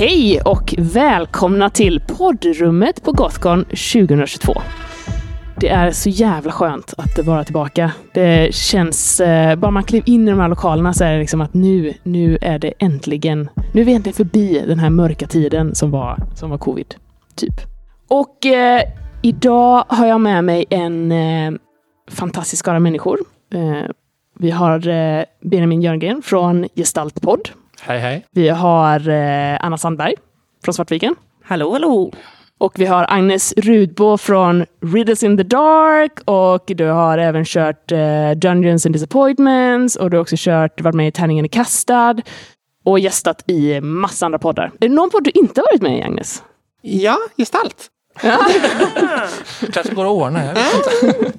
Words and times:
Hej 0.00 0.40
och 0.40 0.74
välkomna 0.78 1.70
till 1.70 2.00
poddrummet 2.18 3.02
på 3.02 3.12
Gothcon 3.12 3.64
2022. 3.64 4.52
Det 5.56 5.68
är 5.68 5.90
så 5.90 6.08
jävla 6.08 6.52
skönt 6.52 6.94
att 6.96 7.26
vara 7.26 7.44
tillbaka. 7.44 7.92
Det 8.14 8.54
känns, 8.54 9.20
eh, 9.20 9.56
bara 9.56 9.70
man 9.70 9.84
klev 9.84 10.02
in 10.06 10.28
i 10.28 10.30
de 10.30 10.40
här 10.40 10.48
lokalerna 10.48 10.92
så 10.92 11.04
är 11.04 11.12
det 11.12 11.18
liksom 11.18 11.40
att 11.40 11.54
nu, 11.54 11.94
nu 12.02 12.38
är 12.40 12.58
det 12.58 12.72
äntligen, 12.78 13.48
nu 13.74 13.80
är 13.80 13.84
vi 13.84 13.94
äntligen 13.94 14.14
förbi 14.16 14.64
den 14.66 14.78
här 14.78 14.90
mörka 14.90 15.26
tiden 15.26 15.74
som 15.74 15.90
var, 15.90 16.18
som 16.34 16.50
var 16.50 16.58
covid. 16.58 16.94
Typ. 17.34 17.54
Och 18.08 18.46
eh, 18.46 18.82
idag 19.22 19.84
har 19.88 20.06
jag 20.06 20.20
med 20.20 20.44
mig 20.44 20.64
en 20.70 21.12
eh, 21.12 21.52
fantastisk 22.10 22.60
skara 22.60 22.80
människor. 22.80 23.18
Eh, 23.54 23.90
vi 24.38 24.50
har 24.50 24.88
eh, 24.88 25.24
Benjamin 25.42 25.82
Jörngren 25.82 26.22
från 26.22 26.68
Gestaltpodd. 26.74 27.50
Hej, 27.82 27.98
hej. 27.98 28.26
Vi 28.30 28.48
har 28.48 29.08
eh, 29.08 29.58
Anna 29.60 29.78
Sandberg 29.78 30.14
från 30.64 30.74
Svartviken. 30.74 31.14
Hallå, 31.44 31.72
hallå! 31.72 32.12
Och 32.58 32.72
vi 32.78 32.86
har 32.86 33.06
Agnes 33.08 33.52
Rudbo 33.56 34.16
från 34.18 34.66
Riddles 34.82 35.22
in 35.22 35.36
the 35.36 35.42
Dark 35.42 36.12
och 36.24 36.64
du 36.66 36.86
har 36.86 37.18
även 37.18 37.44
kört 37.44 37.92
eh, 37.92 38.30
Dungeons 38.36 38.86
and 38.86 38.92
Disappointments 38.94 39.96
och 39.96 40.10
du 40.10 40.16
har 40.16 40.22
också 40.22 40.36
kört, 40.38 40.80
varit 40.80 40.94
med 40.94 41.08
i 41.08 41.12
Tärningen 41.12 41.44
är 41.44 41.48
kastad 41.48 42.16
och 42.84 42.98
gästat 42.98 43.44
i 43.50 43.80
massa 43.80 44.26
andra 44.26 44.38
poddar. 44.38 44.64
Är 44.80 44.88
det 44.88 44.94
någon 44.94 45.10
podd 45.10 45.24
du 45.24 45.30
inte 45.30 45.60
har 45.60 45.72
varit 45.72 45.82
med 45.82 45.98
i, 45.98 46.02
Agnes? 46.02 46.42
Ja, 46.82 47.16
gestalt. 47.36 47.86
kanske 49.72 49.94
går 49.94 50.04
att 50.04 50.10
ordna. 50.10 50.44
Jag 50.44 50.54
vet 50.54 51.02
inte. 51.02 51.32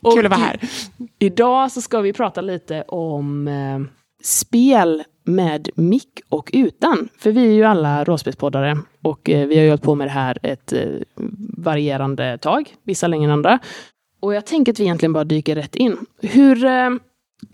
Och 0.00 0.14
Kul 0.14 0.26
att 0.26 0.30
vara 0.30 0.40
här. 0.40 0.60
i- 0.64 1.26
Idag 1.26 1.72
så 1.72 1.80
ska 1.80 2.00
vi 2.00 2.12
prata 2.12 2.40
lite 2.40 2.82
om 2.82 3.48
eh, 3.48 3.78
spel 4.22 5.02
med 5.24 5.68
mick 5.74 6.20
och 6.28 6.50
utan. 6.52 7.08
För 7.18 7.32
vi 7.32 7.46
är 7.46 7.52
ju 7.52 7.64
alla 7.64 8.04
rollspelspoddare 8.04 8.78
och 9.02 9.30
eh, 9.30 9.46
vi 9.46 9.56
har 9.56 9.62
ju 9.62 9.68
hållit 9.68 9.82
på 9.82 9.94
med 9.94 10.06
det 10.06 10.10
här 10.10 10.38
ett 10.42 10.72
eh, 10.72 10.80
varierande 11.56 12.38
tag, 12.38 12.74
vissa 12.82 13.06
längre 13.06 13.24
än 13.24 13.30
andra. 13.30 13.58
Och 14.20 14.34
jag 14.34 14.46
tänker 14.46 14.72
att 14.72 14.80
vi 14.80 14.84
egentligen 14.84 15.12
bara 15.12 15.24
dyker 15.24 15.54
rätt 15.54 15.76
in. 15.76 15.96
Hur... 16.22 16.64
Eh, 16.64 16.90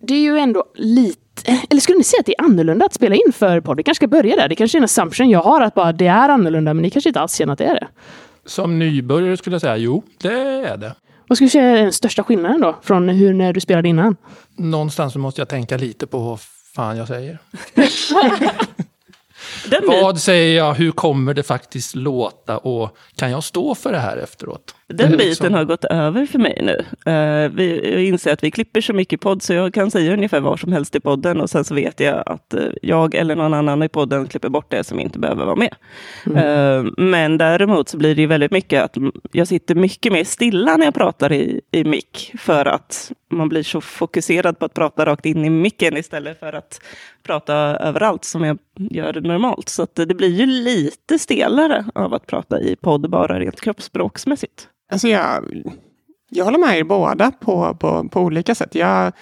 det 0.01 0.15
är 0.15 0.21
ju 0.21 0.39
ändå 0.39 0.65
lite... 0.75 1.21
Eller 1.71 1.81
skulle 1.81 1.99
ni 1.99 2.05
säga 2.05 2.21
att 2.21 2.27
det 2.27 2.35
är 2.39 2.45
annorlunda 2.45 2.87
att 2.87 2.95
spela 2.95 3.15
in 3.15 3.33
för 3.33 3.61
podd? 3.61 3.77
Vi 3.77 3.83
kanske 3.83 3.99
ska 3.99 4.07
börja 4.09 4.37
där. 4.37 4.49
Det 4.49 4.55
kanske 4.55 4.79
är 4.79 4.81
en 4.81 4.85
assumption 4.85 5.31
jag 5.31 5.43
har 5.43 5.61
att 5.61 5.75
bara 5.75 5.93
det 5.93 6.07
är 6.07 6.29
annorlunda, 6.29 6.75
men 6.75 6.83
ni 6.83 6.91
kanske 6.91 7.11
inte 7.11 7.21
alls 7.21 7.35
känner 7.35 7.53
att 7.53 7.59
det 7.59 7.65
är 7.65 7.75
det. 7.75 7.89
Som 8.47 8.79
nybörjare 8.79 9.37
skulle 9.37 9.55
jag 9.55 9.61
säga, 9.61 9.77
jo, 9.77 10.03
det 10.19 10.33
är 10.39 10.77
det. 10.77 10.95
Vad 11.27 11.39
skulle 11.39 11.47
du 11.47 11.51
säga 11.51 11.65
är 11.65 11.83
den 11.83 11.93
största 11.93 12.25
skillnaden 12.25 12.61
då, 12.61 12.79
från 12.83 13.09
hur 13.09 13.35
när 13.35 13.53
du 13.53 13.61
spelade 13.61 13.89
innan? 13.89 14.17
Någonstans 14.57 15.13
så 15.13 15.19
måste 15.19 15.41
jag 15.41 15.49
tänka 15.49 15.77
lite 15.77 16.07
på 16.07 16.19
vad 16.19 16.41
fan 16.75 16.97
jag 16.97 17.09
säger. 17.09 17.39
Vad 19.87 20.21
säger 20.21 20.57
jag? 20.57 20.75
Hur 20.75 20.93
kommer 20.93 21.35
det 21.35 21.43
faktiskt 21.43 21.95
låta? 21.95 22.59
Och 22.59 22.97
kan 23.17 23.31
jag 23.31 23.45
stå 23.45 23.75
för 23.75 23.93
det 23.93 23.99
här 23.99 24.17
efteråt? 24.17 24.75
Den 24.87 25.13
är 25.13 25.17
biten 25.17 25.55
har 25.55 25.65
gått 25.65 25.85
över 25.85 26.27
för 26.27 26.39
mig 26.39 26.59
nu. 26.63 26.77
Uh, 27.13 27.51
vi 27.55 27.93
jag 27.93 28.05
inser 28.05 28.33
att 28.33 28.45
vi 28.45 28.51
klipper 28.51 28.81
så 28.81 28.93
mycket 28.93 29.21
podd 29.21 29.43
så 29.43 29.53
jag 29.53 29.75
kan 29.75 29.91
säga 29.91 30.13
ungefär 30.13 30.41
vad 30.41 30.61
som 30.61 30.73
helst 30.73 30.97
i 30.97 31.01
podden 31.01 31.41
och 31.41 31.51
sen 31.51 31.65
så 31.65 31.75
vet 31.75 32.01
jag 32.01 32.23
att 32.27 32.55
eh, 32.55 32.61
jag 32.83 33.15
eller 33.15 33.37
någon 33.37 33.55
annan 33.55 33.83
i 33.83 33.89
podden 33.89 34.27
klipper 34.27 34.49
bort 34.49 34.71
det 34.71 34.85
som 34.85 35.01
inte 35.01 35.19
behöver 35.19 35.45
vara 35.45 35.57
med. 35.57 35.75
Eh, 36.27 36.93
men 36.97 37.39
däremot 37.39 37.89
så 37.89 37.97
blir 37.97 38.15
det 38.15 38.27
väldigt 38.27 38.51
mycket 38.51 38.83
att 38.83 38.97
jag 39.33 39.49
sitter 39.49 39.75
mycket 39.75 40.13
mer 40.13 40.25
stilla 40.25 40.77
när 40.77 40.85
jag 40.85 40.95
pratar 40.95 41.33
i, 41.33 41.61
i 41.71 41.85
mick 41.85 42.33
för 42.39 42.67
att 42.67 43.13
man 43.31 43.49
blir 43.49 43.63
så 43.63 43.81
fokuserad 43.81 44.59
på 44.59 44.65
att 44.65 44.75
prata 44.75 45.07
rakt 45.07 45.27
in 45.27 45.45
i 45.45 45.51
micken 45.51 45.97
istället 45.97 46.41
för 46.41 46.53
att 46.53 46.81
prata 47.23 47.55
överallt 47.57 48.25
som 48.25 48.45
jag 48.45 48.59
gör 48.91 49.21
normalt. 49.21 49.69
Så 49.69 49.87
det 49.95 50.15
blir 50.15 50.41
ju 50.41 50.47
lite 50.47 51.19
stelare 51.19 51.85
av 51.95 52.15
att 52.15 52.27
prata 52.27 52.61
i 52.61 52.77
podd 52.77 53.11
bara 53.11 53.41
rent 53.41 53.61
kroppsspråksmässigt. 53.61 54.69
Alltså 54.95 55.09
jag, 55.09 55.45
jag 56.31 56.45
håller 56.45 56.59
med 56.59 56.79
er 56.79 56.85
båda 56.85 57.31
på, 57.31 57.75
på, 57.75 58.09
på 58.09 58.21
olika 58.21 58.55
sätt. 58.55 58.75
Jag 58.75 59.13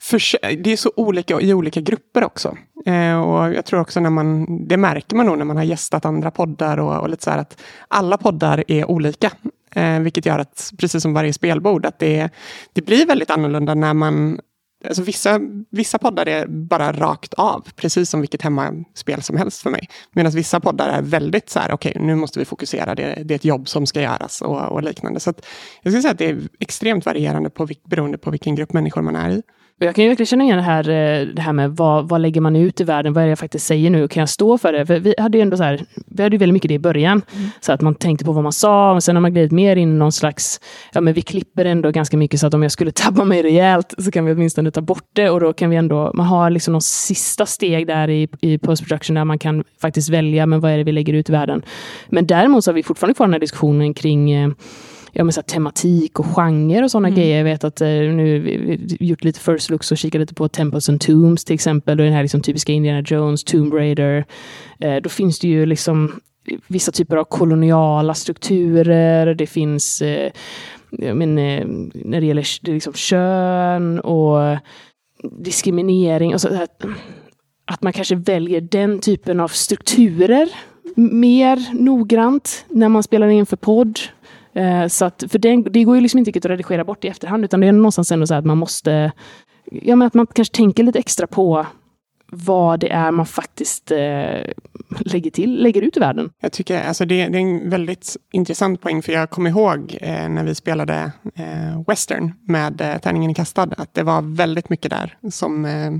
för, 0.00 0.56
det 0.56 0.72
är 0.72 0.76
så 0.76 0.92
olika 0.96 1.40
i 1.40 1.54
olika 1.54 1.80
grupper 1.80 2.24
också. 2.24 2.56
Eh, 2.86 3.20
och 3.20 3.54
jag 3.54 3.64
tror 3.64 3.80
också 3.80 4.00
när 4.00 4.10
man, 4.10 4.46
det 4.68 4.76
märker 4.76 5.16
man 5.16 5.26
nog 5.26 5.38
när 5.38 5.44
man 5.44 5.56
har 5.56 5.64
gästat 5.64 6.04
andra 6.04 6.30
poddar 6.30 6.78
och, 6.78 7.00
och 7.00 7.08
lite 7.08 7.24
så 7.24 7.30
här 7.30 7.38
att 7.38 7.62
alla 7.88 8.16
poddar 8.18 8.64
är 8.68 8.90
olika. 8.90 9.30
Eh, 9.74 10.00
vilket 10.00 10.26
gör 10.26 10.38
att, 10.38 10.72
precis 10.78 11.02
som 11.02 11.14
varje 11.14 11.32
spelbord, 11.32 11.86
att 11.86 11.98
det, 11.98 12.28
det 12.72 12.82
blir 12.82 13.06
väldigt 13.06 13.30
annorlunda 13.30 13.74
när 13.74 13.94
man 13.94 14.40
Alltså 14.84 15.02
vissa, 15.02 15.40
vissa 15.70 15.98
poddar 15.98 16.26
är 16.26 16.46
bara 16.46 16.92
rakt 16.92 17.34
av, 17.34 17.68
precis 17.76 18.10
som 18.10 18.20
vilket 18.20 18.42
hemmaspel 18.42 19.22
som 19.22 19.36
helst 19.36 19.62
för 19.62 19.70
mig. 19.70 19.88
Medan 20.12 20.32
vissa 20.32 20.60
poddar 20.60 20.88
är 20.88 21.02
väldigt 21.02 21.50
så 21.50 21.58
här, 21.58 21.72
okej, 21.72 21.96
nu 22.00 22.14
måste 22.14 22.38
vi 22.38 22.44
fokusera, 22.44 22.94
det, 22.94 23.22
det 23.24 23.34
är 23.34 23.36
ett 23.36 23.44
jobb 23.44 23.68
som 23.68 23.86
ska 23.86 24.02
göras 24.02 24.42
och, 24.42 24.72
och 24.72 24.82
liknande. 24.82 25.20
Så 25.20 25.30
att 25.30 25.46
jag 25.82 25.92
skulle 25.92 26.02
säga 26.02 26.12
att 26.12 26.18
det 26.18 26.30
är 26.30 26.38
extremt 26.58 27.06
varierande 27.06 27.50
på, 27.50 27.68
beroende 27.84 28.18
på 28.18 28.30
vilken 28.30 28.54
grupp 28.54 28.72
människor 28.72 29.02
man 29.02 29.16
är 29.16 29.30
i. 29.30 29.42
Jag 29.82 29.94
kan 29.94 30.04
ju 30.04 30.08
verkligen 30.10 30.26
känna 30.26 30.44
igen 30.44 30.56
det 30.56 30.62
här, 30.62 30.88
eh, 30.88 31.26
det 31.26 31.42
här 31.42 31.52
med 31.52 31.76
vad, 31.76 32.08
vad 32.08 32.20
lägger 32.20 32.40
man 32.40 32.56
ut 32.56 32.80
i 32.80 32.84
världen? 32.84 33.12
Vad 33.12 33.22
är 33.22 33.26
det 33.26 33.30
jag 33.30 33.38
faktiskt 33.38 33.66
säger 33.66 33.90
nu? 33.90 34.08
Kan 34.08 34.20
jag 34.20 34.28
stå 34.28 34.58
för 34.58 34.72
det? 34.72 34.86
För 34.86 34.98
vi 34.98 35.14
hade 35.18 35.38
ju 35.38 35.42
ändå 35.42 35.56
så 35.56 35.62
här, 35.62 35.84
vi 36.06 36.22
hade 36.22 36.34
ju 36.34 36.38
väldigt 36.38 36.52
mycket 36.52 36.68
det 36.68 36.74
i 36.74 36.78
början. 36.78 37.22
Så 37.60 37.72
att 37.72 37.80
man 37.80 37.94
tänkte 37.94 38.24
på 38.24 38.32
vad 38.32 38.42
man 38.42 38.52
sa, 38.52 38.92
och 38.92 39.02
sen 39.02 39.16
har 39.16 39.20
man 39.20 39.32
glidit 39.32 39.52
mer 39.52 39.76
in 39.76 39.92
i 39.92 39.98
någon 39.98 40.12
slags, 40.12 40.60
ja 40.92 41.00
men 41.00 41.14
vi 41.14 41.22
klipper 41.22 41.64
ändå 41.64 41.90
ganska 41.90 42.16
mycket 42.16 42.40
så 42.40 42.46
att 42.46 42.54
om 42.54 42.62
jag 42.62 42.72
skulle 42.72 42.92
tabba 42.92 43.24
mig 43.24 43.42
rejält 43.42 43.94
så 43.98 44.10
kan 44.10 44.24
vi 44.24 44.32
åtminstone 44.32 44.70
ta 44.70 44.80
bort 44.80 45.08
det 45.12 45.30
och 45.30 45.40
då 45.40 45.52
kan 45.52 45.70
vi 45.70 45.76
ändå, 45.76 46.10
man 46.14 46.26
har 46.26 46.50
liksom 46.50 46.72
någon 46.72 46.82
sista 46.82 47.46
steg 47.46 47.86
där 47.86 48.10
i, 48.10 48.28
i 48.40 48.58
post-production 48.58 49.14
där 49.14 49.24
man 49.24 49.38
kan 49.38 49.64
faktiskt 49.80 50.08
välja, 50.08 50.46
men 50.46 50.60
vad 50.60 50.72
är 50.72 50.78
det 50.78 50.84
vi 50.84 50.92
lägger 50.92 51.12
ut 51.12 51.28
i 51.28 51.32
världen? 51.32 51.62
Men 52.08 52.26
däremot 52.26 52.64
så 52.64 52.70
har 52.70 52.74
vi 52.74 52.82
fortfarande 52.82 53.14
kvar 53.14 53.26
den 53.26 53.32
här 53.32 53.40
diskussionen 53.40 53.94
kring 53.94 54.30
eh, 54.32 54.50
ja, 55.12 55.24
men 55.24 55.32
så 55.32 55.42
tematik 55.42 56.18
och 56.18 56.26
genre 56.26 56.84
och 56.84 56.90
sådana 56.90 57.10
grejer. 57.10 57.36
Jag 57.36 57.44
vet 57.44 57.64
att 57.64 57.80
eh, 57.80 57.88
nu 57.88 58.78
gjort 59.00 59.24
lite 59.24 59.40
first 59.40 59.70
looks 59.70 59.92
och 59.92 59.98
kikat 59.98 60.20
lite 60.20 60.34
på 60.34 60.48
Temples 60.48 60.88
and 60.88 61.00
Tombs 61.00 61.44
till 61.44 61.54
exempel. 61.54 62.00
Och 62.00 62.04
den 62.04 62.14
här 62.14 62.22
liksom, 62.22 62.42
typiska 62.42 62.72
Indiana 62.72 63.02
Jones, 63.06 63.44
Tomb 63.44 63.74
Raider. 63.74 64.24
Eh, 64.80 64.96
då 64.96 65.08
finns 65.08 65.38
det 65.38 65.48
ju 65.48 65.66
liksom 65.66 66.20
vissa 66.66 66.92
typer 66.92 67.16
av 67.16 67.24
koloniala 67.24 68.14
strukturer. 68.14 69.34
Det 69.34 69.46
finns 69.46 70.02
eh, 70.02 70.32
men, 70.90 71.38
eh, 71.38 71.66
när 71.94 72.20
det 72.20 72.26
gäller 72.26 72.46
det 72.62 72.72
liksom 72.72 72.92
kön 72.92 74.00
och 74.00 74.58
diskriminering. 75.22 76.34
Och 76.34 76.40
så, 76.40 76.54
här, 76.54 76.68
att 77.64 77.82
man 77.82 77.92
kanske 77.92 78.14
väljer 78.14 78.60
den 78.60 79.00
typen 79.00 79.40
av 79.40 79.48
strukturer 79.48 80.48
mer 80.94 81.74
noggrant 81.74 82.64
när 82.68 82.88
man 82.88 83.02
spelar 83.02 83.28
in 83.28 83.46
för 83.46 83.56
podd. 83.56 84.00
Eh, 84.54 84.86
så 84.86 85.04
att, 85.04 85.24
för 85.28 85.38
det, 85.38 85.56
det 85.56 85.84
går 85.84 85.96
ju 85.96 86.00
liksom 86.00 86.18
inte 86.18 86.28
riktigt 86.28 86.44
att 86.44 86.50
redigera 86.50 86.84
bort 86.84 87.04
i 87.04 87.08
efterhand, 87.08 87.44
utan 87.44 87.60
det 87.60 87.66
är 87.66 87.72
någonstans 87.72 88.12
ändå 88.12 88.26
så 88.26 88.34
att 88.34 88.44
man 88.44 88.58
måste... 88.58 89.12
Ja, 89.64 89.96
men 89.96 90.06
att 90.06 90.14
man 90.14 90.26
kanske 90.26 90.54
tänker 90.54 90.82
lite 90.82 90.98
extra 90.98 91.26
på 91.26 91.66
vad 92.32 92.80
det 92.80 92.92
är 92.92 93.10
man 93.10 93.26
faktiskt 93.26 93.90
eh, 93.90 93.98
lägger 95.00 95.30
till, 95.30 95.62
lägger 95.62 95.82
ut 95.82 95.96
i 95.96 96.00
världen. 96.00 96.30
Jag 96.40 96.52
tycker 96.52 96.82
alltså 96.82 97.04
det, 97.04 97.28
det 97.28 97.38
är 97.38 97.42
en 97.42 97.70
väldigt 97.70 98.16
intressant 98.32 98.80
poäng, 98.80 99.02
för 99.02 99.12
jag 99.12 99.30
kommer 99.30 99.50
ihåg 99.50 99.98
eh, 100.00 100.28
när 100.28 100.44
vi 100.44 100.54
spelade 100.54 101.12
eh, 101.34 101.82
western 101.86 102.32
med 102.48 102.80
eh, 102.80 102.98
Tärningen 102.98 103.30
i 103.30 103.34
kastad, 103.34 103.68
att 103.76 103.94
det 103.94 104.02
var 104.02 104.36
väldigt 104.36 104.68
mycket 104.68 104.90
där 104.90 105.16
som, 105.30 105.64
eh, 105.64 105.92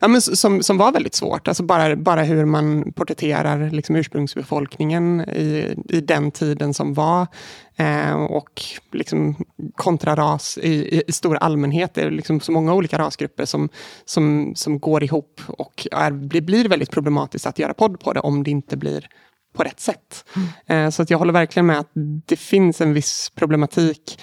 ja, 0.00 0.08
men, 0.08 0.20
som, 0.20 0.62
som 0.62 0.78
var 0.78 0.92
väldigt 0.92 1.14
svårt. 1.14 1.48
Alltså 1.48 1.62
bara, 1.62 1.96
bara 1.96 2.22
hur 2.22 2.44
man 2.44 2.92
porträtterar 2.92 3.70
liksom, 3.70 3.96
ursprungsbefolkningen 3.96 5.20
i, 5.20 5.74
i 5.88 6.00
den 6.00 6.30
tiden 6.30 6.74
som 6.74 6.94
var. 6.94 7.26
Eh, 7.76 8.14
och 8.14 8.62
liksom 8.92 9.36
kontra 9.74 10.16
ras 10.16 10.58
i, 10.62 11.02
i, 11.06 11.12
stor 11.12 11.36
allmänhet. 11.36 11.94
Det 11.94 12.02
är 12.02 12.10
liksom 12.10 12.40
så 12.40 12.52
många 12.52 12.74
olika 12.74 12.98
rasgrupper 12.98 13.44
som, 13.44 13.68
som, 14.04 14.52
som 14.56 14.78
går 14.78 15.04
ihop 15.04 15.40
och 15.46 15.86
är, 15.92 16.10
blir, 16.10 16.40
blir 16.40 16.68
väldigt 16.68 16.90
problematiskt 16.90 17.46
att 17.46 17.58
göra 17.58 17.74
podd 17.74 18.00
på 18.00 18.12
det 18.12 18.20
om 18.20 18.42
det 18.42 18.50
inte 18.50 18.76
blir 18.76 19.08
på 19.54 19.62
rätt 19.62 19.80
sätt. 19.80 20.24
Eh, 20.66 20.90
så 20.90 21.02
att 21.02 21.10
jag 21.10 21.18
håller 21.18 21.32
verkligen 21.32 21.66
med 21.66 21.78
att 21.78 21.90
det 22.26 22.36
finns 22.36 22.80
en 22.80 22.92
viss 22.92 23.32
problematik 23.34 24.20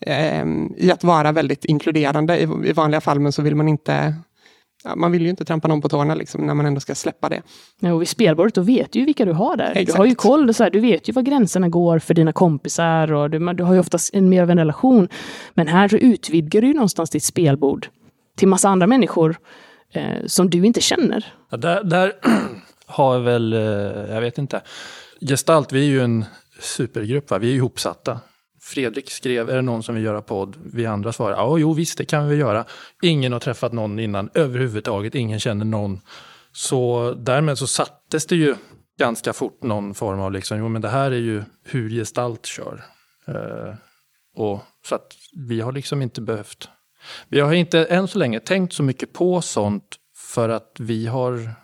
eh, 0.00 0.44
i 0.76 0.90
att 0.92 1.04
vara 1.04 1.32
väldigt 1.32 1.64
inkluderande 1.64 2.38
i, 2.38 2.42
i 2.42 2.72
vanliga 2.72 3.00
fall, 3.00 3.20
men 3.20 3.32
så 3.32 3.42
vill 3.42 3.54
man 3.54 3.68
inte 3.68 4.14
Ja, 4.84 4.96
man 4.96 5.12
vill 5.12 5.22
ju 5.22 5.28
inte 5.28 5.44
trampa 5.44 5.68
någon 5.68 5.80
på 5.80 5.88
tårna 5.88 6.14
liksom, 6.14 6.46
när 6.46 6.54
man 6.54 6.66
ändå 6.66 6.80
ska 6.80 6.94
släppa 6.94 7.28
det. 7.28 7.42
Ja, 7.80 7.92
och 7.92 8.00
vid 8.00 8.08
spelbordet, 8.08 8.54
då 8.54 8.60
vet 8.60 8.92
du 8.92 8.98
ju 8.98 9.04
vilka 9.04 9.24
du 9.24 9.32
har 9.32 9.56
där. 9.56 9.74
Du 9.74 9.80
Exakt. 9.80 9.98
har 9.98 10.06
ju 10.06 10.14
koll, 10.14 10.54
så 10.54 10.62
här, 10.62 10.70
du 10.70 10.80
vet 10.80 11.08
ju 11.08 11.12
var 11.12 11.22
gränserna 11.22 11.68
går 11.68 11.98
för 11.98 12.14
dina 12.14 12.32
kompisar 12.32 13.12
och 13.12 13.30
du, 13.30 13.52
du 13.52 13.64
har 13.64 13.74
ju 13.74 13.80
oftast 13.80 14.14
en 14.14 14.28
mer 14.28 14.42
av 14.42 14.50
en 14.50 14.58
relation. 14.58 15.08
Men 15.54 15.68
här 15.68 15.88
så 15.88 15.96
utvidgar 15.96 16.60
du 16.60 16.66
ju 16.66 16.74
någonstans 16.74 17.10
ditt 17.10 17.24
spelbord 17.24 17.88
till 18.36 18.48
massa 18.48 18.68
andra 18.68 18.86
människor 18.86 19.36
eh, 19.92 20.26
som 20.26 20.50
du 20.50 20.66
inte 20.66 20.80
känner. 20.80 21.32
Ja, 21.50 21.56
där, 21.56 21.84
där 21.84 22.12
har 22.86 23.18
väl, 23.18 23.52
eh, 23.52 23.60
jag 24.14 24.20
vet 24.20 24.38
inte. 24.38 24.62
Gestalt, 25.20 25.72
vi 25.72 25.80
är 25.80 25.90
ju 25.90 26.00
en 26.00 26.24
supergrupp, 26.60 27.30
va? 27.30 27.38
vi 27.38 27.46
är 27.46 27.50
ju 27.50 27.56
ihopsatta. 27.56 28.20
Fredrik 28.68 29.10
skrev, 29.10 29.50
är 29.50 29.56
det 29.56 29.62
någon 29.62 29.82
som 29.82 29.94
vill 29.94 30.04
göra 30.04 30.22
podd? 30.22 30.56
Vi 30.74 30.86
andra 30.86 31.12
svarade, 31.12 31.36
ja 31.36 31.58
jo 31.58 31.72
visst 31.72 31.98
det 31.98 32.04
kan 32.04 32.28
vi 32.28 32.36
göra. 32.36 32.64
Ingen 33.02 33.32
har 33.32 33.40
träffat 33.40 33.72
någon 33.72 33.98
innan 33.98 34.30
överhuvudtaget, 34.34 35.14
ingen 35.14 35.40
känner 35.40 35.64
någon. 35.64 36.00
Så 36.52 37.14
därmed 37.18 37.58
så 37.58 37.66
sattes 37.66 38.26
det 38.26 38.36
ju 38.36 38.54
ganska 38.98 39.32
fort 39.32 39.62
någon 39.62 39.94
form 39.94 40.20
av 40.20 40.32
liksom, 40.32 40.58
jo 40.58 40.68
men 40.68 40.82
det 40.82 40.88
här 40.88 41.10
är 41.10 41.16
ju 41.16 41.42
hur 41.64 41.90
gestalt 41.90 42.46
kör. 42.46 42.84
Eh, 43.26 43.74
och 44.36 44.60
så 44.88 44.94
att 44.94 45.16
vi 45.48 45.60
har 45.60 45.72
liksom 45.72 46.02
inte 46.02 46.20
behövt, 46.20 46.68
vi 47.28 47.40
har 47.40 47.52
inte 47.52 47.84
än 47.84 48.08
så 48.08 48.18
länge 48.18 48.40
tänkt 48.40 48.72
så 48.72 48.82
mycket 48.82 49.12
på 49.12 49.42
sånt 49.42 49.96
för 50.16 50.48
att 50.48 50.76
vi 50.78 51.06
har, 51.06 51.54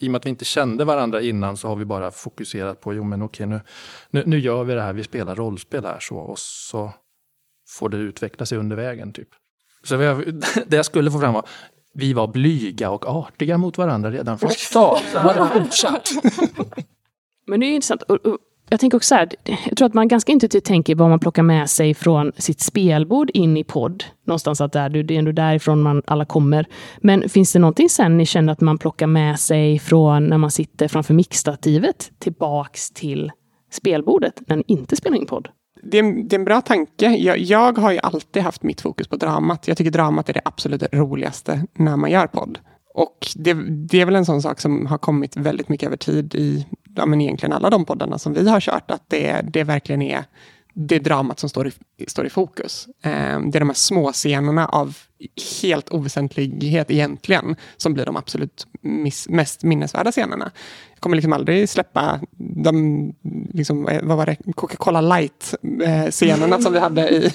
i 0.00 0.08
och 0.08 0.12
med 0.12 0.18
att 0.18 0.26
vi 0.26 0.30
inte 0.30 0.44
kände 0.44 0.84
varandra 0.84 1.20
innan 1.20 1.56
så 1.56 1.68
har 1.68 1.76
vi 1.76 1.84
bara 1.84 2.10
fokuserat 2.10 2.80
på, 2.80 2.94
jo 2.94 3.04
men 3.04 3.22
okej 3.22 3.46
nu, 3.46 3.60
nu, 4.10 4.22
nu 4.26 4.38
gör 4.38 4.64
vi 4.64 4.74
det 4.74 4.82
här, 4.82 4.92
vi 4.92 5.04
spelar 5.04 5.34
rollspel 5.36 5.84
här 5.84 6.00
så, 6.00 6.16
och 6.16 6.38
så 6.38 6.92
får 7.68 7.88
det 7.88 7.96
utveckla 7.96 8.46
sig 8.46 8.58
under 8.58 8.76
vägen 8.76 9.12
typ. 9.12 9.28
Så 9.82 9.96
vi 9.96 10.04
det 10.66 10.76
jag 10.76 10.86
skulle 10.86 11.10
få 11.10 11.20
fram 11.20 11.34
var, 11.34 11.46
vi 11.94 12.12
var 12.12 12.26
blyga 12.26 12.90
och 12.90 13.06
artiga 13.06 13.58
mot 13.58 13.78
varandra 13.78 14.10
redan 14.10 14.38
från 14.38 14.50
start. 14.56 15.02
Men 17.46 17.60
det 17.60 17.66
är 17.66 17.74
intressant. 17.74 18.02
Och, 18.02 18.26
och, 18.26 18.38
jag 18.70 18.80
tänker 18.80 18.96
också 18.96 19.08
så 19.08 19.14
här, 19.14 19.28
jag 19.68 19.76
tror 19.76 19.86
att 19.86 19.94
man 19.94 20.08
ganska 20.08 20.32
intuitivt 20.32 20.64
tänker 20.64 20.94
vad 20.94 21.10
man 21.10 21.20
plockar 21.20 21.42
med 21.42 21.70
sig 21.70 21.94
från 21.94 22.32
sitt 22.36 22.60
spelbord 22.60 23.30
in 23.30 23.56
i 23.56 23.64
podd. 23.64 24.04
Någonstans 24.26 24.60
att 24.60 24.72
det 24.72 24.80
är 24.80 25.12
ändå 25.12 25.32
därifrån 25.32 25.82
man 25.82 26.02
alla 26.06 26.24
kommer. 26.24 26.66
Men 26.98 27.28
finns 27.28 27.52
det 27.52 27.58
någonting 27.58 27.88
sen 27.88 28.18
ni 28.18 28.26
känner 28.26 28.52
att 28.52 28.60
man 28.60 28.78
plockar 28.78 29.06
med 29.06 29.40
sig 29.40 29.78
från 29.78 30.26
när 30.26 30.38
man 30.38 30.50
sitter 30.50 30.88
framför 30.88 31.14
mixstativet 31.14 32.10
tillbaks 32.18 32.90
till 32.90 33.32
spelbordet 33.72 34.42
när 34.46 34.56
ni 34.56 34.64
inte 34.66 34.96
spelar 34.96 35.16
in 35.16 35.26
podd? 35.26 35.48
Det 35.82 35.98
är, 35.98 36.02
en, 36.02 36.28
det 36.28 36.36
är 36.36 36.38
en 36.38 36.44
bra 36.44 36.60
tanke. 36.60 37.06
Jag, 37.06 37.38
jag, 37.38 37.78
har 37.78 37.92
ju 37.92 37.98
alltid 37.98 38.42
haft 38.42 38.62
mitt 38.62 38.80
fokus 38.80 39.08
på 39.08 39.16
dramat. 39.16 39.68
Jag 39.68 39.76
tycker 39.76 39.90
dramat 39.90 40.28
är 40.28 40.32
det 40.32 40.42
absolut 40.44 40.82
roligaste 40.92 41.66
när 41.74 41.96
man 41.96 42.10
gör 42.10 42.26
podd. 42.26 42.58
Och 42.94 43.26
det, 43.36 43.54
det, 43.88 44.00
är 44.00 44.06
väl 44.06 44.16
en 44.16 44.24
sån 44.24 44.42
sak 44.42 44.60
som 44.60 44.86
har 44.86 44.98
kommit 44.98 45.36
väldigt 45.36 45.68
mycket 45.68 45.86
över 45.86 45.96
tid 45.96 46.34
i 46.34 46.66
ja, 46.96 47.06
men 47.06 47.20
egentligen 47.20 47.52
alla 47.52 47.70
de 47.70 47.84
poddarna 47.84 48.18
som 48.18 48.32
vi 48.32 48.48
har 48.48 48.60
kört. 48.60 48.90
Att 48.90 49.04
det, 49.08 49.40
det 49.52 49.64
verkligen 49.64 50.02
är 50.02 50.24
det 50.74 50.98
dramat 50.98 51.38
som 51.38 51.48
står 51.48 51.66
i, 51.68 51.72
står 52.06 52.26
i 52.26 52.30
fokus. 52.30 52.88
Eh, 53.02 53.40
det 53.40 53.58
är 53.58 53.60
de 53.60 53.68
här 53.68 53.74
små 53.74 54.12
scenerna 54.12 54.66
av 54.66 54.96
helt 55.62 55.90
oväsentlighet 55.90 56.90
egentligen, 56.90 57.56
som 57.76 57.94
blir 57.94 58.06
de 58.06 58.16
absolut 58.16 58.66
miss, 58.80 59.28
mest 59.28 59.62
minnesvärda 59.62 60.12
scenerna. 60.12 60.50
Kommer 61.00 61.16
liksom 61.16 61.32
aldrig 61.32 61.68
släppa 61.68 62.20
de, 62.38 63.14
liksom, 63.54 63.88
eh, 63.88 64.00
vad 64.02 64.16
var 64.16 64.26
det, 64.26 64.36
Coca-Cola 64.54 65.00
light-scenerna 65.00 66.56
eh, 66.56 66.62
som 66.62 66.72
vi 66.72 66.78
hade 66.78 67.08
i... 67.10 67.30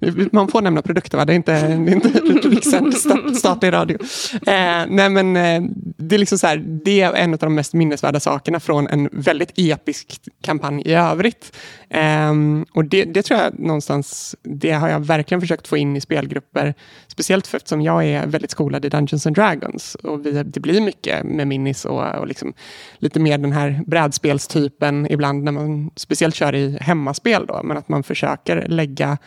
Man 0.32 0.48
får 0.48 0.62
nämna 0.62 0.82
produkter, 0.82 1.18
va? 1.18 1.24
Det 1.24 1.32
är 1.32 1.36
inte, 1.36 1.52
det 1.52 1.72
är 1.72 2.32
inte 2.32 2.48
liksom 2.48 2.92
statlig 3.34 3.72
radio. 3.72 3.98
Eh, 4.32 4.86
nej, 4.88 5.10
men 5.10 5.36
eh, 5.36 5.62
det 5.96 6.14
är 6.14 6.18
liksom 6.18 6.38
så 6.38 6.46
här, 6.46 6.56
det 6.56 7.00
är 7.00 7.12
en 7.12 7.32
av 7.32 7.38
de 7.38 7.54
mest 7.54 7.74
minnesvärda 7.74 8.20
sakerna 8.20 8.60
från 8.60 8.88
en 8.88 9.08
väldigt 9.12 9.52
episk 9.56 10.18
kampanj 10.42 10.82
i 10.84 10.94
övrigt. 10.94 11.56
Eh, 11.88 12.32
och 12.74 12.84
det, 12.84 13.04
det 13.04 13.22
tror 13.22 13.40
jag 13.40 13.58
någonstans, 13.58 14.36
det 14.42 14.72
har 14.72 14.88
jag 14.88 15.00
verkligen 15.00 15.40
försökt 15.40 15.68
få 15.68 15.76
in 15.76 15.96
i 15.96 16.00
spelgrupper 16.00 16.74
Speciellt 17.20 17.46
för 17.46 17.56
eftersom 17.56 17.82
jag 17.82 18.06
är 18.06 18.26
väldigt 18.26 18.50
skolad 18.50 18.84
i 18.84 18.88
Dungeons 18.88 19.26
and 19.26 19.36
Dragons. 19.36 19.94
Och 19.94 20.26
vi, 20.26 20.42
det 20.42 20.60
blir 20.60 20.80
mycket 20.80 21.24
med 21.24 21.48
minis 21.48 21.84
och, 21.84 22.14
och 22.14 22.26
liksom 22.26 22.54
lite 23.00 23.20
mer 23.20 23.38
den 23.38 23.52
här 23.52 23.80
brädspelstypen 23.86 25.06
ibland 25.10 25.44
när 25.44 25.52
man 25.52 25.90
speciellt 25.96 26.34
kör 26.34 26.54
i 26.54 26.78
hemmaspel. 26.80 27.46
Då, 27.46 27.60
men 27.64 27.76
att 27.76 27.88
man 27.88 28.02
försöker 28.02 28.68
lägga... 28.68 29.18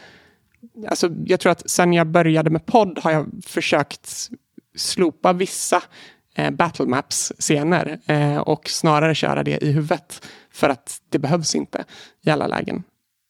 Alltså, 0.87 1.09
jag 1.25 1.39
tror 1.39 1.51
att 1.51 1.69
sen 1.69 1.93
jag 1.93 2.07
började 2.07 2.49
med 2.49 2.65
podd 2.65 2.99
har 3.03 3.11
jag 3.11 3.25
försökt 3.45 4.29
slopa 4.75 5.33
vissa 5.33 5.81
eh, 6.35 6.51
battlemaps-scener 6.51 7.99
eh, 8.05 8.37
och 8.37 8.69
snarare 8.69 9.15
köra 9.15 9.43
det 9.43 9.63
i 9.63 9.71
huvudet. 9.71 10.25
För 10.51 10.69
att 10.69 11.01
det 11.09 11.19
behövs 11.19 11.55
inte 11.55 11.83
i 12.25 12.29
alla 12.29 12.47
lägen. 12.47 12.83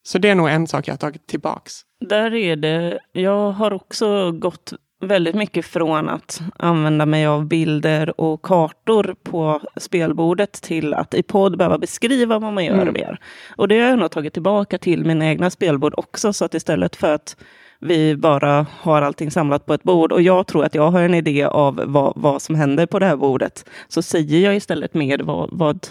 Så 0.03 0.17
det 0.17 0.29
är 0.29 0.35
nog 0.35 0.49
en 0.49 0.67
sak 0.67 0.87
jag 0.87 0.93
har 0.93 0.97
tagit 0.97 1.27
tillbaks. 1.27 1.73
Där 1.99 2.33
är 2.33 2.55
det, 2.55 2.99
jag 3.11 3.51
har 3.51 3.73
också 3.73 4.31
gått 4.31 4.73
väldigt 5.07 5.35
mycket 5.35 5.65
från 5.65 6.09
att 6.09 6.41
använda 6.59 7.05
mig 7.05 7.25
av 7.25 7.45
bilder 7.45 8.21
och 8.21 8.41
kartor 8.41 9.15
på 9.23 9.61
spelbordet 9.77 10.51
till 10.51 10.93
att 10.93 11.13
i 11.13 11.23
podd 11.23 11.57
behöva 11.57 11.77
beskriva 11.77 12.39
vad 12.39 12.53
man 12.53 12.65
gör 12.65 12.81
mm. 12.81 12.93
mer. 12.93 13.19
Och 13.55 13.67
det 13.67 13.79
har 13.79 13.89
jag 13.89 13.99
nog 13.99 14.11
tagit 14.11 14.33
tillbaka 14.33 14.77
till 14.77 15.05
mina 15.05 15.25
egna 15.25 15.49
spelbord 15.49 15.93
också, 15.97 16.33
så 16.33 16.45
att 16.45 16.53
istället 16.53 16.95
för 16.95 17.13
att 17.13 17.37
vi 17.79 18.15
bara 18.15 18.65
har 18.79 19.01
allting 19.01 19.31
samlat 19.31 19.65
på 19.65 19.73
ett 19.73 19.83
bord 19.83 20.11
och 20.11 20.21
jag 20.21 20.47
tror 20.47 20.65
att 20.65 20.75
jag 20.75 20.91
har 20.91 21.01
en 21.01 21.13
idé 21.13 21.43
av 21.43 21.83
vad, 21.85 22.13
vad 22.15 22.41
som 22.41 22.55
händer 22.55 22.85
på 22.85 22.99
det 22.99 23.05
här 23.05 23.15
bordet, 23.15 23.65
så 23.87 24.01
säger 24.01 24.39
jag 24.39 24.55
istället 24.55 24.93
mer 24.93 25.19
vad, 25.19 25.49
vad 25.51 25.87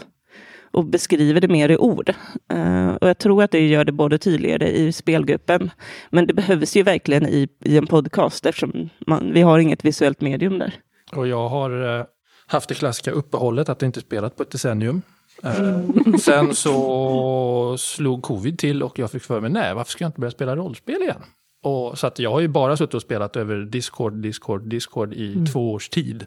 och 0.72 0.84
beskriver 0.84 1.40
det 1.40 1.48
mer 1.48 1.68
i 1.68 1.76
ord. 1.76 2.14
Uh, 2.52 2.94
och 2.94 3.08
jag 3.08 3.18
tror 3.18 3.42
att 3.42 3.50
det 3.50 3.66
gör 3.66 3.84
det 3.84 3.92
både 3.92 4.18
tydligare 4.18 4.70
i 4.70 4.92
spelgruppen, 4.92 5.70
men 6.10 6.26
det 6.26 6.34
behövs 6.34 6.76
ju 6.76 6.82
verkligen 6.82 7.26
i, 7.26 7.48
i 7.64 7.76
en 7.78 7.86
podcast 7.86 8.46
eftersom 8.46 8.88
man, 9.06 9.32
vi 9.32 9.42
har 9.42 9.58
inget 9.58 9.84
visuellt 9.84 10.20
medium 10.20 10.58
där. 10.58 10.74
Och 11.12 11.28
jag 11.28 11.48
har 11.48 11.98
uh, 11.98 12.04
haft 12.46 12.68
det 12.68 12.74
klassiska 12.74 13.10
uppehållet 13.10 13.68
att 13.68 13.82
inte 13.82 14.00
spelat 14.00 14.36
på 14.36 14.42
ett 14.42 14.50
decennium. 14.50 15.02
Uh, 15.44 16.16
sen 16.18 16.54
så 16.54 17.76
slog 17.78 18.22
covid 18.22 18.58
till 18.58 18.82
och 18.82 18.98
jag 18.98 19.10
fick 19.10 19.22
för 19.22 19.40
mig, 19.40 19.50
nej 19.50 19.74
varför 19.74 19.90
ska 19.90 20.04
jag 20.04 20.08
inte 20.08 20.20
börja 20.20 20.30
spela 20.30 20.56
rollspel 20.56 21.02
igen? 21.02 21.22
Och, 21.62 21.98
så 21.98 22.06
att 22.06 22.18
jag 22.18 22.30
har 22.30 22.40
ju 22.40 22.48
bara 22.48 22.76
suttit 22.76 22.94
och 22.94 23.02
spelat 23.02 23.36
över 23.36 23.56
Discord, 23.56 24.22
Discord, 24.22 24.68
Discord 24.68 25.14
i 25.14 25.32
mm. 25.32 25.46
två 25.46 25.72
års 25.72 25.88
tid. 25.88 26.26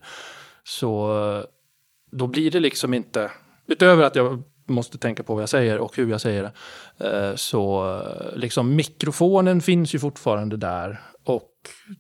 Så 0.63 1.43
då 2.11 2.27
blir 2.27 2.51
det 2.51 2.59
liksom 2.59 2.93
inte 2.93 3.31
utöver 3.67 4.03
att 4.03 4.15
jag 4.15 4.43
måste 4.67 4.97
tänka 4.97 5.23
på 5.23 5.33
vad 5.33 5.41
jag 5.41 5.49
säger 5.49 5.77
och 5.77 5.97
hur 5.97 6.09
jag 6.09 6.21
säger 6.21 6.43
det. 6.43 6.51
Eh, 7.07 7.35
så 7.35 7.93
eh, 7.99 8.37
liksom 8.37 8.75
mikrofonen 8.75 9.61
finns 9.61 9.95
ju 9.95 9.99
fortfarande 9.99 10.57
där. 10.57 11.01
Och 11.23 11.51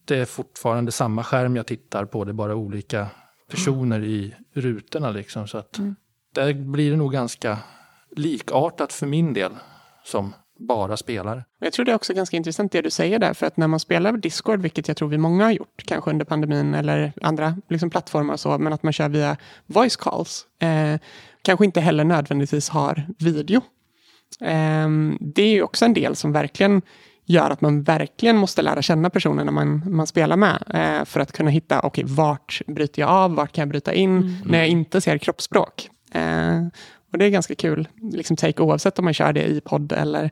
det 0.05 0.17
är 0.17 0.25
fortfarande 0.25 0.91
samma 0.91 1.23
skärm 1.23 1.55
jag 1.55 1.65
tittar 1.65 2.05
på, 2.05 2.23
det 2.23 2.31
är 2.31 2.33
bara 2.33 2.55
olika 2.55 3.07
personer 3.49 3.97
mm. 3.97 4.09
i 4.09 4.35
rutorna. 4.53 5.09
Liksom, 5.09 5.47
så 5.47 5.57
att 5.57 5.77
mm. 5.77 5.95
där 6.33 6.53
blir 6.53 6.91
det 6.91 6.97
nog 6.97 7.11
ganska 7.11 7.57
likartat 8.15 8.93
för 8.93 9.07
min 9.07 9.33
del 9.33 9.51
som 10.03 10.33
bara 10.59 10.97
spelare. 10.97 11.43
Jag 11.59 11.73
tror 11.73 11.85
det 11.85 11.91
är 11.91 11.95
också 11.95 12.13
ganska 12.13 12.37
intressant 12.37 12.71
det 12.71 12.81
du 12.81 12.89
säger 12.89 13.19
där, 13.19 13.33
för 13.33 13.45
att 13.45 13.57
när 13.57 13.67
man 13.67 13.79
spelar 13.79 14.11
Discord, 14.11 14.61
vilket 14.61 14.87
jag 14.87 14.97
tror 14.97 15.09
vi 15.09 15.17
många 15.17 15.43
har 15.43 15.51
gjort, 15.51 15.83
kanske 15.85 16.09
under 16.09 16.25
pandemin 16.25 16.73
eller 16.73 17.13
andra 17.21 17.57
liksom, 17.69 17.89
plattformar 17.89 18.33
och 18.33 18.39
så, 18.39 18.57
men 18.57 18.73
att 18.73 18.83
man 18.83 18.93
kör 18.93 19.09
via 19.09 19.37
voice 19.65 19.95
calls, 19.95 20.47
eh, 20.59 20.99
kanske 21.45 21.65
inte 21.65 21.81
heller 21.81 22.03
nödvändigtvis 22.03 22.69
har 22.69 23.07
video. 23.19 23.61
Eh, 24.41 24.89
det 25.19 25.41
är 25.41 25.63
också 25.63 25.85
en 25.85 25.93
del 25.93 26.15
som 26.15 26.31
verkligen 26.31 26.81
gör 27.25 27.49
att 27.49 27.61
man 27.61 27.83
verkligen 27.83 28.37
måste 28.37 28.61
lära 28.61 28.81
känna 28.81 29.09
personerna 29.09 29.51
man, 29.51 29.81
man 29.85 30.07
spelar 30.07 30.37
med 30.37 30.63
eh, 30.73 31.05
för 31.05 31.19
att 31.19 31.31
kunna 31.31 31.49
hitta, 31.49 31.79
okej, 31.79 32.03
okay, 32.03 32.15
vart 32.15 32.61
bryter 32.67 33.01
jag 33.01 33.09
av, 33.09 33.35
vart 33.35 33.51
kan 33.51 33.61
jag 33.61 33.69
bryta 33.69 33.93
in 33.93 34.17
mm. 34.17 34.35
när 34.45 34.57
jag 34.57 34.67
inte 34.67 35.01
ser 35.01 35.17
kroppsspråk. 35.17 35.89
Eh, 36.11 36.65
och 37.11 37.17
det 37.17 37.25
är 37.25 37.29
ganska 37.29 37.55
kul, 37.55 37.87
liksom 38.11 38.37
take 38.37 38.61
oavsett 38.61 38.99
om 38.99 39.05
man 39.05 39.13
kör 39.13 39.33
det 39.33 39.45
i 39.45 39.61
podd 39.61 39.91
eller 39.91 40.31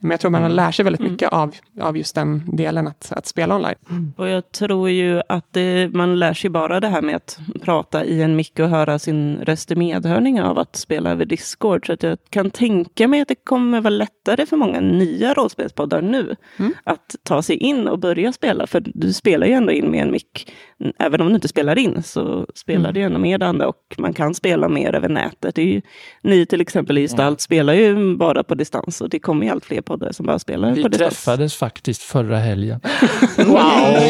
men 0.00 0.10
jag 0.10 0.20
tror 0.20 0.30
man 0.30 0.42
mm. 0.42 0.52
lär 0.52 0.72
sig 0.72 0.84
väldigt 0.84 1.02
mycket 1.02 1.32
mm. 1.32 1.40
av, 1.40 1.54
av 1.80 1.96
just 1.96 2.14
den 2.14 2.42
delen 2.56 2.86
att, 2.86 3.12
att 3.12 3.26
spela 3.26 3.54
online. 3.54 3.74
Mm. 3.90 4.12
Och 4.16 4.28
jag 4.28 4.52
tror 4.52 4.90
ju 4.90 5.22
att 5.28 5.52
det, 5.52 5.90
man 5.94 6.18
lär 6.18 6.34
sig 6.34 6.50
bara 6.50 6.80
det 6.80 6.88
här 6.88 7.02
med 7.02 7.16
att 7.16 7.38
prata 7.62 8.04
i 8.04 8.22
en 8.22 8.36
mick 8.36 8.58
och 8.58 8.68
höra 8.68 8.98
sin 8.98 9.38
röst 9.42 9.70
i 9.70 9.76
medhörning 9.76 10.42
av 10.42 10.58
att 10.58 10.76
spela 10.76 11.10
över 11.10 11.24
Discord. 11.24 11.86
Så 11.86 11.92
att 11.92 12.02
jag 12.02 12.18
kan 12.30 12.50
tänka 12.50 13.08
mig 13.08 13.20
att 13.20 13.28
det 13.28 13.44
kommer 13.44 13.80
vara 13.80 13.90
lättare 13.90 14.46
för 14.46 14.56
många 14.56 14.80
nya 14.80 15.34
rollspelspoddar 15.34 16.02
nu 16.02 16.36
mm. 16.58 16.72
att 16.84 17.16
ta 17.22 17.42
sig 17.42 17.56
in 17.56 17.88
och 17.88 17.98
börja 17.98 18.32
spela. 18.32 18.66
För 18.66 18.82
du 18.94 19.12
spelar 19.12 19.46
ju 19.46 19.52
ändå 19.52 19.72
in 19.72 19.90
med 19.90 20.02
en 20.02 20.10
mick. 20.10 20.52
Även 20.98 21.20
om 21.20 21.28
du 21.28 21.34
inte 21.34 21.48
spelar 21.48 21.78
in 21.78 22.02
så 22.02 22.46
spelar 22.54 22.90
mm. 22.90 22.94
du 22.94 23.00
ändå 23.00 23.18
med 23.18 23.42
andra 23.42 23.68
och 23.68 23.94
man 23.98 24.12
kan 24.12 24.34
spela 24.34 24.68
mer 24.68 24.94
över 24.94 25.08
nätet. 25.08 25.54
Det 25.54 25.62
är 25.62 25.66
ju, 25.66 25.82
ni 26.22 26.46
till 26.46 26.60
exempel 26.60 26.98
i 26.98 27.02
Gestalt 27.02 27.28
mm. 27.28 27.38
spelar 27.38 27.74
ju 27.74 28.16
bara 28.16 28.44
på 28.44 28.54
distans 28.54 29.00
och 29.00 29.08
det 29.08 29.18
kommer 29.18 29.46
ju 29.46 29.52
allt 29.52 29.64
fler 29.64 29.80
poddar 29.90 30.12
som 30.12 30.26
bara 30.26 30.38
spelar 30.38 30.72
Vi 30.72 30.82
på 30.82 30.88
träffades 30.88 31.54
faktiskt 31.54 32.02
förra 32.02 32.38
helgen. 32.38 32.80
wow! 33.36 33.58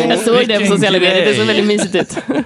Jag 0.08 0.18
såg 0.18 0.48
det 0.48 0.60
på 0.60 0.66
sociala 0.66 0.98
medier, 0.98 1.26
det 1.26 1.34
såg 1.34 1.46
väldigt 1.46 1.66
mysigt 1.66 1.94
ut. 1.94 2.16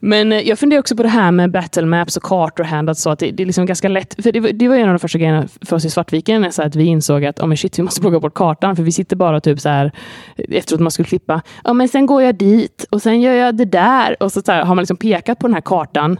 Men 0.00 0.32
eh, 0.32 0.40
jag 0.40 0.58
funderar 0.58 0.80
också 0.80 0.96
på 0.96 1.02
det 1.02 1.08
här 1.08 1.30
med 1.30 1.50
battle 1.50 1.86
maps 1.86 2.16
och 2.16 2.22
kartor 2.22 2.64
handat 2.64 2.98
så 2.98 3.10
att 3.10 3.18
det, 3.18 3.30
det, 3.30 3.42
är 3.42 3.46
liksom 3.46 3.66
ganska 3.66 3.88
lätt. 3.88 4.22
För 4.22 4.32
det, 4.32 4.40
det 4.40 4.68
var 4.68 4.76
en 4.76 4.88
av 4.88 4.94
de 4.94 4.98
första 4.98 5.18
grejerna 5.18 5.48
för 5.60 5.76
oss 5.76 5.84
i 5.84 5.90
Svartviken, 5.90 6.52
så 6.52 6.62
att 6.62 6.76
vi 6.76 6.84
insåg 6.84 7.24
att 7.24 7.40
oh 7.40 7.46
men 7.46 7.56
shit, 7.56 7.78
vi 7.78 7.82
måste 7.82 8.00
plocka 8.00 8.20
bort 8.20 8.34
kartan, 8.34 8.76
för 8.76 8.82
vi 8.82 8.92
sitter 8.92 9.16
bara 9.16 9.40
typ 9.40 9.60
så 9.60 9.68
här 9.68 9.92
efteråt 10.36 10.80
man 10.80 10.90
skulle 10.90 11.08
klippa. 11.08 11.42
Ja, 11.64 11.72
men 11.72 11.88
sen 11.88 12.06
går 12.06 12.22
jag 12.22 12.34
dit 12.34 12.86
och 12.90 13.02
sen 13.02 13.20
gör 13.20 13.34
jag 13.34 13.56
det 13.56 13.64
där 13.64 14.22
och 14.22 14.32
så, 14.32 14.42
så 14.42 14.52
här, 14.52 14.64
har 14.64 14.74
man 14.74 14.82
liksom 14.82 14.96
pekat 14.96 15.38
på 15.38 15.46
den 15.46 15.54
här 15.54 15.60
kartan 15.60 16.18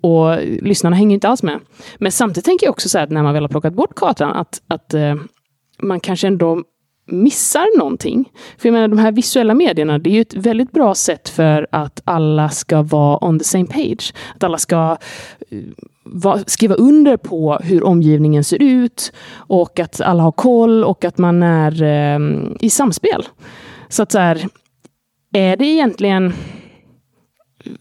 och 0.00 0.38
lyssnarna 0.42 0.96
hänger 0.96 1.14
inte 1.14 1.28
alls 1.28 1.42
med. 1.42 1.60
Men 1.98 2.12
samtidigt 2.12 2.44
tänker 2.44 2.66
jag 2.66 2.72
också 2.72 2.88
så 2.88 2.98
här 2.98 3.04
att 3.04 3.10
när 3.10 3.22
man 3.22 3.34
väl 3.34 3.42
har 3.42 3.48
plockat 3.48 3.74
bort 3.74 3.94
kartan, 3.94 4.32
att, 4.36 4.62
att 4.68 4.94
eh, 4.94 5.14
man 5.82 6.00
kanske 6.00 6.26
ändå 6.26 6.62
missar 7.06 7.78
någonting. 7.78 8.32
För 8.58 8.68
jag 8.68 8.72
menar, 8.72 8.88
de 8.88 8.98
här 8.98 9.12
visuella 9.12 9.54
medierna, 9.54 9.98
det 9.98 10.10
är 10.10 10.14
ju 10.14 10.20
ett 10.20 10.34
väldigt 10.34 10.72
bra 10.72 10.94
sätt 10.94 11.28
för 11.28 11.66
att 11.72 12.02
alla 12.04 12.48
ska 12.48 12.82
vara 12.82 13.24
on 13.24 13.38
the 13.38 13.44
same 13.44 13.66
page. 13.66 14.14
Att 14.34 14.44
alla 14.44 14.58
ska 14.58 14.96
eh, 15.50 15.58
va, 16.04 16.38
skriva 16.46 16.74
under 16.74 17.16
på 17.16 17.58
hur 17.62 17.84
omgivningen 17.84 18.44
ser 18.44 18.62
ut 18.62 19.12
och 19.34 19.80
att 19.80 20.00
alla 20.00 20.22
har 20.22 20.32
koll 20.32 20.84
och 20.84 21.04
att 21.04 21.18
man 21.18 21.42
är 21.42 21.82
eh, 21.82 22.18
i 22.60 22.70
samspel. 22.70 23.24
Så 23.88 24.02
att 24.02 24.12
så 24.12 24.18
här, 24.18 24.48
är 25.32 25.56
det 25.56 25.66
egentligen 25.66 26.32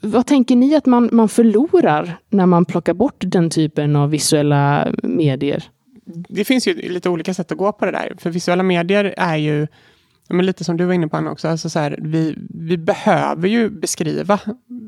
vad 0.02 0.26
tänker 0.26 0.56
ni 0.56 0.76
att 0.76 0.86
man, 0.86 1.10
man 1.12 1.30
förlorar 1.30 2.18
när 2.30 2.46
man 2.46 2.66
plockar 2.66 2.94
bort 2.94 3.16
den 3.20 3.50
typen 3.50 3.96
av 3.96 4.10
visuella 4.10 4.88
medier? 5.04 5.64
Det 6.08 6.46
finns 6.46 6.68
ju 6.68 6.74
lite 6.74 7.10
olika 7.10 7.34
sätt 7.34 7.52
att 7.52 7.58
gå 7.58 7.72
på 7.72 7.86
det 7.86 7.92
där. 7.92 8.16
För 8.18 8.30
visuella 8.30 8.64
medier 8.64 9.14
är 9.18 9.36
ju 9.36 9.68
men 10.30 10.46
lite 10.46 10.64
som 10.64 10.78
du 10.78 10.86
var 10.86 10.94
inne 10.94 11.08
på 11.08 11.18
Anna 11.18 11.32
också, 11.32 11.48
alltså 11.48 11.70
så 11.70 11.80
här, 11.80 12.00
vi, 12.02 12.36
vi 12.50 12.78
behöver 12.78 13.48
ju 13.48 13.70
beskriva 13.70 14.40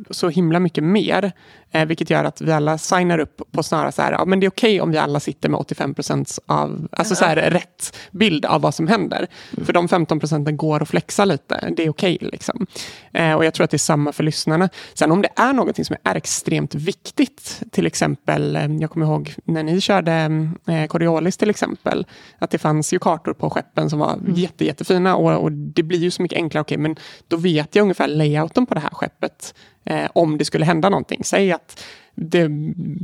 så 0.09 0.29
himla 0.29 0.59
mycket 0.59 0.83
mer. 0.83 1.31
Eh, 1.71 1.85
vilket 1.85 2.09
gör 2.09 2.23
att 2.23 2.41
vi 2.41 2.51
alla 2.51 2.77
signar 2.77 3.19
upp 3.19 3.41
på 3.51 3.63
snarare 3.63 3.91
så 3.91 4.01
här, 4.01 4.11
ja 4.11 4.25
men 4.25 4.39
det 4.39 4.45
är 4.45 4.49
okej 4.49 4.69
okay 4.69 4.81
om 4.81 4.91
vi 4.91 4.97
alla 4.97 5.19
sitter 5.19 5.49
med 5.49 5.59
85 5.59 5.93
procent 5.93 6.39
av, 6.45 6.87
alltså 6.91 7.15
så 7.15 7.25
här, 7.25 7.35
rätt 7.35 7.97
bild 8.11 8.45
av 8.45 8.61
vad 8.61 8.75
som 8.75 8.87
händer. 8.87 9.17
Mm. 9.17 9.65
För 9.65 9.73
de 9.73 9.87
15 9.87 10.19
procenten 10.19 10.57
går 10.57 10.81
att 10.81 10.89
flexa 10.89 11.25
lite, 11.25 11.73
det 11.77 11.83
är 11.83 11.89
okej 11.89 12.15
okay, 12.15 12.29
liksom. 12.29 12.65
Eh, 13.13 13.33
och 13.33 13.45
jag 13.45 13.53
tror 13.53 13.63
att 13.63 13.71
det 13.71 13.75
är 13.75 13.79
samma 13.79 14.11
för 14.11 14.23
lyssnarna. 14.23 14.69
Sen 14.93 15.11
om 15.11 15.21
det 15.21 15.29
är 15.35 15.53
någonting 15.53 15.85
som 15.85 15.95
är 16.03 16.15
extremt 16.15 16.75
viktigt, 16.75 17.63
till 17.71 17.87
exempel, 17.87 18.55
eh, 18.55 18.65
jag 18.65 18.89
kommer 18.89 19.05
ihåg 19.05 19.33
när 19.45 19.63
ni 19.63 19.81
körde 19.81 20.49
eh, 20.67 20.85
Coriolis 20.85 21.37
till 21.37 21.49
exempel, 21.49 22.05
att 22.39 22.51
det 22.51 22.57
fanns 22.57 22.93
ju 22.93 22.99
kartor 22.99 23.33
på 23.33 23.49
skeppen 23.49 23.89
som 23.89 23.99
var 23.99 24.13
mm. 24.13 24.33
jätte, 24.33 24.65
jättefina 24.65 25.15
och, 25.15 25.28
och 25.35 25.51
det 25.51 25.83
blir 25.83 25.99
ju 25.99 26.11
så 26.11 26.21
mycket 26.21 26.37
enklare, 26.37 26.61
okej, 26.61 26.75
okay, 26.75 26.81
men 26.81 26.95
då 27.27 27.37
vet 27.37 27.75
jag 27.75 27.83
ungefär 27.83 28.07
layouten 28.07 28.65
på 28.65 28.73
det 28.73 28.79
här 28.79 28.89
skeppet 28.89 29.53
eh, 29.85 30.09
om 30.13 30.37
det 30.37 30.45
skulle 30.45 30.65
hända 30.65 30.89
någonting. 30.89 31.23
Säg 31.23 31.51
att 31.51 31.83
det 32.15 32.49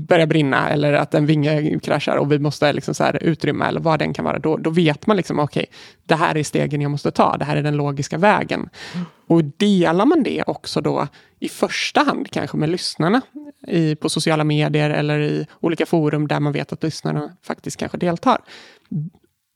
börjar 0.08 0.27
brinna 0.27 0.70
eller 0.70 0.94
att 0.94 1.13
en 1.13 1.25
vinge 1.25 1.79
kraschar 1.79 2.17
och 2.17 2.32
vi 2.32 2.39
måste 2.39 2.74
liksom 2.74 2.96
så 2.96 3.03
här 3.03 3.24
utrymma 3.24 3.67
eller 3.67 3.79
vad 3.79 4.00
den 4.00 4.13
kan 4.13 4.25
vara. 4.25 4.39
Då, 4.39 4.58
då 4.58 4.70
vet 4.70 5.08
man 5.08 5.17
liksom, 5.17 5.39
okej, 5.39 5.65
okay, 5.70 5.75
det 6.05 6.15
här 6.15 6.38
är 6.38 6.44
stegen 6.44 6.82
jag 6.82 6.91
måste 6.91 7.12
ta. 7.12 7.38
Det 7.38 7.46
här 7.46 7.58
är 7.58 7.63
den 7.63 7.77
logiska 7.77 8.17
vägen. 8.17 8.70
Mm. 8.94 9.05
Och 9.27 9.44
delar 9.44 10.05
man 10.05 10.24
det 10.24 10.44
också 10.48 10.82
då 10.82 11.08
i 11.39 11.50
första 11.50 12.01
hand 12.01 12.32
kanske 12.32 12.58
med 12.58 12.70
lyssnarna 12.70 13.22
i, 13.67 13.96
på 13.96 14.10
sociala 14.10 14.44
medier 14.44 14.89
eller 14.89 15.20
i 15.20 15.48
olika 15.60 15.86
forum 15.86 16.27
där 16.27 16.39
man 16.39 16.53
vet 16.53 16.74
att 16.74 16.84
lyssnarna 16.84 17.38
faktiskt 17.44 17.77
kanske 17.77 17.98
deltar. 17.98 18.41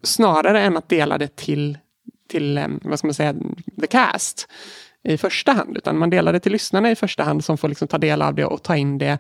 Snarare 0.04 0.62
än 0.62 0.78
att 0.78 0.90
dela 0.90 1.18
det 1.18 1.36
till, 1.36 1.78
till 2.30 2.58
eh, 2.58 2.68
vad 2.82 3.00
ska 3.00 3.08
man 3.08 3.14
säga, 3.14 3.36
the 3.82 3.88
cast 3.88 4.48
i 5.04 5.18
första 5.18 5.52
hand, 5.52 5.78
utan 5.78 5.98
man 5.98 6.10
delar 6.10 6.34
det 6.34 6.40
till 6.40 6.52
lyssnarna 6.52 6.92
i 6.92 6.96
första 6.96 7.24
hand 7.24 7.44
som 7.44 7.58
får 7.58 7.68
liksom 7.68 7.88
ta 7.88 7.98
del 7.98 8.22
av 8.22 8.36
det 8.36 8.46
och 8.46 8.64
ta 8.64 8.76
in 8.76 8.98
det 8.98 9.20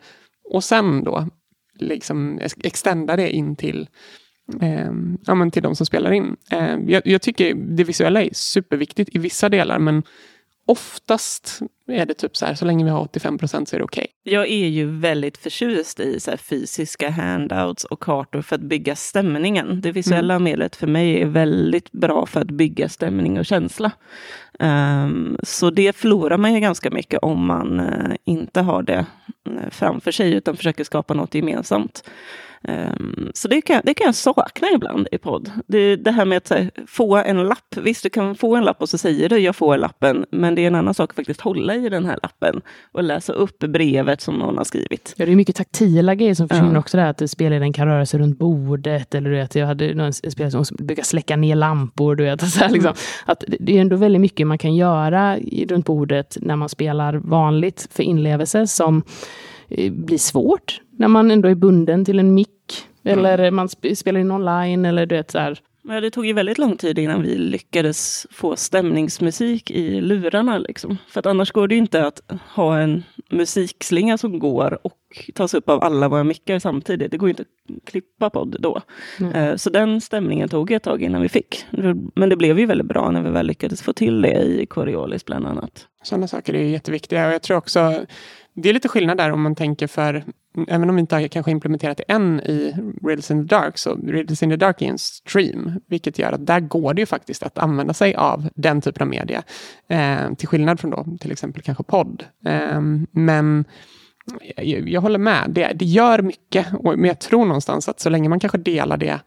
och 0.49 0.63
sen 0.63 1.03
då 1.03 1.27
liksom 1.79 2.39
extenda 2.63 3.15
det 3.15 3.29
in 3.29 3.55
till, 3.55 3.89
eh, 4.61 4.91
ja, 5.25 5.35
men 5.35 5.51
till 5.51 5.63
de 5.63 5.75
som 5.75 5.85
spelar 5.85 6.11
in. 6.11 6.35
Eh, 6.51 6.77
jag, 6.87 7.07
jag, 7.07 7.21
tycker 7.21 7.53
det 7.53 7.83
visuella 7.83 8.21
är 8.21 8.29
superviktigt 8.33 9.15
i 9.15 9.19
vissa 9.19 9.49
delar, 9.49 9.79
men 9.79 10.03
oftast 10.69 11.61
är 11.87 12.05
det 12.05 12.13
typ 12.13 12.37
så 12.37 12.45
här, 12.45 12.53
så 12.53 12.65
länge 12.65 12.83
vi 12.83 12.89
har 12.89 13.01
85 13.01 13.37
procent 13.37 13.69
så 13.69 13.75
är 13.75 13.77
det 13.77 13.83
okej. 13.83 14.07
Okay. 14.23 14.33
Jag 14.33 14.47
är 14.47 14.67
ju 14.67 14.85
väldigt 14.99 15.37
förtjust 15.37 15.99
i 15.99 16.19
så 16.19 16.37
fysiska 16.37 17.09
handouts 17.09 17.83
och 17.83 17.99
kartor 17.99 18.41
för 18.41 18.55
att 18.55 18.61
bygga 18.61 18.95
stämningen. 18.95 19.81
Det 19.81 19.91
visuella 19.91 20.33
mm. 20.33 20.43
medlet 20.43 20.75
för 20.75 20.87
mig 20.87 21.21
är 21.21 21.25
väldigt 21.25 21.91
bra 21.91 22.25
för 22.25 22.41
att 22.41 22.51
bygga 22.51 22.89
stämning 22.89 23.39
och 23.39 23.45
känsla. 23.45 23.91
Um, 24.59 25.37
så 25.43 25.69
det 25.69 25.95
förlorar 25.95 26.37
man 26.37 26.53
ju 26.53 26.59
ganska 26.59 26.91
mycket 26.91 27.19
om 27.21 27.45
man 27.45 27.79
uh, 27.79 28.15
inte 28.25 28.61
har 28.61 28.83
det 28.83 29.05
uh, 29.49 29.69
framför 29.71 30.11
sig, 30.11 30.33
utan 30.33 30.57
försöker 30.57 30.83
skapa 30.83 31.13
något 31.13 31.35
gemensamt. 31.35 32.03
Um, 32.67 33.31
så 33.33 33.47
det 33.47 33.61
kan, 33.61 33.81
det 33.83 33.93
kan 33.93 34.05
jag 34.05 34.15
sakna 34.15 34.67
ibland 34.75 35.07
i 35.11 35.17
podd. 35.17 35.51
Det, 35.67 35.95
det 35.95 36.11
här 36.11 36.25
med 36.25 36.37
att 36.37 36.49
här, 36.49 36.71
få 36.87 37.15
en 37.15 37.43
lapp. 37.43 37.77
Visst, 37.77 38.03
du 38.03 38.09
kan 38.09 38.35
få 38.35 38.55
en 38.55 38.63
lapp 38.63 38.81
och 38.81 38.89
så 38.89 38.97
säger 38.97 39.29
du 39.29 39.37
jag 39.37 39.55
får 39.55 39.77
lappen, 39.77 40.25
men 40.31 40.55
det 40.55 40.61
är 40.61 40.67
en 40.67 40.75
annan 40.75 40.93
sak 40.93 41.09
att 41.09 41.15
faktiskt 41.15 41.41
hålla 41.41 41.75
i 41.75 41.89
den 41.89 42.05
här 42.05 42.19
lappen 42.23 42.61
och 42.91 43.03
läsa 43.03 43.33
upp 43.33 43.59
brevet 43.59 44.21
som 44.21 44.35
någon 44.35 44.57
har 44.57 44.63
skrivit. 44.63 45.13
Ja, 45.17 45.25
det 45.25 45.31
är 45.31 45.35
mycket 45.35 45.55
taktila 45.55 46.15
grejer 46.15 46.33
som 46.33 46.49
försvinner 46.49 46.73
ja. 46.73 46.79
också 46.79 46.97
där, 46.97 47.05
att 47.05 47.29
spelledaren 47.29 47.73
kan 47.73 47.87
röra 47.87 48.05
sig 48.05 48.19
runt 48.19 48.37
bordet, 48.37 49.15
eller 49.15 49.29
vet, 49.29 49.55
jag 49.55 49.67
hade 49.67 49.93
någon 49.93 50.13
spelare 50.13 50.65
som 50.65 50.77
brukar 50.79 51.03
släcka 51.03 51.35
ner 51.35 51.55
lampor, 51.55 52.15
du 52.15 52.23
vet, 52.23 52.41
så 52.51 52.59
här, 52.59 52.69
liksom. 52.69 52.93
att 53.25 53.43
det 53.59 53.77
är 53.77 53.81
ändå 53.81 53.95
väldigt 53.95 54.21
mycket 54.21 54.47
man 54.47 54.57
kan 54.57 54.75
göra 54.75 55.37
runt 55.69 55.85
bordet 55.85 56.37
när 56.41 56.55
man 56.55 56.69
spelar 56.69 57.13
vanligt 57.13 57.87
för 57.91 58.03
inlevelse 58.03 58.67
som 58.67 59.03
eh, 59.69 59.91
blir 59.91 60.17
svårt 60.17 60.81
när 60.99 61.07
man 61.07 61.31
ändå 61.31 61.49
är 61.49 61.55
bunden 61.55 62.05
till 62.05 62.19
en 62.19 62.33
mick. 62.33 62.49
Mm. 63.03 63.19
Eller 63.19 63.51
man 63.51 63.69
sp 63.73 63.83
spelar 63.95 64.19
in 64.19 64.31
online 64.31 64.85
eller 64.85 65.05
du 65.05 65.15
vet 65.15 65.31
så 65.31 65.39
här. 65.39 65.59
Ja, 65.81 66.01
det 66.01 66.11
tog 66.11 66.25
ju 66.25 66.33
väldigt 66.33 66.57
lång 66.57 66.77
tid 66.77 66.99
innan 66.99 67.21
vi 67.21 67.37
lyckades 67.37 68.27
få 68.31 68.55
stämningsmusik 68.55 69.71
i 69.71 70.01
lurarna. 70.01 70.57
Liksom. 70.57 70.97
För 71.07 71.19
att 71.19 71.25
annars 71.25 71.51
går 71.51 71.67
det 71.67 71.75
ju 71.75 71.79
inte 71.79 72.07
att 72.07 72.21
ha 72.55 72.79
en 72.79 73.03
musikslinga 73.29 74.17
som 74.17 74.39
går 74.39 74.79
och 74.83 75.29
tas 75.35 75.53
upp 75.53 75.69
av 75.69 75.83
alla 75.83 76.07
våra 76.07 76.23
mickar 76.23 76.59
samtidigt. 76.59 77.11
Det 77.11 77.17
går 77.17 77.29
ju 77.29 77.31
inte 77.31 77.43
att 77.43 77.85
klippa 77.85 78.29
podd 78.29 78.55
då. 78.59 78.81
Mm. 79.19 79.57
Så 79.57 79.69
den 79.69 80.01
stämningen 80.01 80.49
tog 80.49 80.71
ett 80.71 80.83
tag 80.83 81.01
innan 81.01 81.21
vi 81.21 81.29
fick. 81.29 81.65
Men 82.15 82.29
det 82.29 82.35
blev 82.35 82.59
ju 82.59 82.65
väldigt 82.65 82.87
bra 82.87 83.11
när 83.11 83.21
vi 83.21 83.29
väl 83.29 83.47
lyckades 83.47 83.81
få 83.81 83.93
till 83.93 84.21
det 84.21 84.41
i 84.41 84.65
Coriolis 84.65 85.25
bland 85.25 85.47
annat. 85.47 85.87
Sådana 86.03 86.27
saker 86.27 86.53
är 86.53 86.63
jätteviktiga 86.63 87.27
och 87.27 87.33
jag 87.33 87.41
tror 87.41 87.57
också 87.57 88.05
det 88.53 88.69
är 88.69 88.73
lite 88.73 88.87
skillnad 88.87 89.17
där 89.17 89.31
om 89.31 89.41
man 89.41 89.55
tänker 89.55 89.87
för, 89.87 90.23
även 90.67 90.89
om 90.89 90.95
vi 90.95 90.99
inte 90.99 91.15
har 91.15 91.27
kanske 91.27 91.51
implementerat 91.51 91.97
det 91.97 92.03
än 92.03 92.39
i 92.39 92.75
Riddles 93.03 93.31
in 93.31 93.47
the 93.47 93.55
Dark, 93.55 93.77
så 93.77 93.95
Riddles 93.95 94.43
in 94.43 94.49
the 94.49 94.55
Dark 94.55 94.81
är 94.81 94.85
en 94.85 94.97
stream, 94.97 95.79
vilket 95.87 96.19
gör 96.19 96.31
att 96.31 96.45
där 96.45 96.59
går 96.59 96.93
det 96.93 97.01
ju 97.01 97.05
faktiskt 97.05 97.43
att 97.43 97.57
använda 97.57 97.93
sig 97.93 98.15
av 98.15 98.49
den 98.55 98.81
typen 98.81 99.01
av 99.01 99.07
media. 99.07 99.43
Eh, 99.87 100.33
till 100.33 100.47
skillnad 100.47 100.79
från 100.79 100.91
då 100.91 101.05
till 101.19 101.31
exempel 101.31 101.61
kanske 101.61 101.83
podd. 101.83 102.23
Eh, 102.45 102.81
men 103.11 103.65
jag, 104.55 104.89
jag, 104.89 105.01
håller 105.01 105.19
med, 105.19 105.45
det, 105.49 105.71
det 105.75 105.85
gör 105.85 106.21
mycket, 106.21 106.67
och, 106.73 106.99
men 106.99 107.05
jag 107.05 107.19
tror 107.19 107.45
någonstans 107.45 107.89
att 107.89 107.99
så 107.99 108.09
länge 108.09 108.29
man 108.29 108.39
kanske 108.39 108.57
delar 108.57 108.97
det 108.97 109.19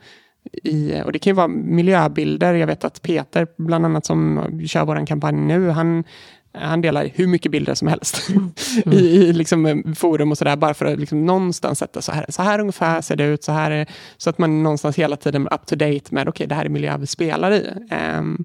i, 0.63 1.03
och 1.05 1.13
det 1.13 1.19
kan 1.19 1.31
ju 1.31 1.35
vara 1.35 1.49
miljöbilder. 1.49 2.55
Jag 2.55 2.67
vet 2.67 2.85
att 2.85 3.03
Peter, 3.03 3.47
bland 3.59 3.85
annat 3.85 4.07
som 4.07 4.41
kör 4.67 4.85
vår 4.85 5.07
kampanj 5.07 5.37
nu, 5.37 5.69
han, 5.69 6.05
han 6.55 6.81
delar 6.81 7.11
hur 7.15 7.27
mycket 7.27 7.53
bilder 7.53 7.75
som 7.75 7.89
helst 7.89 8.29
mm. 8.31 8.53
i, 8.91 8.97
i 8.97 9.33
liksom 9.33 9.67
eh, 9.67 9.77
forum 9.95 10.31
och 10.31 10.39
sådär, 10.39 10.57
bara 10.57 10.75
för 10.75 10.87
att 10.87 10.99
liksom 10.99 11.27
någonstans 11.27 11.79
sätta 11.79 12.03
så 12.03 12.13
här, 12.13 12.27
så 12.29 12.43
här 12.43 12.59
ungefär 12.59 13.01
ser 13.01 13.17
det 13.17 13.25
ut, 13.25 13.45
så 13.45 13.53
här 13.53 13.71
är, 13.71 13.87
så 14.17 14.31
att 14.31 14.39
man 14.39 14.63
någonstans 14.63 14.99
hela 14.99 15.17
tiden 15.17 15.47
är 15.47 15.55
up 15.55 15.67
to 15.67 15.77
date 15.77 16.15
med, 16.15 16.29
okej, 16.29 16.29
okay, 16.29 16.47
det 16.47 16.55
här 16.55 16.65
är 16.65 16.69
miljö 16.69 16.97
vi 16.97 17.07
spelar 17.07 17.53
i. 17.53 17.71
Um, 18.19 18.45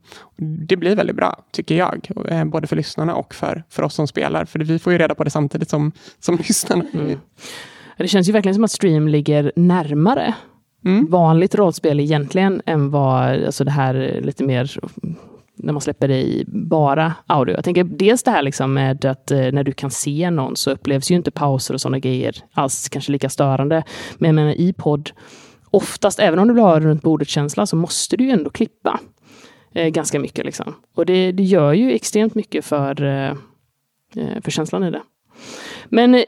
det 0.67 0.75
blir 0.75 0.95
väldigt 0.95 1.15
bra, 1.15 1.43
tycker 1.51 1.75
jag, 1.75 2.07
uh, 2.31 2.45
både 2.45 2.67
för 2.67 2.75
lyssnarna 2.75 3.15
och 3.15 3.35
för, 3.35 3.63
för 3.69 3.83
oss 3.83 3.93
som 3.93 4.07
spelar, 4.07 4.45
för 4.45 4.59
vi 4.59 4.79
får 4.79 4.93
ju 4.93 4.99
reda 4.99 5.15
på 5.15 5.23
det 5.23 5.29
samtidigt 5.29 5.69
som, 5.69 5.91
som 6.19 6.35
lyssnarna. 6.47 6.85
Mm. 6.93 7.19
Det 7.97 8.07
känns 8.07 8.29
ju 8.29 8.31
verkligen 8.31 8.55
som 8.55 8.63
att 8.63 8.71
stream 8.71 9.07
ligger 9.07 9.51
närmare 9.55 10.33
mm. 10.85 11.07
vanligt 11.09 11.55
rollspel 11.55 11.99
egentligen 11.99 12.61
än 12.65 12.89
vad 12.91 13.45
alltså 13.45 13.63
det 13.63 13.71
här 13.71 14.19
lite 14.21 14.43
mer 14.43 14.79
när 15.57 15.73
man 15.73 15.81
släpper 15.81 16.07
det 16.07 16.21
i 16.21 16.45
bara 16.47 17.13
audio. 17.27 17.55
Jag 17.55 17.63
tänker 17.63 17.83
dels 17.83 18.23
det 18.23 18.31
här 18.31 18.41
liksom 18.41 18.73
med 18.73 19.05
att 19.05 19.31
eh, 19.31 19.37
när 19.37 19.63
du 19.63 19.71
kan 19.71 19.91
se 19.91 20.29
någon 20.29 20.55
så 20.55 20.71
upplevs 20.71 21.11
ju 21.11 21.15
inte 21.15 21.31
pauser 21.31 21.73
och 21.73 21.81
sådana 21.81 21.99
grejer 21.99 22.35
alls 22.53 22.89
kanske 22.89 23.11
lika 23.11 23.29
störande. 23.29 23.83
Men 24.17 24.27
jag 24.27 24.35
menar 24.35 24.51
i 24.51 24.73
podd, 24.73 25.11
oftast, 25.69 26.19
även 26.19 26.39
om 26.39 26.47
du 26.47 26.53
vill 26.53 26.63
ha 26.63 26.79
runt 26.79 27.01
bordet-känsla, 27.01 27.65
så 27.65 27.75
måste 27.75 28.17
du 28.17 28.23
ju 28.23 28.31
ändå 28.31 28.49
klippa 28.49 28.99
eh, 29.73 29.87
ganska 29.87 30.19
mycket. 30.19 30.45
Liksom. 30.45 30.75
Och 30.95 31.05
det, 31.05 31.31
det, 31.31 31.43
gör 31.43 31.73
ju 31.73 31.91
extremt 31.91 32.35
mycket 32.35 32.65
för, 32.65 33.03
eh, 33.03 33.31
eh 34.15 34.41
för 34.41 34.51
känslan 34.51 34.83
i 34.83 34.91
det. 34.91 35.01
Men 35.85 36.15
eh, 36.15 36.23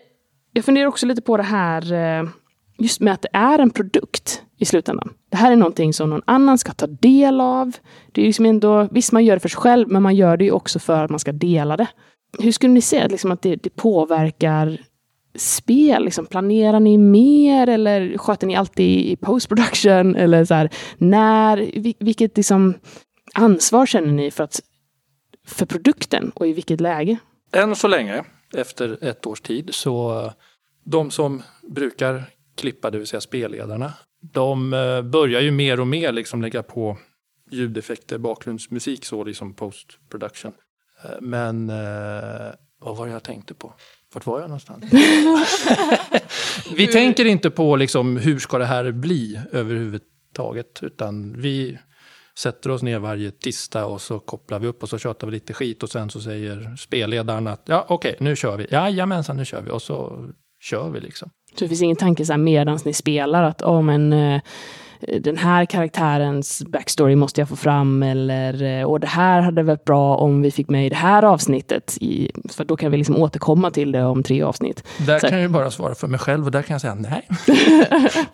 jag 0.54 0.66
funderar 0.66 0.88
också 0.88 1.06
lite 1.06 1.22
på 1.22 1.38
det 1.38 1.44
här 1.44 1.94
eh, 1.94 2.30
just 2.78 3.00
med 3.00 3.14
att 3.14 3.22
det 3.22 3.30
är 3.34 3.60
en 3.60 3.70
produkt 3.70 4.44
i 4.60 4.66
slutändan. 4.66 5.14
Det 5.30 5.38
här 5.38 5.52
är 5.52 5.56
någonting 5.56 5.94
som 5.94 6.10
någon 6.10 6.22
annan 6.26 6.58
ska 6.58 6.74
ta 6.74 6.88
del 6.88 7.42
av. 7.42 7.72
Det 8.12 8.22
är 8.22 8.26
liksom 8.26 8.46
ändå, 8.46 8.88
visst, 8.92 9.12
man 9.12 9.26
gör 9.26 9.36
det 9.36 9.40
för 9.40 9.50
sig 9.50 9.62
själv, 9.62 9.90
men 9.90 10.04
man 10.04 10.16
gör 10.16 10.38
det 10.38 10.44
ju 10.46 10.52
också 10.52 10.80
för 10.80 11.04
att 11.04 11.10
man 11.10 11.20
ska 11.20 11.32
dela 11.32 11.78
det. 11.78 11.88
Hur 12.40 12.52
skulle 12.52 12.74
ni 12.74 12.82
säga 12.82 13.08
liksom, 13.08 13.32
att 13.32 13.42
det, 13.42 13.56
det 13.56 13.70
påverkar 13.70 14.78
spel? 15.36 16.06
Liksom, 16.06 16.26
planerar 16.26 16.80
ni 16.80 16.98
mer 16.98 17.70
eller 17.70 18.18
sköter 18.18 18.48
ni 18.48 18.56
alltid 18.56 19.00
i 19.00 19.16
post 19.16 19.48
production? 19.48 20.16
Eller 20.24 20.46
så 20.46 20.54
här, 20.54 20.70
när, 20.98 21.72
vilket 22.00 22.38
liksom, 22.38 22.74
ansvar 23.34 23.86
känner 23.86 24.12
ni 24.12 24.32
för, 24.32 24.44
att, 24.44 24.60
för 25.48 25.66
produkten 25.66 26.32
och 26.36 26.48
i 26.48 26.54
vilket 26.54 26.82
läge? 26.82 27.18
Än 27.54 27.76
så 27.76 27.88
länge, 27.88 28.24
efter 28.58 29.04
ett 29.04 29.26
års 29.26 29.42
tid, 29.42 29.70
så 29.74 30.32
de 30.84 31.12
som 31.12 31.44
brukar 31.64 32.24
klippa, 32.58 32.92
det 32.92 32.98
vill 32.98 33.08
säga 33.08 33.22
spelledarna, 33.22 33.94
de 34.22 34.74
eh, 34.74 35.02
börjar 35.02 35.42
ju 35.42 35.52
mer 35.52 35.80
och 35.80 35.88
mer 35.88 36.12
liksom 36.12 36.42
lägga 36.42 36.64
på 36.64 36.98
ljudeffekter, 37.52 38.18
bakgrundsmusik 38.18 39.06
så 39.06 39.24
liksom 39.24 39.54
post 39.54 39.88
production. 40.10 40.52
Eh, 41.04 41.10
Men 41.22 41.70
eh, 41.70 42.52
vad 42.80 42.98
var 42.98 43.06
det 43.06 43.12
jag 43.12 43.24
tänkte 43.24 43.54
på? 43.54 43.74
Vart 44.14 44.26
var 44.26 44.40
jag 44.40 44.50
någonstans? 44.50 44.86
vi 46.76 46.88
tänker 46.88 47.26
inte 47.26 47.50
på 47.50 47.76
liksom, 47.76 48.18
hur 48.18 48.40
ska 48.40 48.58
det 48.58 48.66
här 48.66 48.92
bli 48.92 49.42
överhuvudtaget. 49.52 50.84
Utan 50.84 51.42
vi 51.42 51.80
sätter 52.38 52.70
oss 52.72 52.82
ner 52.82 53.00
varje 53.00 53.32
tisdag 53.32 53.86
och 53.86 54.02
så 54.02 54.20
kopplar 54.20 54.60
vi 54.60 54.68
upp 54.68 54.84
och 54.84 54.90
så 54.90 54.98
tjatar 54.98 55.28
vi 55.28 55.34
lite 55.34 55.54
skit. 55.54 55.84
Och 55.84 55.90
sen 55.90 56.10
så 56.10 56.22
säger 56.22 56.76
spelledaren 56.76 57.48
att 57.48 57.62
ja 57.66 57.86
okej, 57.90 58.16
nu 58.20 58.36
kör 58.36 58.58
vi. 58.58 58.68
Jajamensan, 58.72 59.38
nu 59.38 59.46
kör 59.46 59.62
vi. 59.62 59.72
Och 59.72 59.82
så 59.82 60.28
kör 60.60 60.90
vi 60.90 61.00
liksom. 61.00 61.30
Så 61.60 61.66
det 61.66 61.70
finns 61.70 61.82
ingen 61.82 61.96
tanke 61.96 62.26
så 62.26 62.34
här 62.34 62.38
medan 62.38 62.80
ni 62.86 62.94
spelar 62.94 63.44
att 63.44 63.62
oh, 63.62 63.82
men, 63.82 64.14
eh, 64.14 64.42
den 65.20 65.38
här 65.38 65.66
karaktärens 65.66 66.64
backstory 66.66 67.16
måste 67.16 67.42
jag 67.42 67.50
få 67.50 67.56
fram 67.56 68.04
eller 68.04 68.64
eh, 68.64 68.84
och 68.84 69.00
det 69.00 69.08
här 69.08 69.42
hade 69.42 69.64
varit 69.64 69.86
bra 69.86 70.16
om 70.16 70.42
vi 70.42 70.52
fick 70.52 70.70
med 70.70 70.86
i 70.86 70.90
det 70.90 70.96
här 70.96 71.24
avsnittet. 71.24 71.98
I, 72.02 72.32
för 72.50 72.66
då 72.66 72.78
kan 72.78 72.92
vi 72.92 72.98
liksom 72.98 73.18
återkomma 73.18 73.72
till 73.72 73.92
det 73.92 74.04
om 74.04 74.24
tre 74.24 74.42
avsnitt. 74.42 74.84
Där 75.08 75.20
Så- 75.20 75.28
kan 75.28 75.38
jag 75.38 75.42
ju 75.42 75.48
bara 75.48 75.72
svara 75.72 75.96
för 75.96 76.08
mig 76.08 76.20
själv 76.20 76.46
och 76.46 76.52
där 76.52 76.62
kan 76.62 76.74
jag 76.74 76.82
säga 76.82 76.96
nej. 76.96 77.28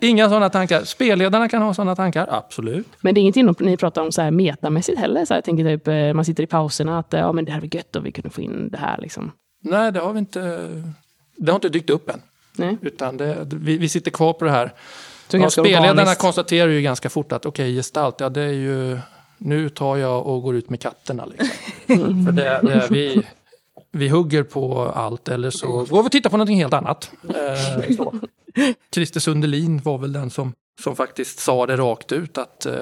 Inga 0.00 0.28
sådana 0.28 0.50
tankar. 0.50 0.84
Spelledarna 0.84 1.48
kan 1.48 1.62
ha 1.62 1.74
sådana 1.74 1.96
tankar, 1.96 2.26
absolut. 2.30 2.86
Men 3.00 3.14
det 3.14 3.20
är 3.20 3.22
ingenting 3.22 3.54
ni 3.58 3.76
pratar 3.76 4.02
om 4.02 4.12
så 4.12 4.22
här 4.22 4.30
metamässigt 4.30 4.98
heller. 4.98 5.24
Så 5.24 5.34
här, 5.34 5.38
jag 5.38 5.44
tänker 5.44 5.64
typ, 5.64 5.88
eh, 5.88 6.14
man 6.14 6.24
sitter 6.24 6.42
i 6.42 6.46
pauserna 6.46 6.98
att 6.98 7.14
eh, 7.14 7.20
ja, 7.20 7.32
men 7.32 7.44
det 7.44 7.52
här 7.52 7.60
var 7.60 7.74
gött 7.74 7.96
om 7.96 8.04
vi 8.04 8.12
kunde 8.12 8.30
få 8.30 8.40
in 8.40 8.68
det 8.72 8.78
här. 8.78 8.98
Liksom. 9.00 9.32
Nej, 9.62 9.92
det 9.92 10.00
har 10.00 10.12
vi 10.12 10.18
inte. 10.18 10.68
Det 11.36 11.52
har 11.52 11.56
inte 11.56 11.68
dykt 11.68 11.90
upp 11.90 12.10
än. 12.10 12.20
Nej. 12.58 12.76
Utan 12.82 13.16
det, 13.16 13.46
vi, 13.52 13.78
vi 13.78 13.88
sitter 13.88 14.10
kvar 14.10 14.32
på 14.32 14.44
det 14.44 14.50
här. 14.50 14.72
Så 15.28 15.36
Ja, 15.36 15.50
spelledarna 15.50 15.90
organiskt. 15.90 16.20
konstaterar 16.20 16.68
ju 16.68 16.82
ganska 16.82 17.08
fort 17.10 17.32
att 17.32 17.46
okej, 17.46 17.74
gestalt, 17.76 18.20
ja 18.20 18.28
det 18.28 18.42
är 18.42 18.52
ju... 18.52 18.98
Nu 19.38 19.68
tar 19.68 19.96
jag 19.96 20.26
och 20.26 20.42
går 20.42 20.56
ut 20.56 20.70
med 20.70 20.80
katterna. 20.80 21.26
Liksom. 21.26 21.46
För 22.26 22.32
det, 22.32 22.60
det, 22.62 22.86
vi, 22.90 23.22
vi 23.92 24.08
hugger 24.08 24.42
på 24.42 24.82
allt 24.82 25.28
eller 25.28 25.50
så 25.50 25.66
går 25.66 26.02
vi 26.02 26.08
och 26.08 26.12
tittar 26.12 26.30
på 26.30 26.36
någonting 26.36 26.58
helt 26.58 26.72
annat. 26.74 27.10
Eh. 27.28 27.84
Christer 28.94 29.20
Sundelin 29.20 29.80
var 29.84 29.98
väl 29.98 30.12
den 30.12 30.30
som, 30.30 30.52
som 30.80 30.96
faktiskt 30.96 31.38
sa 31.38 31.66
det 31.66 31.76
rakt 31.76 32.12
ut 32.12 32.38
att 32.38 32.66
eh, 32.66 32.72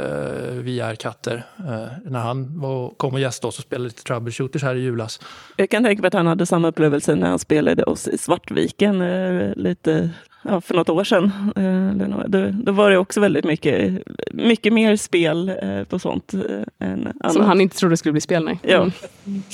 vi 0.50 0.80
är 0.80 0.94
katter. 0.94 1.44
Eh, 1.58 2.10
när 2.10 2.18
han 2.20 2.60
var, 2.60 2.90
kom 2.96 3.14
och 3.14 3.20
gästade 3.20 3.48
oss 3.48 3.58
och 3.58 3.64
spelade 3.64 3.84
lite 3.88 4.02
troubleshooters 4.02 4.62
här 4.62 4.74
i 4.74 4.80
julas. 4.80 5.20
Jag 5.56 5.70
kan 5.70 5.84
tänka 5.84 6.02
mig 6.02 6.08
att 6.08 6.14
han 6.14 6.26
hade 6.26 6.46
samma 6.46 6.68
upplevelse 6.68 7.14
när 7.14 7.28
han 7.28 7.38
spelade 7.38 7.82
oss 7.84 8.08
i 8.08 8.18
Svartviken 8.18 9.00
eh, 9.00 9.52
lite 9.56 10.10
ja, 10.42 10.60
för 10.60 10.74
något 10.74 10.88
år 10.88 11.04
sedan. 11.04 11.30
Eh, 11.56 12.08
då, 12.26 12.50
då 12.52 12.72
var 12.72 12.90
det 12.90 12.98
också 12.98 13.20
väldigt 13.20 13.44
mycket, 13.44 14.02
mycket 14.32 14.72
mer 14.72 14.96
spel 14.96 15.48
eh, 15.62 15.84
på 15.84 15.98
sånt 15.98 16.34
eh, 16.34 16.40
än 16.88 17.12
annat. 17.20 17.32
Som 17.32 17.44
han 17.44 17.60
inte 17.60 17.76
trodde 17.76 17.96
skulle 17.96 18.12
bli 18.12 18.20
spel, 18.20 18.44
nej. 18.44 18.58
Ja. 18.62 18.90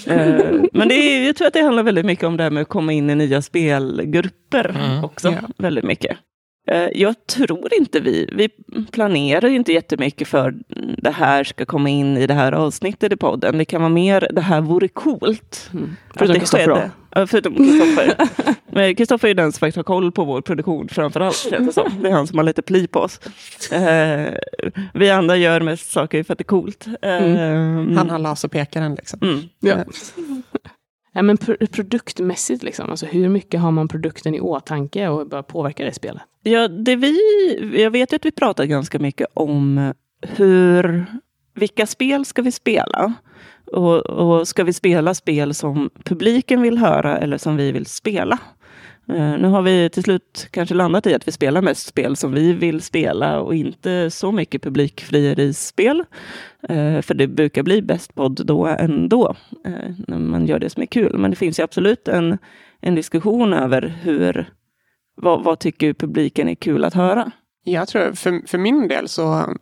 Mm. 0.06 0.68
Men 0.72 0.88
det 0.88 0.94
är, 0.94 1.26
jag 1.26 1.36
tror 1.36 1.46
att 1.46 1.54
det 1.54 1.62
handlar 1.62 1.82
väldigt 1.82 2.06
mycket 2.06 2.24
om 2.24 2.36
det 2.36 2.42
här 2.42 2.50
med 2.50 2.60
att 2.62 2.68
komma 2.68 2.92
in 2.92 3.10
i 3.10 3.14
nya 3.14 3.42
spelgrupper 3.42 4.76
Mm. 4.90 5.04
också. 5.04 5.28
Ja. 5.28 5.48
Väldigt 5.58 5.84
mycket. 5.84 6.16
Eh, 6.70 6.88
Jag 6.94 7.26
tror 7.26 7.74
inte 7.74 8.00
vi, 8.00 8.30
vi 8.32 8.48
planerar 8.90 9.48
ju 9.48 9.56
inte 9.56 9.72
jättemycket 9.72 10.28
för 10.28 10.54
det 10.98 11.10
här 11.10 11.44
ska 11.44 11.64
komma 11.66 11.88
in 11.88 12.16
i 12.16 12.26
det 12.26 12.34
här 12.34 12.52
avsnittet 12.52 13.12
i 13.12 13.16
podden. 13.16 13.58
Det 13.58 13.64
kan 13.64 13.80
vara 13.80 13.88
mer, 13.92 14.28
det 14.32 14.40
här 14.40 14.60
vore 14.60 14.88
coolt. 14.88 15.70
Mm. 15.72 15.96
Förutom 16.14 16.34
det 16.34 16.40
Kristoffer. 16.40 16.90
Ja, 17.14 17.26
förutom 17.26 17.54
Kristoffer. 17.54 18.14
Men 18.72 18.94
Kristoffer 18.94 19.28
är 19.28 19.34
den 19.34 19.52
som 19.52 19.58
faktiskt 19.58 19.76
har 19.76 19.82
koll 19.84 20.12
på 20.12 20.24
vår 20.24 20.40
produktion 20.40 20.88
framför 20.88 21.20
allt. 21.20 21.46
Det, 21.50 21.56
är 21.56 22.12
han 22.12 22.26
som 22.26 22.38
har 22.38 22.44
lite 22.44 22.62
pli 22.62 22.86
på 22.86 23.00
oss. 23.00 23.20
Eh, 23.72 24.34
vi 24.94 25.10
andra 25.10 25.36
gör 25.36 25.60
mest 25.60 25.90
saker 25.92 26.22
för 26.22 26.32
att 26.34 26.38
det 26.38 26.42
är 26.42 26.44
coolt. 26.44 26.86
Eh, 27.02 27.10
Han 27.96 28.10
har 28.10 28.18
laserpekaren 28.18 28.94
liksom. 28.94 29.18
mm. 29.22 29.40
Ja. 29.60 29.76
Ja, 31.12 31.22
men 31.22 31.36
produktmässigt, 31.70 32.62
liksom. 32.62 32.90
alltså, 32.90 33.06
hur 33.06 33.28
mycket 33.28 33.60
har 33.60 33.70
man 33.70 33.88
produkten 33.88 34.34
i 34.34 34.40
åtanke 34.40 35.08
och 35.08 35.28
bör 35.28 35.42
påverkar 35.42 35.84
det 35.84 35.94
spelet? 35.94 36.22
Ja, 36.42 36.68
det 36.68 36.96
vi, 36.96 37.16
jag 37.82 37.90
vet 37.90 38.12
ju 38.12 38.16
att 38.16 38.24
vi 38.24 38.32
pratar 38.32 38.64
ganska 38.64 38.98
mycket 38.98 39.26
om 39.34 39.92
hur, 40.22 41.06
vilka 41.54 41.86
spel 41.86 42.24
ska 42.24 42.42
vi 42.42 42.52
spela? 42.52 43.14
Och, 43.72 44.06
och 44.06 44.48
ska 44.48 44.64
vi 44.64 44.72
spela 44.72 45.14
spel 45.14 45.54
som 45.54 45.90
publiken 46.04 46.62
vill 46.62 46.78
höra 46.78 47.18
eller 47.18 47.38
som 47.38 47.56
vi 47.56 47.72
vill 47.72 47.86
spela? 47.86 48.38
Eh, 49.16 49.38
nu 49.38 49.48
har 49.48 49.62
vi 49.62 49.90
till 49.90 50.02
slut 50.02 50.48
kanske 50.50 50.74
landat 50.74 51.06
i 51.06 51.14
att 51.14 51.28
vi 51.28 51.32
spelar 51.32 51.62
mest 51.62 51.86
spel 51.86 52.16
som 52.16 52.32
vi 52.32 52.52
vill 52.52 52.80
spela 52.80 53.40
och 53.40 53.54
inte 53.54 54.10
så 54.10 54.32
mycket 54.32 54.62
publikfrierispel. 54.62 56.04
Eh, 56.62 57.00
för 57.00 57.14
det 57.14 57.26
brukar 57.26 57.62
bli 57.62 57.82
bäst 57.82 58.14
podd 58.14 58.46
då 58.46 58.66
ändå, 58.66 59.36
eh, 59.64 59.94
när 60.08 60.18
man 60.18 60.46
gör 60.46 60.58
det 60.58 60.70
som 60.70 60.82
är 60.82 60.86
kul. 60.86 61.18
Men 61.18 61.30
det 61.30 61.36
finns 61.36 61.58
ju 61.58 61.62
absolut 61.62 62.08
en, 62.08 62.38
en 62.80 62.94
diskussion 62.94 63.52
över 63.52 63.98
hur 64.02 64.50
vad, 65.14 65.44
vad 65.44 65.58
tycker 65.58 65.92
publiken 65.92 66.48
är 66.48 66.54
kul 66.54 66.84
att 66.84 66.94
höra? 66.94 67.30
Jag 67.64 67.88
tror, 67.88 68.12
för, 68.12 68.46
för 68.46 68.58
min 68.58 68.88
del 68.88 69.08
så 69.08 69.54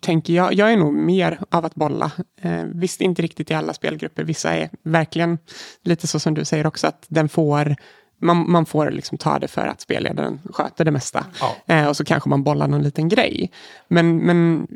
tänker 0.00 0.32
jag, 0.32 0.54
jag 0.54 0.72
är 0.72 0.76
nog 0.76 0.94
mer 0.94 1.38
av 1.50 1.64
att 1.64 1.74
bolla. 1.74 2.12
Eh, 2.40 2.64
visst, 2.64 3.00
inte 3.00 3.22
riktigt 3.22 3.50
i 3.50 3.54
alla 3.54 3.72
spelgrupper. 3.72 4.24
Vissa 4.24 4.54
är 4.54 4.70
verkligen 4.82 5.38
lite 5.84 6.06
så 6.06 6.18
som 6.18 6.34
du 6.34 6.44
säger 6.44 6.66
också, 6.66 6.86
att 6.86 7.06
den 7.08 7.28
får 7.28 7.76
man, 8.20 8.50
man 8.50 8.66
får 8.66 8.90
liksom 8.90 9.18
ta 9.18 9.38
det 9.38 9.48
för 9.48 9.66
att 9.66 9.80
spelledaren 9.80 10.40
sköter 10.52 10.84
det 10.84 10.90
mesta. 10.90 11.26
Ja. 11.40 11.74
Eh, 11.74 11.88
och 11.88 11.96
så 11.96 12.04
kanske 12.04 12.28
man 12.28 12.42
bollar 12.42 12.68
någon 12.68 12.82
liten 12.82 13.08
grej. 13.08 13.50
Men, 13.88 14.16
men 14.16 14.66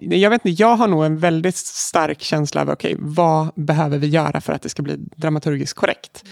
jag 0.00 0.30
vet 0.30 0.46
inte, 0.46 0.62
jag 0.62 0.76
har 0.76 0.88
nog 0.88 1.04
en 1.04 1.18
väldigt 1.18 1.56
stark 1.56 2.22
känsla 2.22 2.60
av, 2.60 2.70
okej, 2.70 2.96
vad 2.98 3.48
behöver 3.54 3.98
vi 3.98 4.06
göra 4.06 4.40
för 4.40 4.52
att 4.52 4.62
det 4.62 4.68
ska 4.68 4.82
bli 4.82 4.96
dramaturgiskt 4.96 5.74
korrekt? 5.74 6.24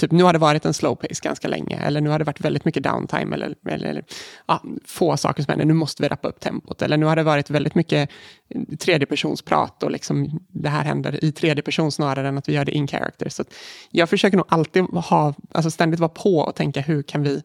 Typ 0.00 0.12
nu 0.12 0.22
har 0.22 0.32
det 0.32 0.38
varit 0.38 0.64
en 0.64 0.74
slow 0.74 0.94
pace 0.94 1.20
ganska 1.22 1.48
länge, 1.48 1.78
eller 1.78 2.00
nu 2.00 2.10
har 2.10 2.18
det 2.18 2.24
varit 2.24 2.40
väldigt 2.40 2.64
mycket 2.64 2.82
downtime, 2.82 3.34
eller, 3.34 3.54
eller, 3.68 3.86
eller 3.86 4.04
ja, 4.46 4.62
få 4.84 5.16
saker 5.16 5.42
som 5.42 5.50
händer, 5.50 5.66
nu 5.66 5.74
måste 5.74 6.02
vi 6.02 6.08
rappa 6.08 6.28
upp 6.28 6.40
tempot, 6.40 6.82
eller 6.82 6.96
nu 6.96 7.06
har 7.06 7.16
det 7.16 7.22
varit 7.22 7.50
väldigt 7.50 7.74
mycket 7.74 8.10
eh, 8.48 8.76
tredjepersonsprat 8.76 9.82
och 9.82 9.90
liksom 9.90 10.40
det 10.48 10.68
här 10.68 10.84
händer 10.84 11.24
i 11.24 11.32
tredje 11.32 11.62
person 11.62 11.92
snarare 11.92 12.28
än 12.28 12.38
att 12.38 12.48
vi 12.48 12.52
gör 12.52 12.64
det 12.64 12.72
in 12.72 12.86
character. 12.86 13.28
Så 13.28 13.42
att 13.42 13.54
jag 13.90 14.08
försöker 14.08 14.36
nog 14.36 14.46
alltid 14.48 14.82
ha, 14.82 15.34
alltså 15.52 15.70
ständigt 15.70 16.00
vara 16.00 16.08
på 16.08 16.38
och 16.38 16.54
tänka 16.54 16.80
hur 16.80 17.02
kan 17.02 17.22
vi 17.22 17.42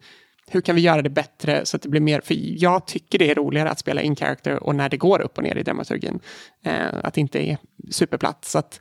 hur 0.47 0.61
kan 0.61 0.75
vi 0.75 0.81
göra 0.81 1.01
det 1.01 1.09
bättre 1.09 1.65
så 1.65 1.77
att 1.77 1.83
det 1.83 1.89
blir 1.89 2.01
mer, 2.01 2.21
för 2.21 2.35
jag 2.37 2.87
tycker 2.87 3.19
det 3.19 3.31
är 3.31 3.35
roligare 3.35 3.69
att 3.69 3.79
spela 3.79 4.01
in 4.01 4.15
character 4.15 4.63
och 4.63 4.75
när 4.75 4.89
det 4.89 4.97
går 4.97 5.21
upp 5.21 5.37
och 5.37 5.43
ner 5.43 5.55
i 5.55 5.63
dramaturgin. 5.63 6.19
Eh, 6.63 6.87
att 7.03 7.13
det 7.13 7.21
inte 7.21 7.39
är 7.39 7.57
superplatt. 7.91 8.45
Så 8.45 8.59
att 8.59 8.79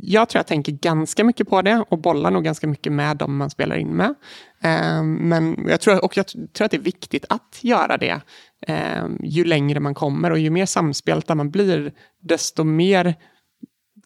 jag 0.00 0.28
tror 0.28 0.38
jag 0.38 0.46
tänker 0.46 0.72
ganska 0.72 1.24
mycket 1.24 1.48
på 1.48 1.62
det 1.62 1.84
och 1.88 1.98
bollar 1.98 2.30
nog 2.30 2.44
ganska 2.44 2.66
mycket 2.66 2.92
med 2.92 3.16
dem 3.16 3.36
man 3.36 3.50
spelar 3.50 3.76
in 3.76 3.88
med. 3.88 4.14
Eh, 4.62 5.02
men 5.02 5.66
jag 5.68 5.80
tror, 5.80 6.04
och 6.04 6.16
jag 6.16 6.26
tror 6.26 6.64
att 6.64 6.70
det 6.70 6.76
är 6.76 6.80
viktigt 6.80 7.24
att 7.28 7.58
göra 7.60 7.96
det 7.96 8.20
eh, 8.66 9.04
ju 9.20 9.44
längre 9.44 9.80
man 9.80 9.94
kommer 9.94 10.30
och 10.30 10.38
ju 10.38 10.50
mer 10.50 10.66
samspelta 10.66 11.34
man 11.34 11.50
blir, 11.50 11.92
desto 12.20 12.64
mer 12.64 13.14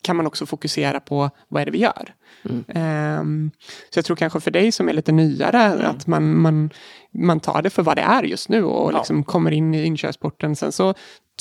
kan 0.02 0.16
man 0.16 0.26
också 0.26 0.46
fokusera 0.46 1.00
på 1.00 1.30
vad 1.48 1.62
är 1.62 1.66
det 1.66 1.72
vi 1.72 1.78
gör. 1.78 2.14
Um, 2.42 3.50
så 3.90 3.98
jag 3.98 4.04
tror 4.04 4.16
kanske 4.16 4.40
för 4.40 4.50
dig 4.50 4.72
som 4.72 4.88
är 4.88 4.92
lite 4.92 5.12
nyare 5.12 5.88
att 5.88 6.06
man, 6.06 6.40
man, 6.40 6.70
man 7.14 7.40
tar 7.40 7.62
det 7.62 7.70
för 7.70 7.82
vad 7.82 7.96
det 7.96 8.02
är 8.02 8.22
just 8.22 8.48
nu 8.48 8.64
och 8.64 8.92
Ja. 8.92 8.98
liksom 8.98 9.24
kommer 9.24 9.50
in 9.50 9.74
i 9.74 9.84
inkörsporten. 9.84 10.56
Sen 10.56 10.72
så 10.72 10.94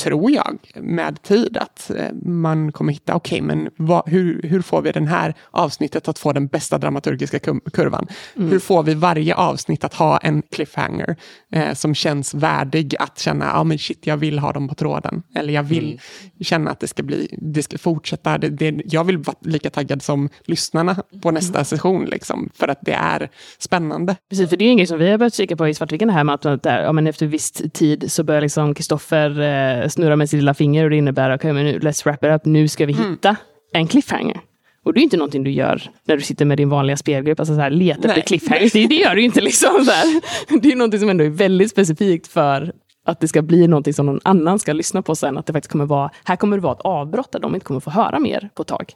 tror 0.04 0.32
jag 0.32 0.58
med 0.76 1.22
tid 1.24 1.58
att 1.58 1.90
eh, 1.90 2.14
man 2.26 2.72
kommer 2.72 2.94
hitta, 2.94 3.16
okej 3.16 3.42
men 3.42 3.70
vad, 3.78 4.10
hur, 4.10 4.42
hur 4.42 4.62
får 4.62 4.82
vi 4.82 4.92
den 4.92 5.08
här 5.08 5.34
avsnittet 5.52 6.08
att 6.08 6.20
få 6.20 6.34
den 6.34 6.48
bästa 6.48 6.78
dramaturgiska 6.78 7.40
kurvan? 7.74 8.08
Hur 8.36 8.60
får 8.60 8.84
vi 8.84 8.94
varje 8.94 9.36
avsnitt 9.36 9.84
att 9.84 9.94
ha 9.94 10.18
en 10.18 10.42
cliffhanger 10.42 11.16
eh, 11.52 11.74
som 11.74 11.96
känns 11.96 12.34
värdig 12.34 12.96
att 13.00 13.20
känna, 13.20 13.46
ja 13.46 13.64
men 13.64 13.78
shit 13.80 14.08
jag 14.08 14.18
vill 14.18 14.40
ha 14.40 14.52
dem 14.54 14.68
på 14.68 14.76
tråden. 14.76 15.24
Eller 15.36 15.54
jag 15.54 15.64
vill 15.64 16.00
känna 16.42 16.72
att 16.72 16.80
det 16.80 16.88
ska 16.88 17.04
bli, 17.04 17.38
det 17.42 17.64
ska 17.64 17.78
fortsätta. 17.78 18.38
Det, 18.38 18.50
det, 18.50 18.82
jag 18.86 19.04
vill 19.04 19.18
vara 19.18 19.38
lika 19.42 19.70
taggad 19.70 20.02
som 20.02 20.30
lyssnarna 20.46 21.04
på 21.22 21.32
nästa 21.32 21.64
session 21.64 22.06
liksom, 22.06 22.50
för 22.54 22.68
att 22.68 22.80
det 22.82 22.94
är 22.94 23.30
spännande. 23.60 24.16
Precis, 24.30 24.50
för 24.50 24.58
det 24.58 24.66
är 24.66 24.70
en 24.70 24.78
grej 24.78 24.88
som 24.88 25.00
vi 25.00 25.12
har 25.12 25.18
börjat 25.18 25.34
kika 25.34 25.56
på 25.58 25.68
i 25.68 25.74
Svartviken, 25.74 26.08
det 26.08 26.14
här 26.14 26.24
med 26.24 26.36
att 26.36 26.46
att 26.46 26.64
där, 26.64 26.84
ja, 26.84 26.92
men 26.92 27.08
efter 27.08 27.26
viss 27.26 27.52
tid 27.52 28.12
så 28.12 28.24
börjar 28.24 28.42
liksom 28.42 28.74
Kristoffer 28.74 29.40
eh, 29.40 29.88
snurra 29.88 30.16
med 30.16 30.30
sitt 30.30 30.38
lilla 30.40 30.54
finger 30.54 30.84
och 30.84 30.90
det 30.90 30.96
innebär, 30.98 31.36
okej 31.36 31.54
men 31.54 31.66
nu, 31.66 31.80
let's 31.80 32.04
wrap 32.06 32.24
it 32.24 32.30
up, 32.32 32.46
nu 32.46 32.68
ska 32.68 32.86
vi 32.86 32.94
hitta 32.94 33.36
en 33.74 33.88
cliffhanger. 33.88 34.40
Och 34.86 34.94
det 34.94 35.00
är 35.00 35.04
inte 35.04 35.18
någonting 35.18 35.44
du 35.44 35.52
gör 35.52 35.82
när 36.08 36.16
du 36.16 36.22
sitter 36.22 36.46
med 36.46 36.58
din 36.58 36.70
vanliga 36.70 36.98
spelgrupp, 36.98 37.40
alltså 37.40 37.56
så 37.56 37.62
här, 37.62 37.70
leta 37.70 38.08
efter 38.08 38.22
cliffhangers, 38.22 38.72
det, 38.72 38.88
det 38.88 38.96
gör 38.96 39.16
du 39.16 39.22
inte 39.22 39.42
liksom. 39.42 39.86
Så 39.86 39.92
här. 39.92 40.22
Det 40.62 40.72
är 40.72 40.76
någonting 40.76 41.00
som 41.00 41.10
ändå 41.10 41.24
är 41.24 41.30
väldigt 41.30 41.72
specifikt 41.72 42.28
för 42.28 42.74
att 43.06 43.20
det 43.20 43.28
ska 43.28 43.42
bli 43.42 43.68
någonting 43.68 43.94
som 43.94 44.06
någon 44.06 44.20
annan 44.24 44.60
ska 44.60 44.74
lyssna 44.74 45.02
på 45.02 45.16
sen, 45.16 45.38
att 45.38 45.46
det 45.46 45.54
faktiskt 45.54 45.72
kommer 45.72 45.86
vara, 45.86 46.10
här 46.24 46.36
kommer 46.36 46.58
det 46.58 46.64
vara 46.64 46.74
ett 46.74 46.82
avbrott 46.82 47.32
där 47.32 47.40
de 47.40 47.56
inte 47.56 47.66
kommer 47.66 47.80
få 47.80 47.90
höra 47.92 48.20
mer 48.20 48.50
på 48.56 48.62
ett 48.62 48.68
tag. 48.68 48.94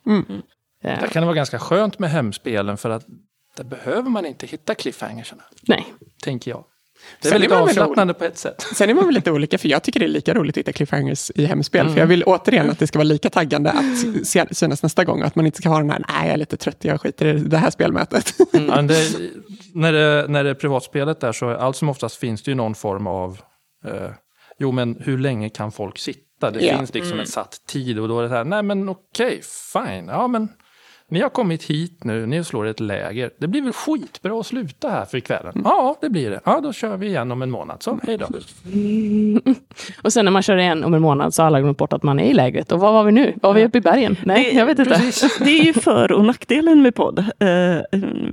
Eh, 0.84 1.00
Där 1.00 1.08
kan 1.08 1.22
det 1.22 1.26
vara 1.26 1.36
ganska 1.36 1.60
skönt 1.60 2.00
med 2.00 2.10
hemspelen 2.10 2.78
för 2.78 2.90
att 2.90 3.06
där 3.58 3.64
behöver 3.64 4.10
man 4.10 4.26
inte 4.26 4.46
hitta 4.48 4.76
cliffhangersarna, 4.76 5.44
nej. 5.68 5.86
tänker 6.24 6.52
jag. 6.52 6.64
Det 7.22 7.28
är 7.28 7.30
Sen 7.30 7.32
väldigt 7.32 7.52
är 7.52 7.56
man 7.56 7.68
väl 7.68 7.70
avslappnande 7.70 8.14
på 8.14 8.24
ett 8.24 8.38
sätt. 8.38 8.62
Sen 8.76 8.90
är 8.90 8.94
man 8.94 9.06
väl 9.06 9.14
lite 9.14 9.32
olika, 9.32 9.58
för 9.58 9.68
jag 9.68 9.84
tycker 9.84 10.00
det 10.00 10.06
är 10.06 10.10
lika 10.10 10.34
roligt 10.34 10.54
att 10.54 10.58
hitta 10.58 10.72
cliffhangers 10.74 11.32
i 11.36 11.46
hemspel. 11.46 11.90
För 11.90 12.00
jag 12.00 12.08
vill 12.08 12.24
återigen 12.24 12.70
att 12.70 12.80
det 12.80 12.88
ska 12.88 13.00
vara 13.00 13.04
lika 13.04 13.30
taggande 13.30 13.72
att 13.72 14.58
synas 14.58 14.84
nästa 14.84 15.04
gång. 15.04 15.22
Att 15.22 15.36
man 15.36 15.46
inte 15.46 15.58
ska 15.58 15.70
ha 15.70 15.78
den 15.78 15.90
här, 15.90 16.06
nej 16.10 16.26
jag 16.28 16.34
är 16.34 16.38
lite 16.38 16.58
trött, 16.58 16.78
jag 16.80 17.02
skiter 17.02 17.26
i 17.26 17.34
det 17.40 17.58
här 17.58 17.70
spelmötet. 17.70 18.34
Ja, 18.52 18.60
men 18.60 18.88
det, 18.88 19.10
när, 19.74 19.94
det, 19.94 20.26
när 20.30 20.44
det 20.44 20.50
är 20.50 20.54
privatspelet 20.54 21.20
där 21.20 21.32
så 21.32 21.50
allt 21.50 21.76
som 21.76 21.90
oftast 21.90 22.16
finns 22.16 22.44
det 22.44 22.52
ju 22.52 22.56
någon 22.56 22.76
form 22.76 23.08
av, 23.08 23.42
eh, 23.86 24.10
jo 24.60 24.72
men 24.72 24.98
hur 25.00 25.18
länge 25.18 25.50
kan 25.50 25.72
folk 25.72 25.98
sitta? 26.00 26.52
Det 26.52 26.66
Ja. 26.66 26.78
finns 26.78 26.94
liksom 26.94 27.20
en 27.20 27.28
satt 27.28 27.58
tid 27.68 28.00
och 28.00 28.08
då 28.08 28.20
är 28.20 28.24
det 28.24 28.30
så 28.30 28.36
här, 28.36 28.44
nej 28.44 28.64
men 28.64 28.90
okej, 28.90 29.42
fine, 29.74 30.08
ja 30.08 30.28
men 30.28 30.50
ni 31.12 31.22
har 31.22 31.30
kommit 31.30 31.64
hit 31.64 32.04
nu, 32.04 32.26
ni 32.26 32.44
slår 32.44 32.66
ett 32.68 32.80
läger. 32.80 33.30
Det 33.38 33.48
blir 33.48 33.62
väl 33.62 33.74
skitbra 33.74 34.40
att 34.40 34.46
sluta 34.46 34.90
här 34.90 35.06
för 35.06 35.20
kvällen? 35.20 35.62
Ja, 35.66 35.96
det 36.02 36.10
blir 36.10 36.30
det. 36.30 36.40
Ja, 36.44 36.60
då 36.62 36.74
kör 36.74 36.98
vi 36.98 37.08
igen 37.08 37.32
om 37.32 37.42
en 37.42 37.52
månad. 37.52 37.84
Så, 37.84 38.00
hej 38.08 38.18
då. 38.18 38.26
Och 40.02 40.14
sen 40.14 40.26
när 40.26 40.32
man 40.32 40.42
kör 40.42 40.58
igen 40.58 40.84
om 40.84 40.94
en 40.94 41.02
månad 41.02 41.34
så 41.34 41.42
har 41.42 41.48
alla 41.48 41.62
glömt 41.62 41.78
bort 41.78 41.94
att 41.94 42.04
man 42.04 42.20
är 42.20 42.24
i 42.30 42.34
lägret. 42.34 42.72
Och 42.72 42.80
var 42.80 42.92
var 42.94 43.04
vi 43.04 43.12
nu? 43.12 43.34
Var 43.42 43.54
vi 43.54 43.66
uppe 43.66 43.78
i 43.78 43.82
bergen? 43.82 44.16
Nej, 44.26 44.50
Det- 44.52 44.58
jag 44.58 44.66
vet 44.66 44.80
inte. 44.80 45.02
Det 45.40 45.60
är 45.60 45.64
ju 45.64 45.74
för 45.74 46.12
och 46.12 46.26
nackdelen 46.26 46.82
med 46.82 46.96
podd. 46.96 47.20
Eh, 47.20 47.26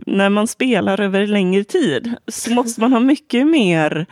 när 0.07 0.29
man 0.29 0.47
spelar 0.47 1.01
över 1.01 1.27
längre 1.27 1.65
tid 1.65 2.15
så 2.29 2.51
måste 2.53 2.81
man 2.81 2.93
ha 2.93 3.01
mycket 3.01 3.47
mer 3.47 4.07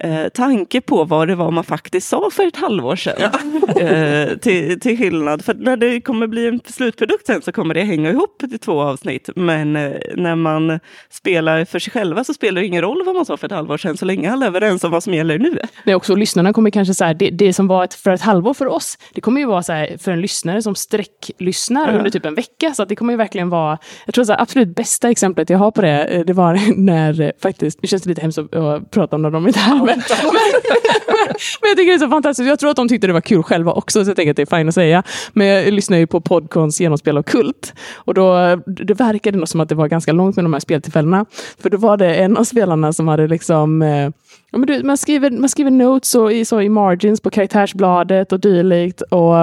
eh, 0.00 0.28
tanke 0.28 0.80
på 0.80 1.04
vad 1.04 1.28
det 1.28 1.34
var 1.34 1.50
man 1.50 1.64
faktiskt 1.64 2.08
sa 2.08 2.30
för 2.32 2.46
ett 2.46 2.56
halvår 2.56 2.96
sedan. 2.96 3.30
Eh, 3.78 4.36
till, 4.36 4.80
till 4.80 4.98
skillnad, 4.98 5.44
för 5.44 5.54
när 5.54 5.76
det 5.76 6.00
kommer 6.00 6.26
bli 6.26 6.48
en 6.48 6.60
slutprodukt 6.66 7.26
sen 7.26 7.42
så 7.42 7.52
kommer 7.52 7.74
det 7.74 7.82
hänga 7.82 8.10
ihop 8.10 8.38
till 8.38 8.58
två 8.58 8.82
avsnitt. 8.82 9.28
Men 9.36 9.76
eh, 9.76 9.92
när 10.14 10.36
man 10.36 10.80
spelar 11.10 11.64
för 11.64 11.78
sig 11.78 11.92
själva 11.92 12.24
så 12.24 12.34
spelar 12.34 12.60
det 12.60 12.66
ingen 12.66 12.82
roll 12.82 13.02
vad 13.06 13.14
man 13.14 13.24
sa 13.24 13.36
för 13.36 13.46
ett 13.46 13.52
halvår 13.52 13.76
sedan 13.76 13.96
så 13.96 14.04
länge 14.04 14.32
alla 14.32 14.46
är 14.46 14.48
överens 14.50 14.84
om 14.84 14.90
vad 14.90 15.02
som 15.02 15.14
gäller 15.14 15.38
nu. 15.38 15.58
Nej, 15.84 15.94
också 15.94 16.14
lyssnarna 16.14 16.52
kommer 16.52 16.70
kanske 16.70 16.94
så 16.94 17.04
här, 17.04 17.14
det, 17.14 17.30
det 17.30 17.52
som 17.52 17.68
var 17.68 17.84
ett, 17.84 17.94
för 17.94 18.10
ett 18.10 18.20
halvår 18.20 18.54
för 18.54 18.66
oss, 18.66 18.98
det 19.14 19.20
kommer 19.20 19.40
ju 19.40 19.46
vara 19.46 19.62
så 19.62 19.72
här 19.72 19.96
för 19.98 20.12
en 20.12 20.20
lyssnare 20.20 20.62
som 20.62 20.74
sträcklyssnar 20.74 21.96
under 21.96 22.10
typ 22.10 22.24
en 22.24 22.34
vecka. 22.34 22.74
Så 22.74 22.84
det 22.84 22.96
kommer 22.96 23.12
ju 23.12 23.16
verkligen 23.16 23.48
vara, 23.48 23.78
jag 24.06 24.14
tror 24.14 24.24
så 24.24 24.32
här, 24.32 24.42
absolut 24.42 24.76
bästa 24.76 25.10
exemplet 25.10 25.50
jag 25.50 25.58
har 25.58 25.70
på 25.70 25.82
det, 25.82 26.04
eh, 26.04 26.24
det 26.24 26.32
var 26.32 26.76
när 26.76 27.20
eh, 27.20 27.30
faktiskt, 27.42 27.78
det 27.82 27.86
känns 27.86 28.06
lite 28.06 28.20
hemskt 28.20 28.38
att 28.38 28.90
prata 28.90 29.16
om 29.16 29.22
när 29.22 29.30
de 29.30 29.46
inte 29.46 29.60
är 29.60 29.62
här, 29.62 29.87
men, 29.96 30.02
men, 30.22 31.26
men 31.60 31.68
jag 31.68 31.76
tycker 31.76 31.86
det 31.86 31.94
är 31.94 31.98
så 31.98 32.08
fantastiskt. 32.08 32.48
Jag 32.48 32.58
tror 32.58 32.70
att 32.70 32.76
de 32.76 32.88
tyckte 32.88 33.06
det 33.06 33.12
var 33.12 33.20
kul 33.20 33.42
själva 33.42 33.72
också, 33.72 34.04
så 34.04 34.10
jag 34.10 34.16
tänker 34.16 34.30
att 34.30 34.36
det 34.36 34.42
är 34.42 34.56
fint 34.56 34.68
att 34.68 34.74
säga. 34.74 35.02
Men 35.32 35.46
jag 35.46 35.72
lyssnar 35.72 35.98
ju 35.98 36.06
på 36.06 36.20
Podcons 36.20 36.80
genomspel 36.80 37.18
av 37.18 37.22
Kult. 37.22 37.74
Och 37.94 38.14
då, 38.14 38.56
det 38.66 38.94
verkade 38.94 39.38
nog 39.38 39.48
som 39.48 39.60
att 39.60 39.68
det 39.68 39.74
var 39.74 39.88
ganska 39.88 40.12
långt 40.12 40.36
med 40.36 40.44
de 40.44 40.52
här 40.52 40.60
speltillfällena. 40.60 41.26
För 41.62 41.70
då 41.70 41.78
var 41.78 41.96
det 41.96 42.14
en 42.14 42.36
av 42.36 42.44
spelarna 42.44 42.92
som 42.92 43.08
hade 43.08 43.26
liksom 43.26 43.82
eh, 43.82 44.10
Ja, 44.50 44.58
men 44.58 44.66
du, 44.66 44.82
man, 44.82 44.98
skriver, 44.98 45.30
man 45.30 45.48
skriver 45.48 45.70
notes 45.70 46.14
och 46.14 46.32
i, 46.32 46.44
så 46.44 46.60
i 46.60 46.68
margins 46.68 47.20
på 47.20 47.30
karaktärsbladet 47.30 48.32
och 48.32 48.40
dylikt. 48.40 49.02
Och, 49.02 49.34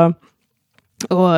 och, 1.10 1.30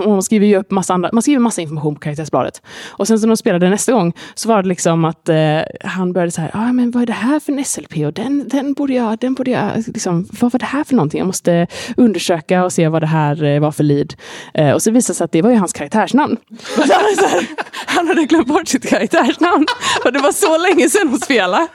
och 0.00 0.10
man 0.10 0.22
skriver 0.22 0.46
ju 0.46 0.56
upp 0.56 0.70
massa, 0.70 0.94
andra, 0.94 1.10
man 1.12 1.22
skriver 1.22 1.40
massa 1.40 1.60
information 1.60 1.94
på 1.94 2.00
karaktärsbladet. 2.00 2.62
Och 2.88 3.06
sen 3.06 3.18
så 3.18 3.26
när 3.26 3.30
de 3.30 3.36
spelade 3.36 3.70
nästa 3.70 3.92
gång 3.92 4.12
så 4.34 4.48
var 4.48 4.62
det 4.62 4.68
liksom 4.68 5.04
att 5.04 5.28
eh, 5.28 5.60
han 5.84 6.12
började 6.12 6.30
så 6.30 6.40
här, 6.40 6.50
ah, 6.54 6.72
men 6.72 6.90
vad 6.90 7.02
är 7.02 7.06
det 7.06 7.12
här 7.12 7.40
för 7.40 7.52
en 7.52 7.64
SLP? 7.64 7.96
Och 8.06 8.12
den, 8.12 8.48
den 8.48 8.72
borde 8.72 8.94
jag, 8.94 9.18
den 9.18 9.34
borde 9.34 9.50
jag, 9.50 9.70
liksom, 9.86 10.28
vad 10.40 10.52
var 10.52 10.58
det 10.58 10.66
här 10.66 10.84
för 10.84 10.94
någonting? 10.94 11.18
Jag 11.18 11.26
måste 11.26 11.66
undersöka 11.96 12.64
och 12.64 12.72
se 12.72 12.88
vad 12.88 13.02
det 13.02 13.06
här 13.06 13.44
eh, 13.44 13.60
var 13.60 13.72
för 13.72 13.84
lead. 13.84 14.14
Eh, 14.54 14.70
och 14.70 14.82
så 14.82 14.90
visade 14.90 15.12
det 15.12 15.16
sig 15.16 15.24
att 15.24 15.32
det 15.32 15.42
var 15.42 15.50
ju 15.50 15.56
hans 15.56 15.72
karaktärsnamn. 15.72 16.36
Så 16.76 16.82
så 16.82 17.26
här, 17.26 17.46
han 17.86 18.08
hade 18.08 18.24
glömt 18.24 18.46
bort 18.46 18.68
sitt 18.68 18.88
karaktärsnamn. 18.88 19.66
Och 20.04 20.12
det 20.12 20.18
var 20.18 20.32
så 20.32 20.58
länge 20.58 20.88
sedan 20.88 21.08
hon 21.08 21.20
spelade. 21.20 21.66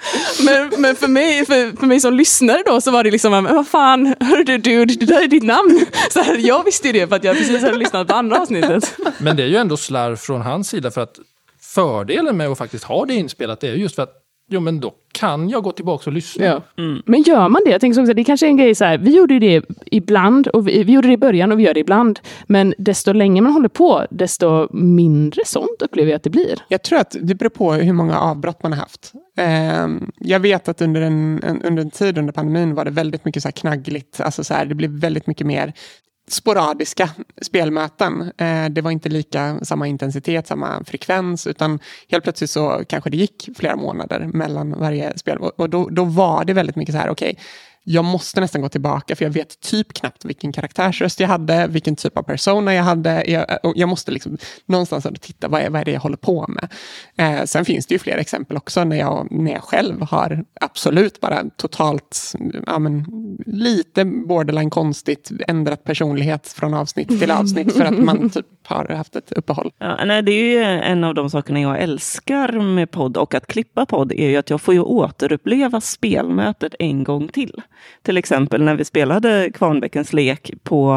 Men, 0.46 0.82
men 0.82 0.96
för, 0.96 1.08
mig, 1.08 1.46
för, 1.46 1.78
för 1.80 1.88
mig 1.88 2.00
som 2.00 2.14
lyssnare 2.14 2.64
då 2.66 2.82
så 2.82 2.92
var 2.92 3.04
det 3.04 3.12
liksom, 3.12 3.32
men 3.32 3.56
vad 3.56 3.68
fan, 3.68 4.16
hörru 4.20 4.58
dude, 4.58 4.94
det 4.94 5.06
där 5.06 5.24
är 5.24 5.28
ditt 5.28 5.44
namn. 5.44 5.86
Så 6.12 6.20
här, 6.20 6.38
jag 6.38 6.64
visste 6.64 6.88
ju 6.88 6.94
det 6.94 7.06
för 7.16 7.20
att 7.20 7.24
jag 7.24 7.38
precis 7.38 7.64
hade 7.64 7.78
lyssnat 7.78 8.08
på 8.08 8.14
andra 8.14 8.42
avsnittet. 8.42 8.98
Men 9.20 9.38
det 9.38 9.44
är 9.44 9.48
ju 9.48 9.56
ändå 9.56 9.78
slarv 9.78 10.16
från 10.16 10.42
hans 10.42 10.70
sida 10.70 10.92
för 10.92 11.02
att 11.02 11.20
fördelen 11.62 12.38
med 12.38 12.48
att 12.48 12.58
faktiskt 12.58 12.84
ha 12.84 13.06
det 13.06 13.14
inspelat 13.14 13.64
är 13.64 13.74
just 13.74 13.96
för 13.96 14.04
att 14.04 14.22
jo 14.52 14.60
men 14.60 14.80
då 14.80 14.94
kan 15.12 15.50
jag 15.50 15.64
gå 15.64 15.72
tillbaka 15.72 16.10
och 16.10 16.14
lyssna. 16.14 16.46
Ja. 16.46 16.62
Men 17.06 17.22
gör 17.22 17.50
man 17.50 17.62
det? 17.66 17.72
Jag 17.72 17.82
tänker 17.82 17.96
så 17.96 18.02
också, 18.02 18.14
det 18.14 18.24
kanske 18.24 18.46
är 18.46 18.48
en 18.48 18.58
grej 18.58 18.76
så 18.76 18.86
här, 18.86 18.98
vi 18.98 19.16
gjorde 19.16 19.40
det 19.40 19.66
ibland, 19.86 20.48
och 20.48 20.68
vi, 20.68 20.84
vi 20.84 20.94
gjorde 20.94 21.08
det 21.08 21.14
i 21.14 21.18
början 21.18 21.52
och 21.52 21.60
vi 21.60 21.64
gör 21.64 21.74
det 21.74 21.80
ibland. 21.80 22.20
Men 22.48 22.74
desto 22.78 23.14
längre 23.14 23.42
man 23.42 23.52
håller 23.52 23.70
på, 23.70 24.06
desto 24.10 24.76
mindre 24.76 25.42
sånt 25.46 25.82
upplever 25.82 26.12
jag 26.12 26.16
att 26.16 26.24
det 26.24 26.30
blir. 26.30 26.60
Jag 26.68 26.84
tror 26.84 27.00
att 27.00 27.16
det 27.22 27.36
beror 27.36 27.50
på 27.50 27.74
hur 27.74 27.94
många 27.94 28.20
avbrott 28.20 28.64
man 28.64 28.72
har 28.72 28.80
haft. 28.80 29.14
Ehm, 29.38 30.12
jag 30.20 30.40
vet 30.40 30.68
att 30.68 30.82
under 30.82 31.02
en, 31.02 31.44
en, 31.44 31.62
under 31.62 31.82
en 31.82 31.92
tid 31.92 32.18
under 32.18 32.34
pandemin 32.34 32.76
var 32.76 32.86
det 32.86 32.92
väldigt 32.92 33.26
mycket 33.26 33.44
så 33.44 33.48
här 33.48 33.54
knaggligt. 33.54 34.22
Alltså 34.22 34.44
så 34.44 34.54
här, 34.54 34.66
det 34.66 34.76
blev 34.76 34.92
väldigt 34.92 35.28
mycket 35.28 35.48
mer 35.48 35.74
sporadiska 36.28 37.10
spelmöten. 37.42 38.32
Eh, 38.38 38.66
det 38.70 38.82
var 38.82 38.92
inte 38.92 39.10
lika 39.10 39.60
samma 39.62 39.88
intensitet, 39.88 40.48
samma 40.48 40.84
frekvens, 40.84 41.48
utan 41.48 41.80
helt 42.10 42.24
plötsligt 42.24 42.50
så 42.50 42.84
kanske 42.90 43.10
det 43.10 43.18
gick 43.18 43.50
flera 43.58 43.76
månader 43.76 44.30
mellan 44.34 44.80
varje 44.80 45.18
spel. 45.18 45.38
Och, 45.38 45.70
då, 45.70 45.90
då 45.90 46.04
var 46.04 46.46
det 46.46 46.54
väldigt 46.54 46.76
mycket 46.76 46.96
så 46.96 47.00
här, 47.00 47.10
okej, 47.10 47.38
jag 47.88 48.06
måste 48.06 48.42
nästan 48.42 48.62
gå 48.62 48.70
tillbaka 48.70 49.16
för 49.16 49.26
jag 49.26 49.32
vet 49.32 49.60
typ 49.60 49.94
knappt 49.94 50.26
vilken 50.26 50.52
karaktärsröst 50.52 51.20
jag 51.20 51.28
hade, 51.28 51.68
vilken 51.68 51.96
typ 51.96 52.18
av 52.18 52.24
persona 52.24 52.74
jag 52.74 52.84
hade. 52.84 53.24
Jag, 53.28 53.46
och 53.64 53.74
jag 53.76 53.90
måste 53.90 54.12
liksom 54.12 54.38
någonstans 54.66 55.08
titta, 55.22 55.48
vad 55.48 55.62
är, 55.62 55.70
vad 55.70 55.82
är 55.82 55.86
det 55.86 55.92
jag 55.92 56.00
håller 56.00 56.18
på 56.18 56.46
med? 56.48 56.70
Eh, 57.18 57.44
sen 57.46 57.66
finns 57.66 57.88
det 57.88 57.96
ju 57.96 58.00
fler 58.00 58.18
exempel 58.18 58.58
också 58.58 58.84
när 58.84 58.96
jag, 58.96 59.28
när 59.32 59.52
jag 59.52 59.64
själv 59.64 60.02
har 60.02 60.46
absolut 60.62 61.22
bara 61.22 61.44
totalt, 61.58 62.34
ja, 62.66 62.80
men, 62.80 63.06
lite 63.46 64.06
borderline 64.06 64.70
konstigt 64.70 65.32
ändrat 65.48 65.84
personlighet 65.84 66.48
från 66.48 66.74
avsnitt 66.74 67.20
till 67.20 67.32
avsnitt 67.32 67.74
för 67.74 67.86
att 67.86 67.98
man 67.98 68.30
typ 68.30 68.46
har 68.68 68.90
haft 68.90 69.16
ett 69.16 69.32
uppehåll. 69.32 69.72
Ja, 69.78 70.06
nej, 70.06 70.22
det 70.22 70.32
är 70.32 70.44
ju 70.44 70.64
en 70.64 71.04
av 71.04 71.16
de 71.16 71.30
sakerna 71.30 71.62
jag 71.62 71.82
älskar 71.82 72.60
med 72.60 72.92
podd 72.92 73.18
och 73.18 73.34
att 73.34 73.48
klippa 73.48 73.86
podd 73.86 74.12
är 74.12 74.30
ju 74.30 74.38
att 74.38 74.50
jag 74.50 74.62
får 74.62 74.74
ju 74.74 74.80
återuppleva 74.80 75.82
spelmötet 75.82 76.76
en 76.80 77.04
gång 77.04 77.28
till. 77.28 77.62
Till 78.02 78.18
exempel 78.18 78.64
när 78.64 78.76
vi 78.76 78.86
spelade 78.86 79.52
Kvarnbäckens 79.54 80.14
lek 80.14 80.52
på 80.64 80.96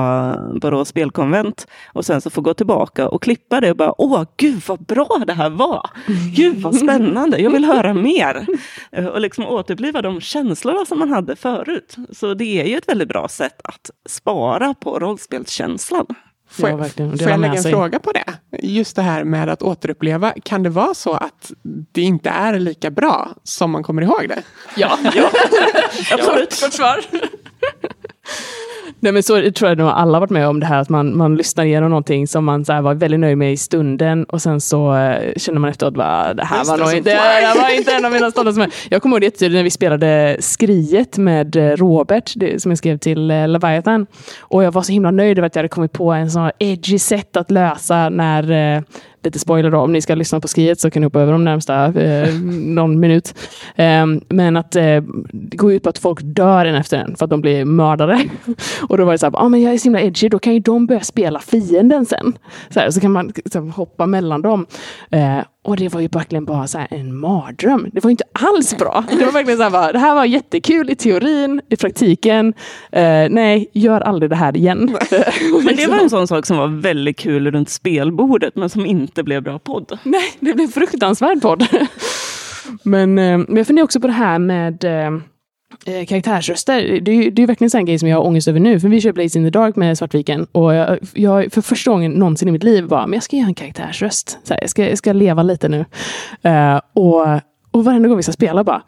Borås 0.60 0.88
spelkonvent 0.88 1.66
och 1.92 2.04
sen 2.04 2.20
så 2.20 2.30
får 2.30 2.42
gå 2.42 2.54
tillbaka 2.54 3.08
och 3.08 3.22
klippa 3.22 3.60
det 3.60 3.70
och 3.70 3.76
bara 3.76 4.00
åh 4.00 4.24
gud 4.36 4.62
vad 4.66 4.84
bra 4.84 5.22
det 5.26 5.32
här 5.32 5.50
var. 5.50 5.90
Gud 6.36 6.56
vad 6.56 6.76
spännande, 6.76 7.38
jag 7.38 7.50
vill 7.50 7.64
höra 7.64 7.94
mer. 7.94 8.46
Eh, 8.92 9.06
och 9.06 9.20
liksom 9.20 9.46
återuppliva 9.46 10.02
de 10.02 10.20
känslorna 10.20 10.84
som 10.84 10.98
man 10.98 11.10
hade 11.10 11.36
förut. 11.36 11.96
Så 12.12 12.34
det 12.34 12.60
är 12.60 12.64
ju 12.64 12.76
ett 12.76 12.88
väldigt 12.88 13.08
bra 13.08 13.28
sätt 13.28 13.60
att 13.64 13.90
spara 14.08 14.74
på 14.74 14.98
rollspelskänslan. 14.98 16.06
Får 16.50 16.70
Ja, 16.70 16.78
jag, 16.78 16.90
får 17.20 17.28
jag 17.30 17.40
lägga 17.40 17.54
en 17.54 17.62
sig. 17.62 17.72
fråga 17.72 17.98
på 17.98 18.12
det? 18.12 18.24
Just 18.62 18.96
det 18.96 19.02
här 19.02 19.24
med 19.24 19.48
att 19.48 19.62
återuppleva. 19.62 20.34
Kan 20.44 20.62
det 20.62 20.70
vara 20.70 20.94
så 20.94 21.12
att 21.12 21.52
det 21.92 22.02
inte 22.02 22.30
är 22.30 22.58
lika 22.58 22.90
bra 22.90 23.28
som 23.42 23.70
man 23.70 23.82
kommer 23.82 24.02
ihåg 24.02 24.28
det? 24.28 24.42
Ja, 24.76 24.98
Absolut. 26.12 26.60
kort 26.62 26.72
svar. 26.72 27.00
Nej 29.00 29.12
men 29.12 29.22
så 29.22 29.50
tror 29.50 29.68
jag 29.68 29.78
nog 29.78 29.88
alla 29.88 30.20
varit 30.20 30.30
med 30.30 30.48
om 30.48 30.60
det 30.60 30.66
här 30.66 30.80
att 30.80 30.88
man, 30.88 31.16
man 31.16 31.36
lyssnar 31.36 31.64
igenom 31.64 31.90
någonting 31.90 32.26
som 32.26 32.44
man 32.44 32.64
så 32.64 32.80
var 32.80 32.94
väldigt 32.94 33.20
nöjd 33.20 33.38
med 33.38 33.52
i 33.52 33.56
stunden 33.56 34.24
och 34.24 34.42
sen 34.42 34.60
så 34.60 34.96
eh, 34.96 35.32
känner 35.36 35.58
man 35.58 35.70
efteråt 35.70 35.94
bara 35.94 36.34
det 36.34 36.44
här 36.44 36.58
Just 36.58 36.70
var 36.70 36.78
nog 36.78 36.88
som 36.88 36.98
inte, 36.98 37.10
det 37.10 37.60
var 37.60 37.76
inte 37.76 37.92
en 37.92 38.04
av 38.04 38.12
mina 38.12 38.30
stoltaste 38.30 38.68
Jag 38.90 39.02
kommer 39.02 39.16
ihåg 39.16 39.20
det 39.20 39.26
jättetydligt 39.26 39.58
när 39.58 39.62
vi 39.62 39.70
spelade 39.70 40.36
Skriet 40.40 41.18
med 41.18 41.56
eh, 41.56 41.76
Robert 41.76 42.32
det, 42.36 42.62
som 42.62 42.70
jag 42.70 42.78
skrev 42.78 42.98
till 42.98 43.30
eh, 43.30 43.48
Leviathan. 43.48 44.06
Och 44.40 44.64
jag 44.64 44.72
var 44.72 44.82
så 44.82 44.92
himla 44.92 45.10
nöjd 45.10 45.38
över 45.38 45.46
att 45.46 45.54
jag 45.54 45.60
hade 45.60 45.68
kommit 45.68 45.92
på 45.92 46.12
en 46.12 46.30
sån 46.30 46.50
edgy 46.58 46.98
sätt 46.98 47.36
att 47.36 47.50
lösa 47.50 48.08
när 48.08 48.76
eh, 48.76 48.82
lite 49.22 49.38
spoiler 49.38 49.70
då, 49.70 49.78
om 49.78 49.92
ni 49.92 50.00
ska 50.00 50.14
lyssna 50.14 50.40
på 50.40 50.48
skriet 50.48 50.80
så 50.80 50.90
kan 50.90 51.00
ni 51.00 51.06
hoppa 51.06 51.20
över 51.20 51.32
de 51.32 51.44
närmsta 51.44 52.00
eh, 52.02 52.34
någon 52.50 53.00
minut. 53.00 53.34
Eh, 53.76 54.06
men 54.28 54.56
att 54.56 54.76
eh, 54.76 55.02
det 55.32 55.56
går 55.56 55.72
ut 55.72 55.82
på 55.82 55.88
att 55.88 55.98
folk 55.98 56.18
dör 56.22 56.66
en 56.66 56.74
efter 56.74 56.98
en 56.98 57.16
för 57.16 57.24
att 57.24 57.30
de 57.30 57.40
blir 57.40 57.64
mördade. 57.64 58.28
och 58.88 58.98
då 58.98 59.04
var 59.04 59.12
det 59.12 59.18
så 59.18 59.26
här, 59.26 59.32
ah, 59.36 59.48
men 59.48 59.62
jag 59.62 59.74
är 59.74 59.78
så 59.78 59.84
himla 59.84 60.00
edgy, 60.00 60.28
då 60.28 60.38
kan 60.38 60.54
ju 60.54 60.60
de 60.60 60.86
börja 60.86 61.00
spela 61.00 61.40
fienden 61.40 62.06
sen. 62.06 62.38
Så, 62.70 62.80
här, 62.80 62.90
så 62.90 63.00
kan 63.00 63.12
man 63.12 63.32
så 63.52 63.60
här, 63.60 63.70
hoppa 63.70 64.06
mellan 64.06 64.42
dem. 64.42 64.66
Eh, 65.10 65.38
och 65.68 65.76
det 65.76 65.88
var 65.88 66.00
ju 66.00 66.08
verkligen 66.08 66.44
bara 66.44 66.66
så 66.66 66.78
här, 66.78 66.88
en 66.90 67.16
mardröm. 67.16 67.90
Det 67.92 68.04
var 68.04 68.10
inte 68.10 68.24
alls 68.32 68.76
bra. 68.78 69.04
Det 69.18 69.24
var 69.24 69.32
verkligen 69.32 69.56
så 69.56 69.62
här, 69.62 69.70
bara, 69.70 69.92
det 69.92 69.98
här 69.98 70.14
var 70.14 70.24
jättekul 70.24 70.90
i 70.90 70.94
teorin, 70.94 71.60
i 71.68 71.76
praktiken. 71.76 72.54
Eh, 72.92 73.28
nej, 73.30 73.70
gör 73.72 74.00
aldrig 74.00 74.30
det 74.30 74.36
här 74.36 74.56
igen. 74.56 74.78
Men 75.64 75.76
det 75.76 75.86
var 75.86 75.98
en 75.98 76.10
sån 76.10 76.28
sak 76.28 76.46
som 76.46 76.56
var 76.56 76.66
väldigt 76.66 77.18
kul 77.18 77.50
runt 77.50 77.70
spelbordet 77.70 78.56
men 78.56 78.68
som 78.68 78.86
inte 78.86 79.22
blev 79.22 79.42
bra 79.42 79.58
podd. 79.58 79.98
Nej, 80.02 80.36
det 80.40 80.54
blev 80.54 80.66
fruktansvärd 80.66 81.42
podd. 81.42 81.66
men, 82.82 83.18
eh, 83.18 83.38
men 83.38 83.56
jag 83.56 83.66
funderar 83.66 83.84
också 83.84 84.00
på 84.00 84.06
det 84.06 84.12
här 84.12 84.38
med 84.38 84.84
eh, 84.84 85.10
eh, 85.88 86.06
karaktärsröster. 86.06 87.00
Det 87.00 87.10
är 87.10 87.14
ju 87.14 87.30
det 87.30 87.42
är 87.42 87.46
verkligen 87.46 87.78
en 87.80 87.86
grej 87.86 87.98
som 87.98 88.08
jag 88.08 88.16
har 88.16 88.26
ångest 88.26 88.48
över 88.48 88.60
nu. 88.60 88.80
För 88.80 88.88
vi 88.88 89.00
kör 89.00 89.12
Blaze 89.12 89.38
in 89.38 89.44
the 89.44 89.50
Dark 89.50 89.76
med 89.76 89.98
Svartviken. 89.98 90.46
Och 90.52 90.74
jag, 90.74 90.98
jag 91.14 91.52
för 91.52 91.62
första 91.62 91.90
gången 91.90 92.12
någonsin 92.12 92.48
i 92.48 92.52
mitt 92.52 92.62
liv 92.62 92.88
bara, 92.88 93.06
men 93.06 93.16
jag 93.16 93.22
ska 93.22 93.36
göra 93.36 93.46
en 93.46 93.54
karaktärsröst. 93.54 94.38
Så 94.44 94.54
här, 94.54 94.60
jag, 94.60 94.70
ska, 94.70 94.88
jag 94.88 94.98
ska 94.98 95.12
leva 95.12 95.42
lite 95.42 95.68
nu. 95.68 95.84
Eh, 96.42 96.80
och, 96.94 97.26
och 97.70 97.84
varenda 97.84 98.08
gång 98.08 98.16
vi 98.16 98.22
ska 98.22 98.32
spela 98.32 98.64
bara, 98.64 98.82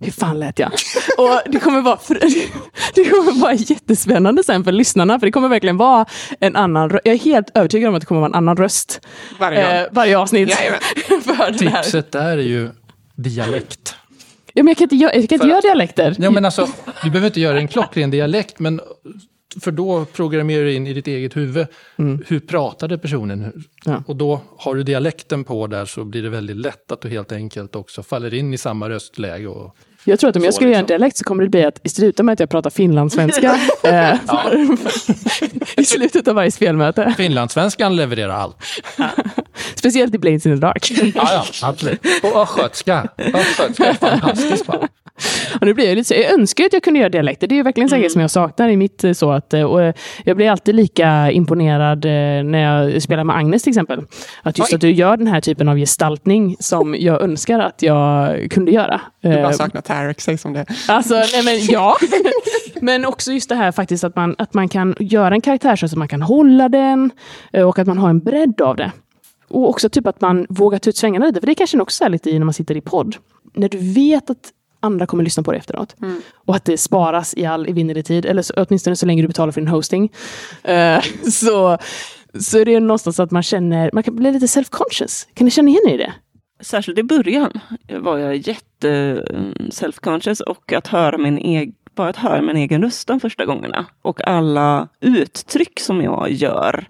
hur 0.00 0.12
fan 0.12 0.40
lät 0.40 0.58
jag? 0.58 0.72
Och 1.18 1.40
det 1.46 1.58
kommer, 1.58 1.80
vara, 1.80 1.98
det 2.94 3.04
kommer 3.04 3.40
vara 3.40 3.54
jättespännande 3.54 4.44
sen 4.44 4.64
för 4.64 4.72
lyssnarna, 4.72 5.18
för 5.18 5.26
det 5.26 5.32
kommer 5.32 5.48
verkligen 5.48 5.76
vara 5.76 6.06
en 6.40 6.56
annan 6.56 6.90
Jag 7.04 7.14
är 7.14 7.18
helt 7.18 7.50
övertygad 7.54 7.88
om 7.88 7.94
att 7.94 8.00
det 8.00 8.06
kommer 8.06 8.20
vara 8.20 8.28
en 8.28 8.34
annan 8.34 8.56
röst 8.56 9.00
varje, 9.40 9.82
eh, 9.82 9.88
varje 9.92 10.18
avsnitt. 10.18 10.54
för 11.24 11.52
Tipset 11.52 12.12
där 12.12 12.38
är 12.38 12.42
ju 12.42 12.70
dialekt. 13.14 13.96
Ja, 14.56 14.62
men 14.62 14.70
jag 14.70 14.76
kan 14.76 14.84
inte, 14.84 14.96
jag, 14.96 15.16
jag 15.16 15.28
kan 15.28 15.36
inte 15.36 15.48
göra 15.48 15.60
dialekter. 15.60 16.16
Ja, 16.18 16.30
men 16.30 16.44
alltså, 16.44 16.68
du 17.02 17.10
behöver 17.10 17.26
inte 17.26 17.40
göra 17.40 17.58
en 17.58 17.68
klockren 17.68 18.10
dialekt, 18.10 18.58
men 18.58 18.80
för 19.60 19.70
då 19.70 20.04
programmerar 20.04 20.64
du 20.64 20.74
in 20.74 20.86
i 20.86 20.92
ditt 20.92 21.06
eget 21.06 21.36
huvud, 21.36 21.66
mm. 21.96 22.24
hur 22.26 22.40
pratade 22.40 22.98
personen? 22.98 23.64
Ja. 23.84 24.02
Och 24.06 24.16
då 24.16 24.40
har 24.58 24.74
du 24.74 24.82
dialekten 24.82 25.44
på 25.44 25.66
där 25.66 25.84
så 25.84 26.04
blir 26.04 26.22
det 26.22 26.30
väldigt 26.30 26.56
lätt 26.56 26.92
att 26.92 27.00
du 27.00 27.08
helt 27.08 27.32
enkelt 27.32 27.76
också 27.76 28.02
faller 28.02 28.34
in 28.34 28.54
i 28.54 28.58
samma 28.58 28.88
röstläge. 28.88 29.46
Och 29.46 29.76
jag 30.06 30.18
tror 30.18 30.30
att 30.30 30.36
om 30.36 30.44
jag 30.44 30.54
skulle 30.54 30.68
liksom. 30.68 30.72
göra 30.72 30.78
en 30.78 30.82
liksom. 30.82 30.98
dialekt 30.98 31.16
så 31.16 31.24
kommer 31.24 31.42
det 31.42 31.48
bli 31.48 31.64
att 31.64 31.80
i 31.82 31.88
slutet 31.88 32.24
med 32.24 32.32
att 32.32 32.40
jag 32.40 32.50
pratar 32.50 32.70
finlandssvenska 32.70 33.58
eh, 33.82 34.14
i 35.76 35.84
slutet 35.84 36.28
av 36.28 36.34
varje 36.34 36.50
spelmöte. 36.50 37.14
Finlandssvenskan 37.16 37.96
levererar 37.96 38.34
allt. 38.34 38.56
Speciellt 39.74 40.14
i 40.14 40.18
Blades 40.18 40.46
in 40.46 40.54
the 40.54 40.60
Dark. 40.60 40.90
ja, 41.14 41.28
ja, 41.32 41.68
absolut. 41.68 42.00
Och 42.22 42.42
östgötska. 42.42 43.08
Östgötska 43.16 43.84
är 43.84 43.94
fantastiskt 43.94 44.66
bra. 44.66 44.88
Och 45.60 45.66
nu 45.66 45.74
blir 45.74 45.88
jag, 45.88 45.96
lite 45.96 46.08
så, 46.08 46.14
jag 46.14 46.32
önskar 46.32 46.64
att 46.64 46.72
jag 46.72 46.82
kunde 46.82 47.00
göra 47.00 47.08
dialekter. 47.08 47.46
Det 47.46 47.54
är 47.54 47.56
ju 47.56 47.62
verkligen 47.62 47.88
en 47.92 47.98
mm. 47.98 48.10
som 48.10 48.20
jag 48.20 48.30
saknar 48.30 48.68
i 48.68 48.76
mitt 48.76 49.04
eh, 49.04 49.12
så 49.12 49.32
att, 49.32 49.54
eh, 49.54 49.62
och 49.62 49.82
eh, 49.82 49.94
jag 50.24 50.36
blir 50.36 50.50
alltid 50.50 50.74
lika 50.74 51.30
imponerad 51.30 52.04
när 52.44 52.58
jag 52.58 53.02
spelar 53.02 53.24
med 53.24 53.36
Agnes 53.36 53.62
till 53.62 53.70
exempel. 53.70 54.02
Att 54.42 54.58
just 54.58 54.72
Oj. 54.72 54.74
att 54.74 54.80
du 54.80 54.90
gör 54.90 55.16
den 55.16 55.26
här 55.26 55.40
typen 55.40 55.68
av 55.68 55.76
gestaltning 55.76 56.56
som 56.60 56.96
jag 56.98 57.22
önskar 57.22 57.58
att 57.58 57.82
jag 57.82 58.36
kunde 58.50 58.70
göra. 58.70 59.00
Du 59.20 59.42
bara 59.42 59.52
saknar 59.52 59.80
Säg 60.18 60.38
som 60.38 60.52
det 60.52 60.66
Alltså, 60.88 61.14
nej 61.14 61.44
men 61.44 61.64
ja. 61.68 61.96
men 62.80 63.04
också 63.04 63.32
just 63.32 63.48
det 63.48 63.54
här 63.54 63.72
faktiskt 63.72 64.04
att 64.04 64.16
man, 64.16 64.34
att 64.38 64.54
man 64.54 64.68
kan 64.68 64.94
göra 64.98 65.34
en 65.34 65.40
karaktär 65.40 65.76
så 65.76 65.86
att 65.86 65.94
man 65.94 66.08
kan 66.08 66.22
hålla 66.22 66.68
den 66.68 67.10
och 67.64 67.78
att 67.78 67.86
man 67.86 67.98
har 67.98 68.10
en 68.10 68.20
bredd 68.20 68.60
av 68.60 68.76
det. 68.76 68.92
Och 69.48 69.68
också 69.68 69.88
typ 69.88 70.06
att 70.06 70.20
man 70.20 70.46
vågar 70.48 70.78
ta 70.78 70.90
ut 70.90 70.96
svängarna 70.96 71.26
lite, 71.26 71.40
för 71.40 71.46
det 71.46 71.54
kanske 71.54 71.80
också 71.80 72.04
är 72.04 72.08
lite 72.08 72.30
i 72.30 72.38
när 72.38 72.44
man 72.44 72.54
sitter 72.54 72.76
i 72.76 72.80
podd. 72.80 73.16
När 73.54 73.68
du 73.68 73.78
vet 73.78 74.30
att 74.30 74.52
andra 74.80 75.06
kommer 75.06 75.24
lyssna 75.24 75.42
på 75.42 75.52
det 75.52 75.58
efteråt. 75.58 75.96
Mm. 76.02 76.22
Och 76.34 76.56
att 76.56 76.64
det 76.64 76.78
sparas 76.78 77.34
i 77.36 77.46
all 77.46 77.68
evinnerlig 77.68 78.06
tid, 78.06 78.26
eller 78.26 78.42
så, 78.42 78.54
åtminstone 78.56 78.96
så 78.96 79.06
länge 79.06 79.22
du 79.22 79.28
betalar 79.28 79.52
för 79.52 79.60
din 79.60 79.68
hosting. 79.68 80.12
Uh, 80.68 81.30
så, 81.30 81.78
så 82.40 82.58
är 82.58 82.64
det 82.64 82.80
någonstans 82.80 83.20
att 83.20 83.30
man 83.30 83.42
känner, 83.42 83.90
man 83.92 84.02
kan 84.02 84.16
bli 84.16 84.32
lite 84.32 84.46
self-conscious. 84.46 85.26
Kan 85.34 85.44
ni 85.44 85.50
känna 85.50 85.68
igen 85.68 85.88
er 85.88 85.94
i 85.94 85.96
det? 85.96 86.12
Särskilt 86.60 86.98
i 86.98 87.02
början 87.02 87.52
var 87.88 88.18
jag 88.18 88.36
jätte 88.36 88.90
mm, 89.30 89.52
self-conscious 89.70 90.40
och 90.40 90.72
att 90.72 90.86
höra 90.86 91.18
min 91.18 91.38
egen 91.38 91.74
bara 91.96 92.08
att 92.08 92.16
höra 92.16 92.42
min 92.42 92.56
egen 92.56 92.82
röst 92.82 93.08
de 93.08 93.20
första 93.20 93.44
gångerna. 93.44 93.86
Och 94.02 94.28
alla 94.28 94.88
uttryck 95.00 95.80
som 95.80 96.02
jag 96.02 96.30
gör. 96.30 96.86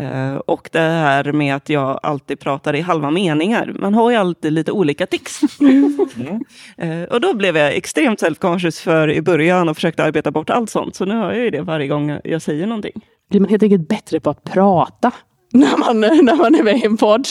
Uh, 0.00 0.34
och 0.34 0.68
det 0.72 0.78
här 0.78 1.32
med 1.32 1.56
att 1.56 1.68
jag 1.68 2.00
alltid 2.02 2.40
pratar 2.40 2.74
i 2.74 2.80
halva 2.80 3.10
meningar. 3.10 3.72
Man 3.78 3.94
har 3.94 4.10
ju 4.10 4.16
alltid 4.16 4.52
lite 4.52 4.72
olika 4.72 5.06
tics. 5.06 5.40
Mm. 5.60 6.44
uh, 6.82 7.04
och 7.10 7.20
då 7.20 7.34
blev 7.34 7.56
jag 7.56 7.74
extremt 7.76 8.22
self-conscious 8.22 8.82
för 8.82 9.10
i 9.10 9.22
början 9.22 9.68
och 9.68 9.76
försökte 9.76 10.04
arbeta 10.04 10.30
bort 10.30 10.50
allt 10.50 10.70
sånt. 10.70 10.94
Så 10.94 11.04
nu 11.04 11.14
har 11.14 11.32
jag 11.32 11.44
ju 11.44 11.50
det 11.50 11.62
varje 11.62 11.88
gång 11.88 12.18
jag 12.24 12.42
säger 12.42 12.66
någonting. 12.66 12.92
Blir 13.30 13.40
man 13.40 13.50
helt 13.50 13.62
enkelt 13.62 13.88
bättre 13.88 14.20
på 14.20 14.30
att 14.30 14.44
prata 14.44 15.12
när 15.54 15.76
man, 15.76 16.00
när 16.00 16.36
man 16.36 16.54
är 16.54 16.62
med 16.62 16.76
i 16.76 16.84
en 16.84 16.96
podd? 16.96 17.26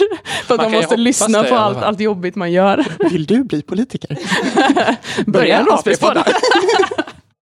För 0.47 0.53
att 0.53 0.62
man, 0.62 0.71
man 0.71 0.81
måste 0.81 0.97
lyssna 0.97 1.41
det, 1.41 1.49
på 1.49 1.55
allt, 1.55 1.77
allt 1.77 1.99
jobbigt 1.99 2.36
man 2.36 2.51
gör. 2.51 2.86
Vill 3.09 3.25
du 3.25 3.43
bli 3.43 3.62
politiker? 3.62 4.17
Börja 5.31 5.59
en 5.59 5.65
rollspelspodd. 5.65 6.17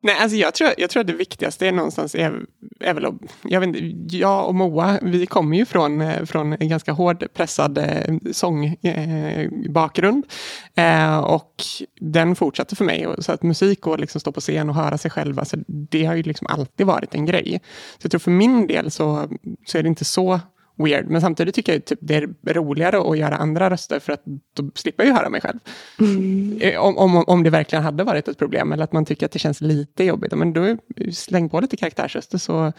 Nej, 0.03 0.17
alltså 0.21 0.37
jag 0.37 0.55
tror, 0.55 0.71
jag 0.79 0.91
tror 0.91 1.01
att 1.01 1.07
det 1.07 1.13
viktigaste 1.13 1.67
är 1.67 1.73
någonstans 1.73 2.15
är, 2.15 2.41
är 2.81 2.95
väl, 2.95 3.07
jag, 3.43 3.61
vet 3.61 3.67
inte, 3.67 4.17
jag 4.17 4.49
och 4.49 4.55
Moa, 4.55 4.99
vi 5.03 5.27
kommer 5.27 5.57
ju 5.57 5.67
från, 5.67 6.01
eh, 6.01 6.25
från 6.25 6.53
en 6.53 6.69
ganska 6.69 6.93
hård 6.93 7.25
pressad 7.35 7.79
eh, 7.79 8.17
sångbakgrund. 8.33 10.27
Eh, 10.75 11.19
och 11.19 11.55
den 12.01 12.37
fortsatte 12.37 12.77
för 12.77 12.85
mig. 12.85 13.07
Så 13.19 13.33
att 13.33 13.43
musik 13.43 13.87
och 13.87 14.01
liksom 14.01 14.21
stå 14.21 14.33
på 14.33 14.41
scen 14.41 14.69
och 14.69 14.75
höra 14.75 14.99
sig 14.99 15.11
själv, 15.11 15.39
alltså, 15.39 15.57
det 15.67 16.05
har 16.05 16.15
ju 16.15 16.23
liksom 16.23 16.47
alltid 16.47 16.87
varit 16.87 17.15
en 17.15 17.27
grej. 17.27 17.61
Så 17.99 18.07
jag 18.07 18.11
tror 18.11 18.19
för 18.19 18.31
min 18.31 18.67
del 18.67 18.91
så, 18.91 19.29
så 19.67 19.79
är 19.79 19.83
det 19.83 19.89
inte 19.89 20.05
så 20.05 20.41
weird. 20.85 21.07
Men 21.07 21.21
samtidigt 21.21 21.55
tycker 21.55 21.73
jag 21.73 21.85
typ 21.85 21.99
det 22.03 22.15
är 22.15 22.55
roligare 22.55 23.11
att 23.11 23.19
göra 23.19 23.37
andra 23.37 23.71
röster 23.71 24.01
för 24.01 24.13
att 24.13 24.23
då 24.57 24.71
slipper 24.75 25.03
jag 25.03 25.09
ju 25.09 25.17
höra 25.17 25.29
mig 25.29 25.41
själv. 25.41 25.59
Mm. 26.01 26.59
Eh, 26.61 26.81
om, 26.81 26.99
om, 26.99 27.25
om 27.27 27.43
det 27.43 27.51
verkligen 27.51 27.85
hade 27.85 28.05
varit 28.05 28.29
ett 28.29 28.39
problem 28.39 28.73
eller 28.73 28.85
att 28.85 28.93
man 28.93 29.05
tycker 29.05 29.27
att 29.27 29.33
det 29.33 29.39
känns 29.39 29.61
lite 29.61 30.05
jobbigt. 30.05 30.33
Men 30.33 30.53
då 30.53 30.77
släng 31.13 31.49
på 31.49 31.61
lite 31.61 31.77
karaktärsröster 31.77 32.39
så... 32.39 32.73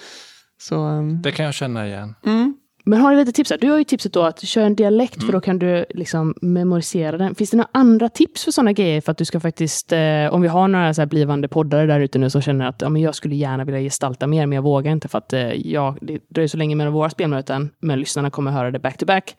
så 0.62 0.86
um... 0.86 1.22
Det 1.22 1.32
kan 1.32 1.46
jag 1.46 1.54
känna 1.54 1.88
igen. 1.88 2.16
Mm. 2.26 2.56
Men 2.84 3.02
har 3.02 3.12
du 3.12 3.18
lite 3.18 3.32
tips? 3.32 3.54
Du 3.62 3.70
har 3.70 3.78
ju 3.78 3.84
tipset 3.84 4.14
då 4.14 4.24
att 4.24 4.42
köra 4.42 4.66
en 4.66 4.76
dialekt 4.76 5.16
mm. 5.18 5.26
för 5.26 5.34
då 5.34 5.42
kan 5.42 5.60
du 5.60 5.86
liksom 5.90 6.36
memorisera 6.42 7.18
den. 7.18 7.36
Finns 7.36 7.50
det 7.50 7.58
några 7.58 7.70
andra 7.72 8.10
tips 8.10 8.44
för 8.44 8.52
sådana 8.52 8.74
grejer 8.74 9.02
för 9.02 9.12
att 9.12 9.18
du 9.18 9.26
ska 9.26 9.40
faktiskt, 9.40 9.92
eh, 9.92 10.00
om 10.32 10.42
vi 10.42 10.48
har 10.48 10.68
några 10.68 10.94
så 10.94 11.06
blivande 11.06 11.48
poddare 11.48 11.86
där 11.86 12.00
ute 12.00 12.20
nu 12.20 12.30
som 12.30 12.42
känner 12.42 12.68
att 12.68 12.82
ja, 12.82 12.90
men 12.90 13.02
jag 13.02 13.16
skulle 13.16 13.36
gärna 13.36 13.64
vilja 13.64 13.82
gestalta 13.82 14.28
mer 14.28 14.46
men 14.46 14.56
jag 14.56 14.64
vågar 14.64 14.92
inte 14.92 15.08
för 15.08 15.18
att 15.18 15.34
eh, 15.34 15.54
ja, 15.54 15.96
det 16.02 16.20
dröjer 16.30 16.48
så 16.48 16.58
länge 16.58 16.76
mellan 16.76 16.94
våra 16.94 17.10
spelmöten 17.10 17.70
men 17.80 18.00
lyssnarna 18.00 18.30
kommer 18.30 18.52
höra 18.52 18.72
det 18.72 18.80
back 18.80 18.98
to 18.98 19.06
back. 19.06 19.36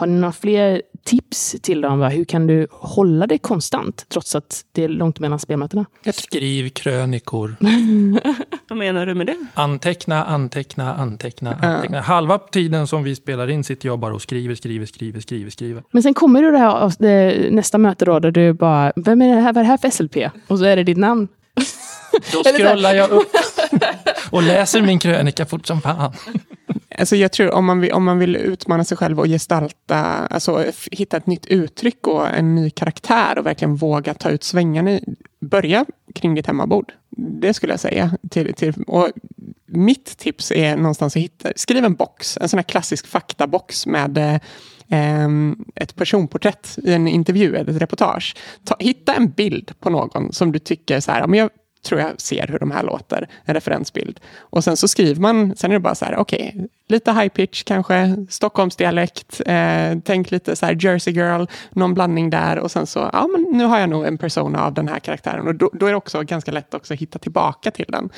Har 0.00 0.06
ni 0.06 0.20
några 0.20 0.32
fler 0.32 0.82
tips 1.04 1.56
till 1.62 1.80
dem? 1.80 2.02
Hur 2.02 2.24
kan 2.24 2.46
du 2.46 2.66
hålla 2.70 3.26
det 3.26 3.38
konstant 3.38 4.06
trots 4.08 4.34
att 4.34 4.64
det 4.72 4.84
är 4.84 4.88
långt 4.88 5.18
mellan 5.18 5.38
spelmötena? 5.38 5.84
Skriv 6.14 6.70
krönikor. 6.70 7.56
Vad 8.68 8.78
menar 8.78 9.06
du 9.06 9.14
med 9.14 9.26
det? 9.26 9.36
Anteckna, 9.54 10.24
anteckna, 10.24 10.94
anteckna. 10.94 11.54
anteckna. 11.54 11.96
Ja. 11.96 12.02
Halva 12.02 12.38
tiden 12.38 12.86
som 12.86 13.02
vi 13.02 13.16
spelar 13.16 13.50
in 13.50 13.64
sitter 13.64 13.88
jag 13.88 13.98
bara 13.98 14.14
och 14.14 14.22
skriver, 14.22 14.54
skriver, 14.54 14.86
skriver, 14.86 15.20
skriver, 15.20 15.50
skriver. 15.50 15.82
Men 15.90 16.02
sen 16.02 16.14
kommer 16.14 16.42
du 16.42 16.50
det 16.50 16.58
här, 16.58 16.92
det, 16.98 17.50
nästa 17.50 17.78
möte 17.78 18.04
då, 18.04 18.18
där 18.18 18.30
du 18.30 18.52
bara, 18.52 18.92
vem 18.96 19.22
är 19.22 19.34
det 19.34 19.40
här, 19.40 19.52
vad 19.52 19.56
är 19.56 19.64
det 19.64 19.70
här 19.70 19.78
för 19.78 19.90
SLP? 19.90 20.16
Och 20.46 20.58
så 20.58 20.64
är 20.64 20.76
det 20.76 20.84
ditt 20.84 20.98
namn. 20.98 21.28
Då 22.32 22.42
scrollar 22.58 22.94
jag 22.94 23.10
upp 23.10 23.32
och 24.30 24.42
läser 24.42 24.82
min 24.82 24.98
krönika 24.98 25.46
fort 25.46 25.66
som 25.66 25.80
fan. 25.80 26.12
Alltså 26.98 27.16
jag 27.16 27.32
tror 27.32 27.50
om 27.54 27.64
man, 27.64 27.80
vill, 27.80 27.92
om 27.92 28.04
man 28.04 28.18
vill 28.18 28.36
utmana 28.36 28.84
sig 28.84 28.96
själv 28.96 29.20
och 29.20 29.26
gestalta, 29.26 29.96
alltså 30.30 30.64
hitta 30.92 31.16
ett 31.16 31.26
nytt 31.26 31.46
uttryck 31.46 32.06
och 32.06 32.28
en 32.28 32.54
ny 32.54 32.70
karaktär 32.70 33.38
och 33.38 33.46
verkligen 33.46 33.76
våga 33.76 34.14
ta 34.14 34.30
ut 34.30 34.44
svängarna. 34.44 35.00
Börja 35.40 35.86
kring 36.14 36.34
ditt 36.34 36.46
hemmabord. 36.46 36.92
Det 37.16 37.54
skulle 37.54 37.72
jag 37.72 37.80
säga. 37.80 38.18
Till, 38.30 38.54
till, 38.54 38.74
och 38.86 39.08
mitt 39.66 40.18
tips 40.18 40.52
är 40.52 40.76
någonstans 40.76 41.16
att 41.16 41.22
hitta, 41.22 41.52
skriv 41.56 41.84
en 41.84 41.94
box, 41.94 42.38
en 42.40 42.48
sån 42.48 42.58
här 42.58 42.64
klassisk 42.64 43.06
faktabox 43.06 43.86
med 43.86 44.18
eh, 44.88 45.28
ett 45.74 45.96
personporträtt 45.96 46.78
i 46.82 46.92
en 46.92 47.08
intervju 47.08 47.56
eller 47.56 47.72
ett 47.72 47.82
reportage. 47.82 48.36
Ta, 48.64 48.76
hitta 48.78 49.14
en 49.14 49.30
bild 49.30 49.72
på 49.80 49.90
någon 49.90 50.32
som 50.32 50.52
du 50.52 50.58
tycker 50.58 51.00
så 51.00 51.12
här, 51.12 51.26
men 51.26 51.38
jag 51.38 51.50
tror 51.82 52.00
jag 52.00 52.20
ser 52.20 52.46
hur 52.46 52.58
de 52.58 52.70
här 52.70 52.82
låter, 52.82 53.28
en 53.44 53.54
referensbild. 53.54 54.20
Och 54.38 54.64
sen 54.64 54.76
så 54.76 54.88
skriver 54.88 55.20
man, 55.20 55.56
sen 55.56 55.70
är 55.70 55.74
det 55.74 55.80
bara 55.80 55.94
så 55.94 56.04
här, 56.04 56.16
okej, 56.16 56.52
okay, 56.54 56.68
lite 56.88 57.12
high 57.12 57.28
pitch 57.28 57.62
kanske, 57.62 58.26
Stockholmsdialekt, 58.28 59.40
eh, 59.46 59.98
tänk 60.04 60.30
lite 60.30 60.56
så 60.56 60.66
här 60.66 60.84
Jersey 60.84 61.14
girl, 61.14 61.44
någon 61.70 61.94
blandning 61.94 62.30
där 62.30 62.58
och 62.58 62.70
sen 62.70 62.86
så, 62.86 63.10
ja 63.12 63.28
men 63.32 63.58
nu 63.58 63.64
har 63.64 63.78
jag 63.78 63.88
nog 63.88 64.06
en 64.06 64.18
persona 64.18 64.64
av 64.64 64.74
den 64.74 64.88
här 64.88 64.98
karaktären 64.98 65.46
och 65.46 65.54
då, 65.54 65.70
då 65.72 65.86
är 65.86 65.90
det 65.90 65.96
också 65.96 66.22
ganska 66.22 66.52
lätt 66.52 66.74
också 66.74 66.94
att 66.94 67.00
hitta 67.00 67.18
tillbaka 67.18 67.70
till 67.70 67.86
den. 67.88 68.10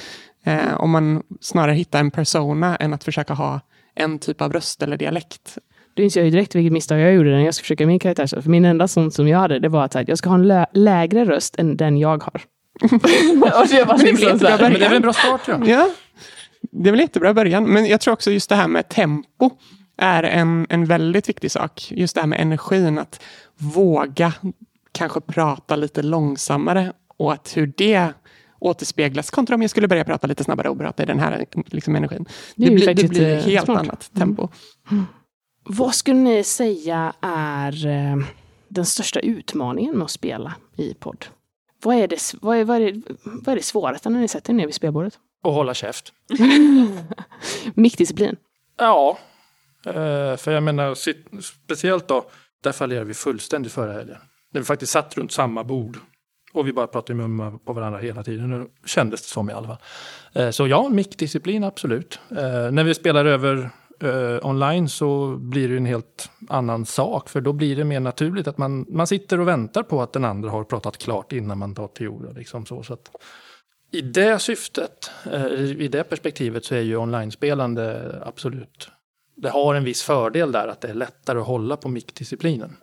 Eh, 0.45 0.75
om 0.81 0.91
man 0.91 1.23
snarare 1.41 1.75
hittar 1.75 2.01
en 2.01 2.11
persona 2.11 2.77
än 2.77 2.95
att 2.95 3.05
försöka 3.05 3.35
ha 3.35 3.61
en 3.95 4.19
typ 4.19 4.41
av 4.41 4.53
röst 4.53 4.83
eller 4.83 4.97
dialekt. 4.97 5.59
Då 5.95 6.03
inser 6.03 6.21
jag 6.21 6.25
ju 6.25 6.31
direkt 6.31 6.55
vilket 6.55 6.73
misstag 6.73 7.01
jag 7.01 7.15
gjorde 7.15 7.31
när 7.31 7.45
jag 7.45 7.55
skulle 7.55 7.63
försöka 7.63 7.87
min 7.87 7.99
karaktär. 7.99 8.41
För 8.41 8.51
min 8.51 8.65
enda 8.65 8.89
sån 8.89 9.11
som 9.11 9.29
jag 9.29 9.39
hade, 9.39 9.59
det 9.59 9.69
var 9.69 9.85
att 9.85 10.09
jag 10.09 10.19
ska 10.19 10.29
ha 10.29 10.37
en 10.37 10.49
lä 10.49 10.67
lägre 10.73 11.25
röst 11.25 11.59
än 11.59 11.77
den 11.77 11.99
jag 11.99 12.23
har 12.23 12.43
och 12.81 13.69
det 13.69 13.85
var 13.85 13.99
liksom 13.99 14.39
så 14.39 14.45
Men 14.45 14.73
det 14.73 14.85
är 14.85 14.89
väl 14.89 14.93
en 14.93 15.03
bra 15.03 15.13
start? 15.13 15.41
Ja. 15.47 15.59
ja. 15.67 15.91
Det 16.71 16.89
är 16.89 16.93
väl 16.93 17.01
jättebra 17.01 17.35
början. 17.35 17.65
Men 17.65 17.87
jag 17.87 18.01
tror 18.01 18.15
också 18.15 18.31
just 18.31 18.49
det 18.49 18.57
här 18.57 18.69
med 18.69 18.89
tempo 18.89 19.51
är 19.97 20.23
en, 20.23 20.67
en 20.71 20.85
väldigt 20.85 21.29
viktig 21.29 21.51
sak. 21.51 21.89
Just 21.91 22.15
det 22.15 22.21
här 22.21 22.29
med 22.29 22.41
energin, 22.41 22.99
att 22.99 23.23
våga 23.57 24.33
kanske 24.93 25.21
prata 25.21 25.77
lite 25.77 26.03
långsammare 26.03 26.93
och 27.17 27.33
att 27.33 27.57
hur 27.57 27.73
det 27.77 28.13
återspeglas 28.59 29.31
kontra 29.31 29.55
om 29.55 29.63
jag 29.63 29.71
skulle 29.71 29.89
börja 29.89 30.05
prata 30.05 30.27
lite 30.27 30.45
snabbare 30.45 30.69
och 30.69 30.79
prata 30.79 31.03
i 31.03 31.07
den 31.07 31.19
här 31.19 31.47
liksom, 31.67 31.97
energin. 31.97 32.25
Det, 32.57 32.69
det 32.69 32.75
blir, 32.75 32.95
det 32.95 33.09
blir 33.09 33.37
helt 33.37 33.65
smart. 33.65 33.79
annat 33.79 34.11
tempo. 34.15 34.49
Mm. 34.91 35.05
Vad 35.65 35.95
skulle 35.95 36.21
ni 36.21 36.45
säga 36.45 37.13
är 37.21 37.87
eh, 37.87 38.17
den 38.69 38.87
största 38.87 39.21
utmaningen 39.21 39.95
med 39.95 40.05
att 40.05 40.11
spela 40.11 40.55
i 40.77 40.95
podd? 40.95 41.27
Vad 41.85 41.97
är, 41.97 42.09
det, 42.09 42.35
vad, 42.41 42.57
är, 42.57 42.65
vad, 42.65 42.77
är 42.77 42.93
det, 42.93 43.03
vad 43.25 43.49
är 43.49 43.57
det 43.57 43.63
svåraste 43.63 44.11
när 44.11 44.21
ni 44.21 44.29
sätter 44.29 44.53
er 44.53 44.57
ner 44.57 44.67
vid 44.67 44.75
spelbordet? 44.75 45.19
Att 45.45 45.53
hålla 45.55 45.75
käft. 45.75 46.13
Mickdisciplin. 47.75 48.37
Ja, 48.79 49.19
eh, 49.87 50.37
för 50.37 50.51
jag 50.51 50.63
menar 50.63 50.95
speciellt 51.41 52.09
då, 52.09 52.25
där 52.63 52.73
fallerade 52.73 53.07
vi 53.07 53.15
fullständigt 53.15 53.73
förra 53.73 53.93
helgen. 53.93 54.17
När 54.53 54.61
vi 54.61 54.65
faktiskt 54.65 54.93
satt 54.93 55.17
runt 55.17 55.33
samma 55.33 55.65
bord 55.65 55.99
Och 56.53 56.69
vi 56.69 56.73
bara 56.73 56.87
pratade 56.87 57.13
i 57.13 57.17
mun 57.27 57.59
på 57.59 57.73
varandra 57.73 58.01
hela 58.01 58.23
tiden, 58.23 58.51
nu 58.51 58.69
kändes 58.87 59.23
det 59.23 59.29
som 59.29 59.51
i 59.51 59.53
alla 59.53 59.67
fall. 59.67 59.79
Eh, 60.33 60.51
så 60.51 60.67
ja, 60.67 60.89
mickdisciplin 60.89 61.65
absolut. 61.65 62.21
Eh, 62.31 62.71
när 62.71 62.85
vi 62.85 62.95
spelar 62.95 63.25
över 63.25 63.71
eh, 64.03 64.47
online 64.47 64.89
så 64.89 65.37
blir 65.37 65.69
det 65.69 65.77
en 65.77 65.87
helt 65.87 66.31
annan 66.49 66.87
sak. 66.87 67.29
För 67.29 67.41
då 67.41 67.53
blir 67.53 67.77
det 67.77 67.85
mer 67.85 68.01
naturligt 68.01 68.49
att 68.49 68.59
man, 68.59 68.87
man 68.89 69.07
sitter 69.07 69.41
och 69.41 69.49
väntar 69.49 69.83
på 69.83 70.03
att 70.03 70.13
den 70.13 70.25
andra 70.25 70.51
har 70.51 70.65
pratat 70.65 70.99
klart 70.99 71.33
innan 71.33 71.59
man 71.59 71.75
tar 71.75 71.89
till 71.89 72.09
orda. 72.09 72.33
Liksom 72.33 72.67
så, 72.67 72.83
så 72.83 72.93
att, 72.93 73.11
I 73.91 74.01
det 74.01 74.39
syftet, 74.39 75.11
eh, 75.33 75.47
i 75.61 75.89
det 75.89 76.05
perspektivet 76.05 76.65
så 76.65 76.75
är 76.75 76.81
ju 76.81 76.97
online-spelande 76.97 78.15
absolut 78.27 78.91
det 79.43 79.51
har 79.51 79.75
en 79.75 79.85
viss 79.85 80.03
fördel 80.03 80.53
där 80.53 80.69
att 80.69 80.81
det 80.81 80.89
är 80.89 80.95
lättare 80.95 81.39
att 81.39 81.47
hålla 81.47 81.77
på 81.77 81.89
mickdisciplinen. 81.89 82.77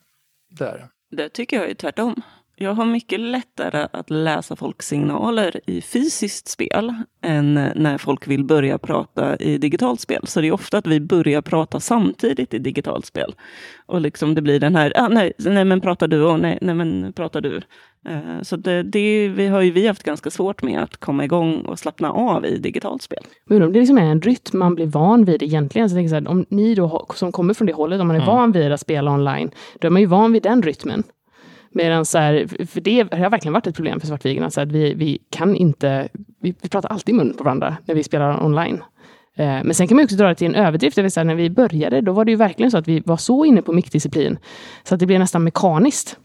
Där. 0.50 0.88
Det 1.12 1.30
tycker 1.30 1.58
jag 1.58 1.70
är 1.70 1.74
tvärtom. 1.74 2.22
Jag 2.62 2.74
har 2.74 2.86
mycket 2.86 3.20
lättare 3.20 3.88
att 3.94 4.10
läsa 4.10 4.56
folks 4.56 4.88
signaler 4.88 5.62
i 5.66 5.82
fysiskt 5.82 6.48
spel 6.48 6.94
än 7.24 7.54
när 7.54 7.98
folk 7.98 8.28
vill 8.28 8.44
börja 8.44 8.78
prata 8.78 9.38
i 9.38 9.58
digitalt 9.58 10.02
spel. 10.02 10.28
Så 10.28 10.42
det 10.42 10.48
är 10.48 10.52
ofta 10.52 10.78
att 10.78 10.88
vi 10.88 11.00
börjar 11.00 11.42
prata 11.42 11.80
samtidigt 11.80 12.54
i 12.54 12.60
digitalt 12.60 13.06
spel. 13.06 13.36
Och 13.86 14.02
liksom 14.02 14.36
det 14.36 14.42
blir 14.42 14.60
den 14.60 14.76
här, 14.76 14.94
ah, 14.96 15.08
nej, 15.08 15.34
nej 15.38 15.66
men 15.66 15.82
pratar 15.82 16.08
du, 16.08 16.24
och 16.24 16.40
nej, 16.40 16.58
nej 16.62 16.76
men 16.76 17.14
pratar 17.14 17.42
du. 17.42 17.62
Uh, 18.10 18.42
så 18.42 18.56
det, 18.56 18.84
det, 18.84 19.28
vi 19.28 19.48
har 19.48 19.62
ju 19.62 19.72
vi 19.72 19.88
haft 19.88 20.04
ganska 20.04 20.30
svårt 20.30 20.64
med 20.64 20.84
att 20.84 20.98
komma 20.98 21.24
igång 21.24 21.62
och 21.62 21.80
slappna 21.80 22.12
av 22.12 22.46
i 22.46 22.58
digitalt 22.58 23.02
spel. 23.02 23.24
Men 23.46 23.62
om 23.62 23.74
det 23.74 23.80
liksom 23.80 23.98
är 23.98 24.06
en 24.06 24.22
rytm 24.22 24.60
man 24.60 24.76
blir 24.76 24.86
van 24.86 25.26
vid 25.26 25.44
egentligen, 25.44 25.90
så 25.90 26.00
jag 26.00 26.10
så 26.10 26.16
här, 26.16 26.28
om 26.28 26.46
ni 26.50 26.76
då 26.76 27.06
som 27.16 27.32
kommer 27.32 27.54
från 27.54 27.68
det 27.68 27.74
hållet, 27.74 28.02
om 28.02 28.08
man 28.08 28.16
är 28.16 28.22
mm. 28.22 28.36
van 28.36 28.52
vid 28.52 28.72
att 28.72 28.80
spela 28.80 29.12
online, 29.12 29.52
då 29.82 29.88
är 29.88 29.92
man 29.92 30.02
ju 30.02 30.08
van 30.08 30.32
vid 30.32 30.44
den 30.44 30.62
rytmen. 30.64 31.04
Medan 31.72 32.06
så 32.06 32.18
här, 32.18 32.66
för 32.66 32.82
det 32.82 32.98
har 33.00 33.30
verkligen 33.30 33.54
varit 33.54 33.68
ett 33.68 33.76
problem 33.76 34.00
för 34.00 34.08
svartvigarna, 34.08 34.50
så 34.50 34.62
att 34.62 34.72
vi, 34.72 34.94
vi 34.94 35.20
kan 35.30 35.56
inte, 35.56 36.10
vi, 36.42 36.56
vi 36.62 36.70
pratar 36.70 36.90
alltid 36.90 37.16
i 37.16 37.18
mun 37.18 37.34
på 37.38 37.44
varandra 37.44 37.78
när 37.86 37.96
vi 37.96 38.04
spelar 38.04 38.44
online. 38.46 38.84
Eh, 39.36 39.46
men 39.46 39.74
sen 39.74 39.88
kan 39.88 39.96
man 39.96 40.04
också 40.04 40.16
dra 40.16 40.28
det 40.28 40.36
till 40.36 40.48
en 40.48 40.56
överdrift. 40.56 40.96
Det 40.96 41.02
vill 41.02 41.12
säga, 41.12 41.24
när 41.24 41.36
vi 41.36 41.50
började, 41.50 42.02
då 42.02 42.12
var 42.12 42.26
det 42.26 42.32
ju 42.32 42.38
verkligen 42.38 42.72
så 42.72 42.78
att 42.78 42.88
vi 42.88 43.00
var 43.00 43.18
så 43.18 43.46
inne 43.46 43.62
på 43.62 43.74
mickdisciplin, 43.74 44.38
så 44.84 44.94
att 44.94 45.00
det 45.00 45.06
blev 45.06 45.20
nästan 45.20 45.44
mekaniskt. 45.44 46.18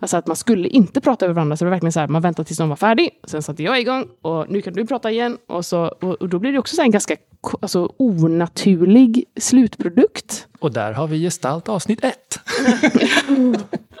Alltså 0.00 0.16
att 0.16 0.26
man 0.26 0.36
skulle 0.36 0.68
inte 0.68 1.00
prata 1.00 1.24
över 1.24 1.34
varandra, 1.34 1.56
så 1.56 1.64
det 1.64 1.70
var 1.70 1.74
verkligen 1.74 1.92
så 1.92 2.00
här, 2.00 2.08
man 2.08 2.22
väntade 2.22 2.46
tills 2.46 2.58
någon 2.58 2.68
var 2.68 2.76
färdig, 2.76 3.10
sen 3.24 3.42
satte 3.42 3.62
jag 3.62 3.80
igång 3.80 4.08
och 4.22 4.50
nu 4.50 4.60
kan 4.60 4.72
du 4.72 4.86
prata 4.86 5.10
igen. 5.10 5.38
Och, 5.46 5.64
så, 5.64 5.80
och, 5.80 6.14
och 6.14 6.28
då 6.28 6.38
blir 6.38 6.52
det 6.52 6.58
också 6.58 6.76
så 6.76 6.82
en 6.82 6.90
ganska 6.90 7.16
alltså, 7.60 7.92
onaturlig 7.96 9.24
slutprodukt. 9.40 10.46
Och 10.58 10.72
där 10.72 10.92
har 10.92 11.06
vi 11.06 11.18
gestalt 11.18 11.68
avsnitt 11.68 12.04
ett. 12.04 12.40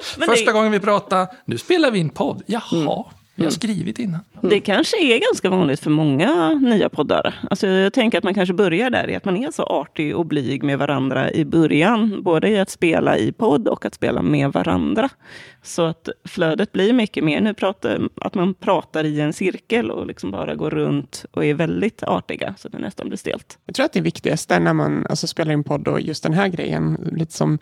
Första 0.00 0.44
det... 0.44 0.52
gången 0.52 0.72
vi 0.72 0.80
pratade, 0.80 1.28
nu 1.44 1.58
spelar 1.58 1.90
vi 1.90 1.98
in 1.98 2.10
podd. 2.10 2.42
Jaha, 2.46 2.62
mm. 2.72 3.04
Vi 3.38 3.44
har 3.44 3.50
skrivit 3.50 3.98
innan. 3.98 4.20
Mm. 4.32 4.50
Det 4.50 4.60
kanske 4.60 4.96
är 4.96 5.18
ganska 5.18 5.50
vanligt 5.50 5.80
för 5.80 5.90
många 5.90 6.54
nya 6.54 6.88
poddar. 6.88 7.34
Alltså 7.50 7.66
jag 7.66 7.92
tänker 7.92 8.18
att 8.18 8.24
man 8.24 8.34
kanske 8.34 8.54
börjar 8.54 8.90
där 8.90 9.10
i 9.10 9.16
att 9.16 9.24
man 9.24 9.36
är 9.36 9.50
så 9.50 9.62
artig 9.62 10.16
och 10.16 10.26
blyg 10.26 10.62
med 10.62 10.78
varandra 10.78 11.32
i 11.32 11.44
början. 11.44 12.22
Både 12.22 12.48
i 12.48 12.58
att 12.58 12.70
spela 12.70 13.18
i 13.18 13.32
podd 13.32 13.68
och 13.68 13.84
att 13.84 13.94
spela 13.94 14.22
med 14.22 14.52
varandra. 14.52 15.08
Så 15.62 15.82
att 15.82 16.08
flödet 16.24 16.72
blir 16.72 16.92
mycket 16.92 17.24
mer 17.24 17.40
nu 17.40 17.54
pratar, 17.54 18.08
att 18.20 18.34
man 18.34 18.54
pratar 18.54 19.04
i 19.04 19.20
en 19.20 19.32
cirkel 19.32 19.90
och 19.90 20.06
liksom 20.06 20.30
bara 20.30 20.54
går 20.54 20.70
runt 20.70 21.24
och 21.30 21.44
är 21.44 21.54
väldigt 21.54 22.02
artiga. 22.02 22.54
Så 22.58 22.68
det 22.68 22.78
nästan 22.78 23.08
blir 23.08 23.18
stelt. 23.18 23.58
Jag 23.64 23.74
tror 23.74 23.86
att 23.86 23.92
det 23.92 24.00
viktigaste 24.00 24.58
när 24.58 24.72
man 24.72 25.06
alltså, 25.10 25.26
spelar 25.26 25.52
in 25.52 25.64
podd 25.64 25.88
och 25.88 26.00
just 26.00 26.22
den 26.22 26.32
här 26.32 26.48
grejen. 26.48 27.10
Lite 27.12 27.32
som, 27.32 27.58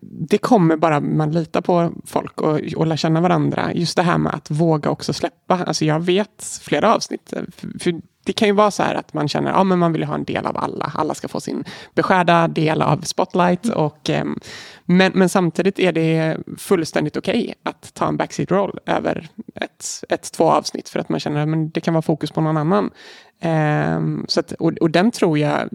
det 0.00 0.38
kommer 0.38 0.76
bara 0.76 1.00
man 1.00 1.32
litar 1.32 1.60
på 1.60 1.92
folk 2.06 2.40
och, 2.40 2.60
och 2.76 2.86
lär 2.86 2.96
känna 2.96 3.20
varandra. 3.20 3.72
Just 3.74 3.96
det 3.96 4.02
här 4.02 4.18
med 4.18 4.34
att 4.34 4.50
våga 4.50 4.90
också 4.90 5.12
släppa. 5.14 5.64
Alltså 5.64 5.84
jag 5.84 6.00
vet 6.00 6.60
flera 6.62 6.94
avsnitt. 6.94 7.32
För 7.78 8.00
det 8.24 8.32
kan 8.32 8.48
ju 8.48 8.54
vara 8.54 8.70
så 8.70 8.82
här 8.82 8.94
att 8.94 9.14
man 9.14 9.28
känner 9.28 9.50
att 9.50 9.56
ja, 9.56 9.64
man 9.64 9.92
vill 9.92 10.04
ha 10.04 10.14
en 10.14 10.24
del 10.24 10.46
av 10.46 10.56
alla. 10.56 10.92
Alla 10.94 11.14
ska 11.14 11.28
få 11.28 11.40
sin 11.40 11.64
beskärda 11.94 12.48
del 12.48 12.82
av 12.82 13.00
spotlight. 13.00 13.64
Mm. 13.64 13.78
Och, 13.78 14.08
um, 14.08 14.40
men, 14.84 15.12
men 15.14 15.28
samtidigt 15.28 15.78
är 15.78 15.92
det 15.92 16.38
fullständigt 16.58 17.16
okej 17.16 17.42
okay 17.42 17.54
att 17.62 17.94
ta 17.94 18.08
en 18.08 18.16
backseat 18.16 18.50
roll 18.50 18.78
över 18.86 19.28
ett, 19.54 19.84
ett, 20.08 20.32
två 20.32 20.50
avsnitt 20.50 20.88
för 20.88 21.00
att 21.00 21.08
man 21.08 21.20
känner 21.20 21.64
att 21.64 21.74
det 21.74 21.80
kan 21.80 21.94
vara 21.94 22.02
fokus 22.02 22.30
på 22.30 22.40
någon 22.40 22.56
annan. 22.56 22.90
Um, 23.42 24.24
så 24.28 24.40
att, 24.40 24.52
och, 24.52 24.72
och, 24.72 24.90
den 24.90 25.10
tror 25.10 25.38
jag, 25.38 25.68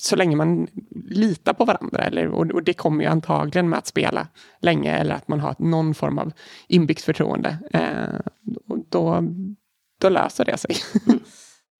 så 0.00 0.16
länge 0.16 0.36
man 0.36 0.66
litar 1.08 1.52
på 1.52 1.64
varandra, 1.64 2.02
eller, 2.02 2.26
och, 2.26 2.46
och, 2.50 2.62
det 2.62 2.72
kommer 2.72 3.04
ju 3.04 3.10
antagligen 3.10 3.68
med 3.68 3.78
att 3.78 3.86
spela 3.86 4.28
länge, 4.60 4.98
eller 4.98 5.14
att 5.14 5.28
man 5.28 5.40
har 5.40 5.54
någon 5.58 5.94
form 5.94 6.18
av 6.18 6.32
inbyggt 6.68 7.02
förtroende, 7.02 7.58
uh, 7.74 8.20
då, 8.90 9.24
då 10.00 10.08
löser 10.08 10.44
det 10.44 10.58
sig. 10.58 10.76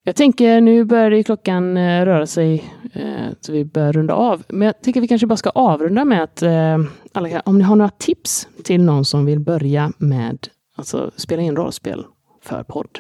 Jag 0.05 0.17
tänker, 0.17 0.61
nu 0.61 0.85
börjar 0.85 1.23
klockan 1.23 1.77
eh, 1.77 2.05
röra 2.05 2.27
sig, 2.27 2.65
eh, 2.93 3.27
så 3.41 3.53
vi 3.53 3.65
bör 3.65 3.93
runda 3.93 4.15
av. 4.15 4.43
Men 4.49 4.67
jag 4.67 4.83
tänker 4.83 5.01
att 5.01 5.05
vi 5.05 5.09
kanske 5.09 5.27
bara 5.27 5.37
ska 5.37 5.51
avrunda 5.51 6.05
med 6.05 6.23
att, 6.23 6.43
eh, 6.43 6.79
alla, 7.13 7.41
om 7.41 7.59
ni 7.59 7.65
har 7.65 7.77
några 7.77 7.91
tips 7.91 8.49
till 8.65 8.83
någon 8.83 9.05
som 9.05 9.25
vill 9.25 9.41
börja 9.41 9.93
med 9.99 10.49
alltså 10.77 11.11
spela 11.17 11.43
in 11.43 11.57
rollspel 11.57 12.05
för 12.43 12.63
podd. 12.63 12.99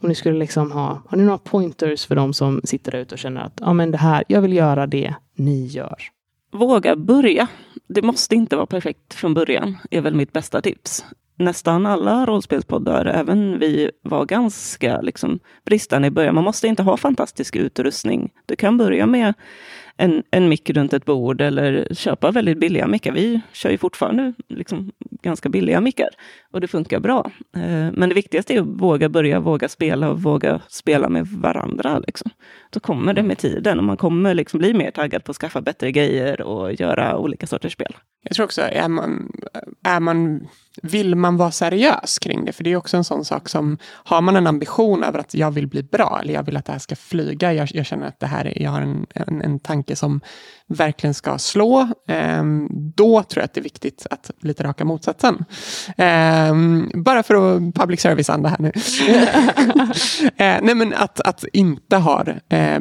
Om 0.00 0.08
ni 0.08 0.14
skulle 0.14 0.38
liksom 0.38 0.72
ha, 0.72 1.02
har 1.08 1.18
ni 1.18 1.24
några 1.24 1.38
pointers 1.38 2.06
för 2.06 2.16
de 2.16 2.34
som 2.34 2.60
sitter 2.64 2.92
där 2.92 2.98
ute 2.98 3.14
och 3.14 3.18
känner 3.18 3.40
att 3.40 3.58
ja, 3.60 3.72
men 3.72 3.90
det 3.90 3.98
här, 3.98 4.24
jag 4.28 4.40
vill 4.40 4.52
göra 4.52 4.86
det 4.86 5.14
ni 5.36 5.66
gör? 5.66 5.96
Våga 6.52 6.96
börja. 6.96 7.48
Det 7.88 8.02
måste 8.02 8.34
inte 8.34 8.56
vara 8.56 8.66
perfekt 8.66 9.14
från 9.14 9.34
början, 9.34 9.76
är 9.90 10.00
väl 10.00 10.14
mitt 10.14 10.32
bästa 10.32 10.60
tips 10.60 11.04
nästan 11.36 11.86
alla 11.86 12.26
rollspelspoddar, 12.26 13.06
även 13.06 13.58
vi, 13.58 13.90
var 14.02 14.24
ganska 14.24 15.00
liksom, 15.00 15.38
bristande 15.64 16.08
i 16.08 16.10
början. 16.10 16.34
Man 16.34 16.44
måste 16.44 16.68
inte 16.68 16.82
ha 16.82 16.96
fantastisk 16.96 17.56
utrustning. 17.56 18.30
Du 18.46 18.56
kan 18.56 18.78
börja 18.78 19.06
med 19.06 19.34
en, 19.96 20.22
en 20.30 20.48
mick 20.48 20.70
runt 20.70 20.92
ett 20.92 21.04
bord 21.04 21.40
eller 21.40 21.94
köpa 21.94 22.30
väldigt 22.30 22.58
billiga 22.58 22.86
mickar. 22.86 23.12
Vi 23.12 23.40
kör 23.52 23.70
ju 23.70 23.78
fortfarande 23.78 24.32
liksom 24.48 24.92
ganska 25.22 25.48
billiga 25.48 25.80
mickar 25.80 26.08
och 26.52 26.60
det 26.60 26.68
funkar 26.68 27.00
bra. 27.00 27.30
Eh, 27.56 27.92
men 27.92 28.08
det 28.08 28.14
viktigaste 28.14 28.54
är 28.54 28.60
att 28.60 28.66
våga 28.66 29.08
börja, 29.08 29.40
våga 29.40 29.68
spela 29.68 30.10
och 30.10 30.22
våga 30.22 30.60
spela 30.68 31.08
med 31.08 31.26
varandra. 31.26 31.98
Liksom. 31.98 32.30
Då 32.70 32.80
kommer 32.80 33.14
det 33.14 33.22
med 33.22 33.38
tiden 33.38 33.78
och 33.78 33.84
man 33.84 33.96
kommer 33.96 34.34
liksom 34.34 34.58
bli 34.58 34.74
mer 34.74 34.90
taggad 34.90 35.24
på 35.24 35.30
att 35.30 35.36
skaffa 35.36 35.60
bättre 35.60 35.92
grejer 35.92 36.40
och 36.40 36.72
göra 36.72 37.18
olika 37.18 37.46
sorters 37.46 37.72
spel. 37.72 37.96
Jag 38.22 38.36
tror 38.36 38.44
också, 38.44 38.62
är 38.62 38.88
man, 38.88 39.32
är 39.84 40.00
man, 40.00 40.48
vill 40.82 41.14
man 41.14 41.36
vara 41.36 41.50
seriös 41.50 42.18
kring 42.18 42.44
det? 42.44 42.52
För 42.52 42.64
det 42.64 42.72
är 42.72 42.76
också 42.76 42.96
en 42.96 43.04
sån 43.04 43.24
sak 43.24 43.48
som, 43.48 43.78
har 43.82 44.20
man 44.20 44.36
en 44.36 44.46
ambition 44.46 45.04
över 45.04 45.18
att 45.18 45.34
jag 45.34 45.50
vill 45.50 45.66
bli 45.66 45.82
bra, 45.82 46.18
eller 46.22 46.34
jag 46.34 46.42
vill 46.42 46.56
att 46.56 46.64
det 46.64 46.72
här 46.72 46.78
ska 46.78 46.96
flyga, 46.96 47.52
jag, 47.52 47.68
jag 47.74 47.86
känner 47.86 48.06
att 48.06 48.20
det 48.20 48.26
här 48.26 48.46
är, 48.46 48.62
jag 48.62 48.70
har 48.70 48.80
en, 48.80 49.06
en, 49.14 49.42
en 49.42 49.58
tanke 49.60 49.96
som 49.96 50.20
verkligen 50.66 51.14
ska 51.14 51.38
slå, 51.38 51.80
eh, 52.08 52.44
då 52.70 53.22
tror 53.22 53.40
jag 53.40 53.44
att 53.44 53.54
det 53.54 53.60
är 53.60 53.62
viktigt 53.62 54.06
att 54.10 54.30
lite 54.40 54.64
raka 54.64 54.84
motsatsen. 54.84 55.44
Eh, 55.96 56.54
bara 56.94 57.22
för 57.22 57.34
att 57.34 57.74
public 57.74 58.00
service-anda 58.00 58.48
här 58.48 58.58
nu. 58.58 58.68
eh, 60.44 60.58
nej 60.62 60.74
men 60.74 60.94
att, 60.94 61.20
att 61.20 61.44
inte 61.52 61.96
ha 61.96 62.24
eh, 62.48 62.80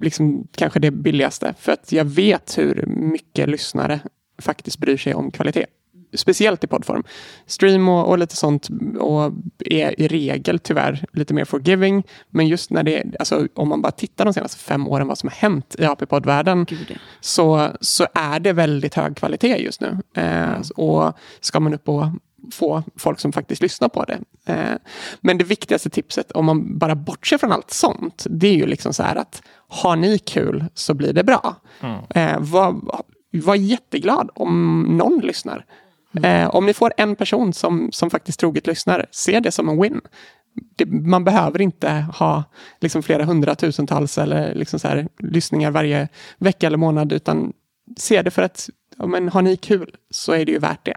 liksom 0.00 0.46
kanske 0.56 0.80
det 0.80 0.90
billigaste, 0.90 1.54
för 1.58 1.72
att 1.72 1.92
jag 1.92 2.04
vet 2.04 2.58
hur 2.58 2.84
mycket 2.86 3.48
lyssnare 3.48 4.00
faktiskt 4.42 4.78
bryr 4.78 4.96
sig 4.96 5.14
om 5.14 5.30
kvalitet. 5.30 5.66
Speciellt 6.14 6.64
i 6.64 6.66
poddform. 6.66 7.04
Stream 7.46 7.88
och, 7.88 8.08
och, 8.08 8.18
lite 8.18 8.36
sånt 8.36 8.68
och 8.98 9.32
är 9.58 10.00
i 10.00 10.08
regel 10.08 10.58
tyvärr 10.58 11.04
lite 11.12 11.34
mer 11.34 11.44
forgiving. 11.44 12.02
Men 12.30 12.48
just 12.48 12.70
när 12.70 12.82
det 12.82 13.02
alltså 13.18 13.48
om 13.54 13.68
man 13.68 13.82
bara 13.82 13.92
tittar 13.92 14.24
de 14.24 14.34
senaste 14.34 14.58
fem 14.58 14.88
åren 14.88 15.06
vad 15.06 15.18
som 15.18 15.28
har 15.28 15.36
hänt 15.36 15.76
i 15.78 15.84
AP-poddvärlden 15.84 16.66
så, 17.20 17.68
så 17.80 18.06
är 18.14 18.40
det 18.40 18.52
väldigt 18.52 18.94
hög 18.94 19.16
kvalitet 19.16 19.56
just 19.56 19.80
nu. 19.80 19.98
Eh, 20.16 20.60
och 20.76 21.12
ska 21.40 21.60
man 21.60 21.74
upp 21.74 21.88
och 21.88 22.06
få 22.52 22.82
folk 22.96 23.20
som 23.20 23.32
faktiskt 23.32 23.62
lyssnar 23.62 23.88
på 23.88 24.04
det. 24.04 24.18
Eh, 24.46 24.78
men 25.20 25.38
det 25.38 25.44
viktigaste 25.44 25.90
tipset, 25.90 26.32
om 26.32 26.44
man 26.44 26.78
bara 26.78 26.94
bortser 26.94 27.38
från 27.38 27.52
allt 27.52 27.70
sånt, 27.70 28.26
det 28.30 28.46
är 28.46 28.54
ju 28.54 28.66
liksom 28.66 28.94
så 28.94 29.02
här 29.02 29.16
att 29.16 29.42
har 29.68 29.96
ni 29.96 30.18
kul 30.18 30.64
så 30.74 30.94
blir 30.94 31.12
det 31.12 31.24
bra. 31.24 31.56
Mm. 31.80 32.00
Eh, 32.10 32.40
var, 32.40 32.80
var 33.32 33.54
jätteglad 33.54 34.30
om 34.34 34.82
någon 34.82 35.20
lyssnar. 35.20 35.64
Mm. 36.16 36.42
Eh, 36.42 36.54
om 36.54 36.66
ni 36.66 36.74
får 36.74 36.92
en 36.96 37.16
person 37.16 37.52
som, 37.52 37.92
som 37.92 38.10
faktiskt 38.10 38.40
troget 38.40 38.66
lyssnar, 38.66 39.06
se 39.10 39.40
det 39.40 39.52
som 39.52 39.68
en 39.68 39.82
win. 39.82 40.00
Det, 40.76 40.86
man 40.86 41.24
behöver 41.24 41.60
inte 41.60 42.06
ha 42.14 42.44
liksom 42.80 43.02
flera 43.02 43.24
hundratusentals 43.24 44.18
eller 44.18 44.54
liksom 44.54 44.78
så 44.78 44.88
här, 44.88 45.08
lyssningar 45.18 45.70
varje 45.70 46.08
vecka 46.38 46.66
eller 46.66 46.76
månad, 46.76 47.12
utan 47.12 47.52
se 47.96 48.22
det 48.22 48.30
för 48.30 48.42
att 48.42 48.70
ja, 48.98 49.06
men 49.06 49.28
har 49.28 49.42
ni 49.42 49.56
kul 49.56 49.96
så 50.10 50.32
är 50.32 50.44
det 50.44 50.52
ju 50.52 50.58
värt 50.58 50.84
det. 50.84 50.96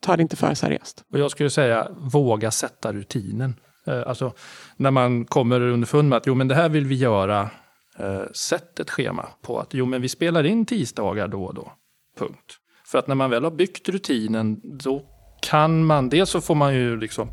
Ta 0.00 0.16
det 0.16 0.22
inte 0.22 0.36
för 0.36 0.54
seriöst. 0.54 1.04
Och 1.12 1.18
jag 1.18 1.30
skulle 1.30 1.50
säga, 1.50 1.88
våga 1.98 2.50
sätta 2.50 2.92
rutinen. 2.92 3.54
Eh, 3.86 4.02
alltså, 4.06 4.32
när 4.76 4.90
man 4.90 5.24
kommer 5.24 5.60
underfund 5.60 6.08
med 6.08 6.16
att 6.16 6.26
jo, 6.26 6.34
men 6.34 6.48
det 6.48 6.54
här 6.54 6.68
vill 6.68 6.86
vi 6.86 6.94
göra 6.94 7.50
eh, 7.98 8.22
sätt 8.32 8.80
ett 8.80 8.90
schema 8.90 9.28
på 9.42 9.58
att 9.58 9.74
jo, 9.74 9.86
men 9.86 10.02
vi 10.02 10.08
spelar 10.08 10.46
in 10.46 10.66
tisdagar 10.66 11.28
då 11.28 11.44
och 11.44 11.54
då. 11.54 11.72
Punkt. 12.18 12.58
För 12.94 12.98
att 12.98 13.06
när 13.06 13.14
man 13.14 13.30
väl 13.30 13.44
har 13.44 13.50
byggt 13.50 13.88
rutinen, 13.88 14.60
då 14.62 15.02
kan 15.42 15.84
man, 15.84 16.08
dels 16.08 16.30
så 16.30 16.40
får 16.40 16.54
man 16.54 16.74
ju 16.74 17.00
liksom 17.00 17.28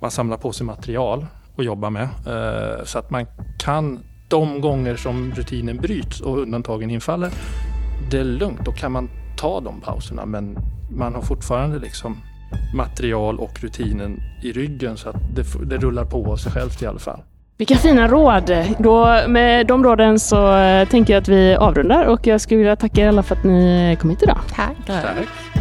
man 0.00 0.10
samlar 0.10 0.36
på 0.36 0.52
sig 0.52 0.66
material 0.66 1.26
att 1.58 1.64
jobba 1.64 1.90
med. 1.90 2.02
Eh, 2.02 2.84
så 2.84 2.98
att 2.98 3.10
man 3.10 3.26
kan 3.58 4.00
de 4.30 4.60
gånger 4.60 4.96
som 4.96 5.32
rutinen 5.32 5.76
bryts 5.76 6.20
och 6.20 6.38
undantagen 6.38 6.90
infaller, 6.90 7.30
det 8.10 8.18
är 8.18 8.24
lugnt. 8.24 8.64
Då 8.64 8.72
kan 8.72 8.92
man 8.92 9.08
ta 9.38 9.60
de 9.60 9.80
pauserna 9.80 10.26
men 10.26 10.58
man 10.90 11.14
har 11.14 11.22
fortfarande 11.22 11.78
liksom 11.78 12.16
material 12.74 13.38
och 13.38 13.62
rutinen 13.62 14.20
i 14.42 14.52
ryggen 14.52 14.96
så 14.96 15.08
att 15.08 15.16
det, 15.36 15.44
det 15.66 15.76
rullar 15.76 16.04
på 16.04 16.32
av 16.32 16.36
sig 16.36 16.52
självt 16.52 16.82
i 16.82 16.86
alla 16.86 16.98
fall. 16.98 17.20
Vilka 17.58 17.76
fina 17.76 18.08
råd! 18.08 18.52
Då, 18.78 19.20
med 19.28 19.66
de 19.66 19.84
råden 19.84 20.18
så 20.18 20.36
tänker 20.90 21.12
jag 21.12 21.20
att 21.20 21.28
vi 21.28 21.54
avrundar 21.54 22.04
och 22.04 22.26
jag 22.26 22.40
skulle 22.40 22.58
vilja 22.58 22.76
tacka 22.76 23.00
er 23.00 23.08
alla 23.08 23.22
för 23.22 23.36
att 23.36 23.44
ni 23.44 23.96
kom 24.00 24.10
hit 24.10 24.22
idag. 24.22 24.38
Tack. 24.56 24.76
Tack. 24.86 25.55